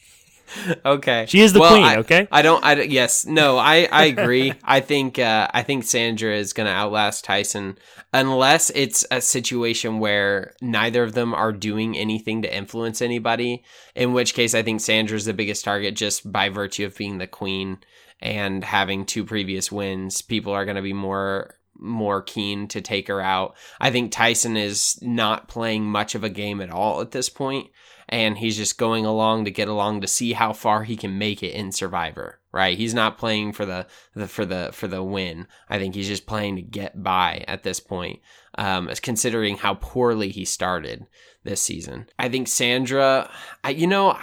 Okay. 0.84 1.26
She 1.28 1.40
is 1.40 1.52
the 1.52 1.60
Well, 1.60 1.70
queen, 1.72 1.84
I- 1.84 1.96
okay? 1.98 2.28
I 2.30 2.42
don't. 2.42 2.64
I 2.64 2.80
yes. 2.82 3.26
No. 3.26 3.58
I. 3.58 3.88
I 3.90 4.04
agree. 4.06 4.52
I 4.64 4.80
think. 4.80 5.18
Uh, 5.18 5.48
I 5.52 5.62
think 5.62 5.84
Sandra 5.84 6.34
is 6.34 6.52
going 6.52 6.66
to 6.66 6.72
outlast 6.72 7.24
Tyson, 7.24 7.78
unless 8.12 8.70
it's 8.70 9.04
a 9.10 9.20
situation 9.20 9.98
where 9.98 10.54
neither 10.60 11.02
of 11.02 11.12
them 11.14 11.34
are 11.34 11.52
doing 11.52 11.96
anything 11.96 12.42
to 12.42 12.54
influence 12.54 13.02
anybody. 13.02 13.64
In 13.94 14.12
which 14.12 14.34
case, 14.34 14.54
I 14.54 14.62
think 14.62 14.80
Sandra 14.80 15.16
is 15.16 15.24
the 15.24 15.34
biggest 15.34 15.64
target 15.64 15.96
just 15.96 16.30
by 16.30 16.48
virtue 16.48 16.86
of 16.86 16.96
being 16.96 17.18
the 17.18 17.26
queen 17.26 17.78
and 18.20 18.64
having 18.64 19.04
two 19.04 19.24
previous 19.24 19.70
wins. 19.70 20.22
People 20.22 20.52
are 20.52 20.64
going 20.64 20.76
to 20.76 20.82
be 20.82 20.92
more 20.92 21.54
more 21.80 22.20
keen 22.22 22.66
to 22.66 22.80
take 22.80 23.06
her 23.06 23.20
out. 23.20 23.54
I 23.80 23.90
think 23.92 24.10
Tyson 24.10 24.56
is 24.56 24.98
not 25.00 25.46
playing 25.46 25.84
much 25.84 26.16
of 26.16 26.24
a 26.24 26.28
game 26.28 26.60
at 26.60 26.70
all 26.70 27.00
at 27.00 27.12
this 27.12 27.28
point 27.28 27.68
and 28.08 28.38
he's 28.38 28.56
just 28.56 28.78
going 28.78 29.04
along 29.04 29.44
to 29.44 29.50
get 29.50 29.68
along 29.68 30.00
to 30.00 30.06
see 30.06 30.32
how 30.32 30.52
far 30.52 30.84
he 30.84 30.96
can 30.96 31.18
make 31.18 31.42
it 31.42 31.54
in 31.54 31.72
Survivor. 31.72 32.40
Right? 32.52 32.78
He's 32.78 32.94
not 32.94 33.18
playing 33.18 33.52
for 33.52 33.66
the, 33.66 33.86
the 34.14 34.26
for 34.26 34.44
the 34.44 34.70
for 34.72 34.88
the 34.88 35.02
win. 35.02 35.46
I 35.68 35.78
think 35.78 35.94
he's 35.94 36.08
just 36.08 36.26
playing 36.26 36.56
to 36.56 36.62
get 36.62 37.02
by 37.02 37.44
at 37.46 37.62
this 37.62 37.80
point. 37.80 38.20
Um, 38.56 38.90
considering 39.02 39.58
how 39.58 39.74
poorly 39.74 40.30
he 40.30 40.44
started 40.44 41.06
this 41.44 41.60
season, 41.60 42.06
I 42.18 42.28
think 42.28 42.48
Sandra. 42.48 43.30
I, 43.62 43.70
you 43.70 43.86
know, 43.86 44.18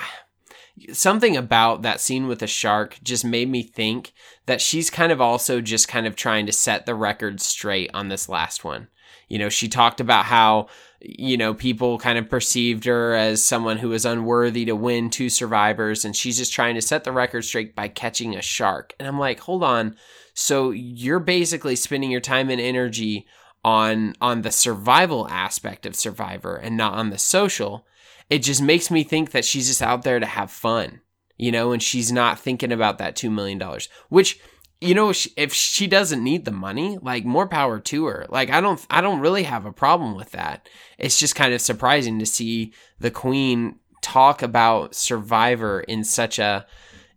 something 0.92 1.38
about 1.38 1.84
that 1.84 2.02
scene 2.02 2.28
with 2.28 2.40
the 2.40 2.48
shark 2.48 2.98
just 3.04 3.24
made 3.24 3.50
me 3.50 3.64
think 3.64 4.14
that 4.46 4.62
she's 4.62 4.90
kind 4.90 5.12
of 5.12 5.22
also 5.22 5.62
just 5.62 5.88
kind 5.88 6.06
of 6.06 6.16
trying 6.16 6.46
to 6.46 6.52
set 6.52 6.86
the 6.86 6.96
record 6.96 7.40
straight 7.40 7.90
on 7.94 8.10
this 8.10 8.28
last 8.28 8.64
one. 8.64 8.90
You 9.28 9.40
know, 9.40 9.50
she 9.50 9.68
talked 9.68 10.00
about 10.00 10.26
how, 10.26 10.68
you 11.02 11.38
know, 11.38 11.54
people 11.54 11.98
kind 11.98 12.18
of 12.18 12.30
perceived 12.30 12.86
her 12.86 13.14
as 13.14 13.44
someone 13.44 13.78
who 13.78 13.90
was 13.90 14.06
unworthy 14.06 14.66
to 14.66 14.76
win 14.76 15.10
two 15.10 15.30
survivors, 15.30 16.06
and 16.06 16.16
she's 16.16 16.38
just 16.38 16.54
trying 16.54 16.76
to 16.76 16.82
set 16.82 17.04
the 17.04 17.12
record 17.12 17.44
straight 17.44 17.76
by 17.76 17.88
catching 17.88 18.36
a 18.36 18.42
shark. 18.42 18.94
And 19.00 19.08
I'm 19.08 19.20
like, 19.20 19.40
hold 19.42 19.64
on. 19.64 19.96
So 20.34 20.72
you're 20.72 21.20
basically 21.20 21.76
spending 21.76 22.12
your 22.12 22.22
time 22.22 22.50
and 22.50 22.62
energy 22.62 23.26
on 23.66 24.14
on 24.22 24.44
the 24.44 24.52
survival 24.52 25.28
aspect 25.30 25.86
of 25.86 25.96
Survivor 25.96 26.56
and 26.56 26.78
not 26.78 26.94
on 26.94 27.10
the 27.10 27.18
social. 27.18 27.86
It 28.30 28.40
just 28.40 28.62
makes 28.62 28.92
me 28.92 29.04
think 29.04 29.32
that 29.32 29.44
she's 29.44 29.68
just 29.68 29.82
out 29.82 30.04
there 30.04 30.20
to 30.20 30.26
have 30.26 30.52
fun, 30.52 31.02
you 31.38 31.52
know, 31.52 31.72
and 31.72 31.82
she's 31.82 32.12
not 32.12 32.40
thinking 32.40 32.72
about 32.72 33.00
that 33.00 33.16
$2 33.16 33.32
million, 33.32 33.62
which, 34.10 34.40
you 34.82 34.94
know, 34.94 35.10
if 35.10 35.54
she 35.54 35.88
doesn't 35.88 36.24
need 36.24 36.46
the 36.46 36.52
money, 36.52 36.98
like 37.02 37.26
more 37.26 37.48
power 37.48 37.80
to 37.80 38.06
her. 38.06 38.26
Like, 38.30 38.50
I 38.50 38.62
don't, 38.62 38.86
I 38.90 39.02
don't 39.02 39.22
really 39.22 39.44
have 39.44 39.66
a 39.66 39.72
problem 39.72 40.16
with 40.16 40.32
that. 40.32 40.68
It's 40.98 41.18
just 41.20 41.36
kind 41.36 41.54
of 41.54 41.62
surprising 41.62 42.20
to 42.20 42.26
see 42.26 42.74
the 43.00 43.12
queen 43.12 43.80
talk 44.02 44.44
about 44.44 44.94
Survivor 44.94 45.80
in 45.82 46.04
such 46.04 46.40
a, 46.40 46.66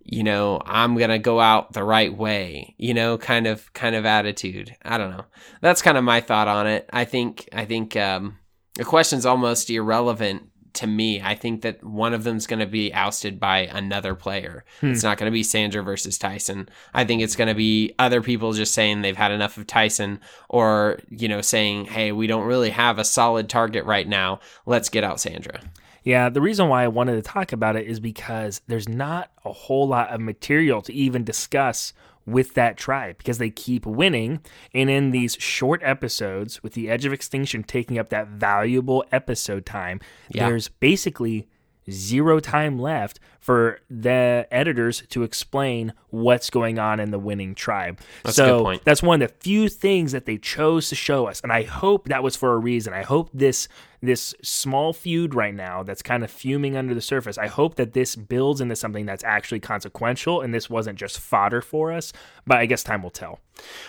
you 0.03 0.23
know, 0.23 0.63
I'm 0.65 0.97
to 0.97 1.19
go 1.19 1.41
out 1.41 1.73
the 1.73 1.85
right 1.85 2.17
way, 2.17 2.75
you 2.79 2.95
know, 2.95 3.19
kind 3.19 3.47
of, 3.47 3.73
kind 3.75 3.95
of 3.95 4.07
attitude. 4.07 4.75
I 4.83 4.97
don't 4.97 5.11
know. 5.11 5.27
That's 5.61 5.83
kind 5.83 5.99
of 5.99 6.05
my 6.05 6.21
thought 6.21 6.49
on 6.49 6.67
it. 6.67 6.89
I 6.93 7.05
think, 7.05 7.49
I 7.53 7.67
think, 7.67 7.95
um, 7.97 8.39
the 8.77 8.85
question's 8.85 9.27
almost 9.27 9.69
irrelevant 9.69 10.48
to 10.75 10.87
me. 10.87 11.21
I 11.21 11.35
think 11.35 11.63
that 11.63 11.83
one 11.83 12.15
of 12.15 12.25
them's 12.25 12.47
going 12.47 12.61
to 12.61 12.67
be 12.67 12.93
ousted 12.93 13.39
by 13.39 13.61
another 13.61 14.15
player. 14.15 14.65
Hmm. 14.81 14.93
It's 14.93 15.03
not 15.03 15.19
going 15.19 15.31
to 15.31 15.35
be 15.35 15.43
Sandra 15.43 15.83
versus 15.83 16.19
Tyson. 16.19 16.69
I 16.95 17.05
think 17.05 17.23
it's 17.23 17.37
going 17.37 17.49
to 17.49 17.55
be 17.55 17.95
other 17.99 18.23
people 18.23 18.53
just 18.53 18.75
saying 18.75 19.03
they've 19.03 19.17
had 19.17 19.33
enough 19.33 19.57
of 19.57 19.67
Tyson 19.67 20.21
or, 20.49 21.01
you 21.11 21.29
know, 21.29 21.41
saying, 21.41 21.87
hey, 21.87 22.13
we 22.13 22.27
don't 22.27 22.47
really 22.47 22.71
have 22.71 22.99
a 22.99 23.05
solid 23.05 23.49
target 23.49 23.85
right 23.85 24.09
now. 24.09 24.41
Let's 24.67 24.89
get 24.89 25.05
out 25.05 25.21
Sandra. 25.21 25.61
Yeah, 26.05 26.31
the 26.31 26.41
reason 26.41 26.69
why 26.69 26.85
I 26.85 26.89
wanted 26.89 27.17
to 27.17 27.23
talk 27.23 27.53
about 27.53 27.77
it 27.77 27.87
is 27.87 28.01
because 28.01 28.63
there's 28.67 28.89
not 28.89 29.31
a 29.45 29.53
whole 29.53 29.87
lot 29.87 30.09
of 30.09 30.21
material 30.21 30.81
to 30.83 30.93
even 30.95 31.23
discuss 31.25 31.93
with 32.29 32.55
that 32.55 32.77
tribe 32.77 33.19
because 33.19 33.39
they 33.39 33.51
keep 33.51 33.87
winning. 33.87 34.41
And 34.75 34.91
in 34.91 35.11
these 35.11 35.35
short 35.41 35.81
episodes, 35.83 36.63
with 36.63 36.75
the 36.75 36.89
Edge 36.91 37.05
of 37.05 37.13
Extinction 37.13 37.63
taking 37.63 37.99
up 37.99 38.11
that 38.11 38.29
valuable 38.29 39.05
episode 39.11 39.65
time, 39.67 40.01
Yeah. 40.31 40.49
there's 40.49 40.69
basically 40.69 41.49
zero 41.91 42.39
time 42.39 42.79
left 42.79 43.19
for 43.41 43.81
the 43.89 44.47
editors 44.51 45.03
to 45.09 45.23
explain 45.23 45.95
what's 46.11 46.51
going 46.51 46.79
on 46.79 47.01
in 47.01 47.11
the 47.11 47.19
winning 47.19 47.55
tribe. 47.55 48.01
That's 48.25 48.39
a 48.39 48.43
so 48.43 48.59
good 48.59 48.65
point. 48.65 48.85
that's 48.85 49.03
one 49.03 49.23
of 49.23 49.29
the 49.29 49.35
few 49.41 49.69
things 49.69 50.13
that 50.13 50.27
they 50.27 50.39
chose 50.39 50.89
to 50.89 50.95
show 50.95 51.27
us, 51.27 51.41
and 51.41 51.53
I 51.53 51.63
hope 51.63 52.09
that 52.09 52.23
was 52.23 52.37
for 52.37 52.55
a 52.55 52.59
reason. 52.59 52.93
I 52.93 53.03
hope 53.03 53.31
this 53.33 53.69
this 54.01 54.35
small 54.43 54.93
feud 54.93 55.35
right 55.35 55.55
now 55.55 55.83
that's 55.83 56.03
kind 56.03 56.23
of 56.23 56.31
fuming 56.31 56.77
under 56.77 56.95
the 56.95 57.01
surface. 57.01 57.37
I 57.37 57.49
hope 57.49 57.75
that 57.77 57.95
this 57.95 58.15
builds 58.15 58.61
into 58.61 58.77
something 58.77 59.07
that's 59.07 59.25
actually 59.25 59.61
consequential, 59.61 60.41
and 60.41 60.55
this 60.55 60.71
wasn't 60.71 60.99
just 60.99 61.19
fodder 61.19 61.61
for 61.61 61.93
us. 61.93 62.13
But 62.47 62.59
I 62.59 62.67
guess 62.67 62.83
time 62.83 63.03
will 63.03 63.11
tell. 63.11 63.41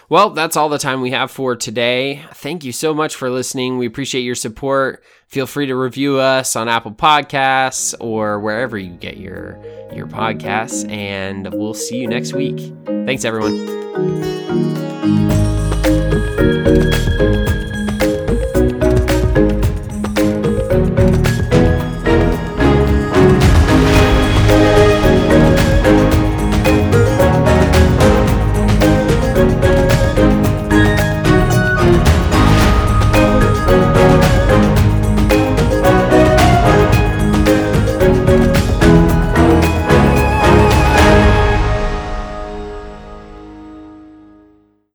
Well, 0.09 0.31
that's 0.31 0.57
all 0.57 0.69
the 0.69 0.79
time 0.79 1.01
we 1.01 1.11
have 1.11 1.29
for 1.29 1.55
today. 1.55 2.23
Thank 2.33 2.63
you 2.63 2.71
so 2.71 2.93
much 2.93 3.15
for 3.15 3.29
listening. 3.29 3.77
We 3.77 3.85
appreciate 3.85 4.21
your 4.21 4.35
support. 4.35 5.03
Feel 5.27 5.45
free 5.45 5.67
to 5.67 5.75
review 5.75 6.17
us 6.17 6.55
on 6.55 6.67
Apple 6.67 6.91
Podcasts 6.91 7.93
or 7.99 8.39
wherever 8.39 8.79
you 8.79 8.95
get 8.95 9.17
your 9.17 9.59
your 9.93 10.07
podcasts 10.07 10.89
and 10.89 11.51
we'll 11.53 11.73
see 11.73 11.97
you 11.97 12.07
next 12.09 12.33
week. 12.33 12.73
Thanks 12.85 13.23
everyone. 13.25 14.38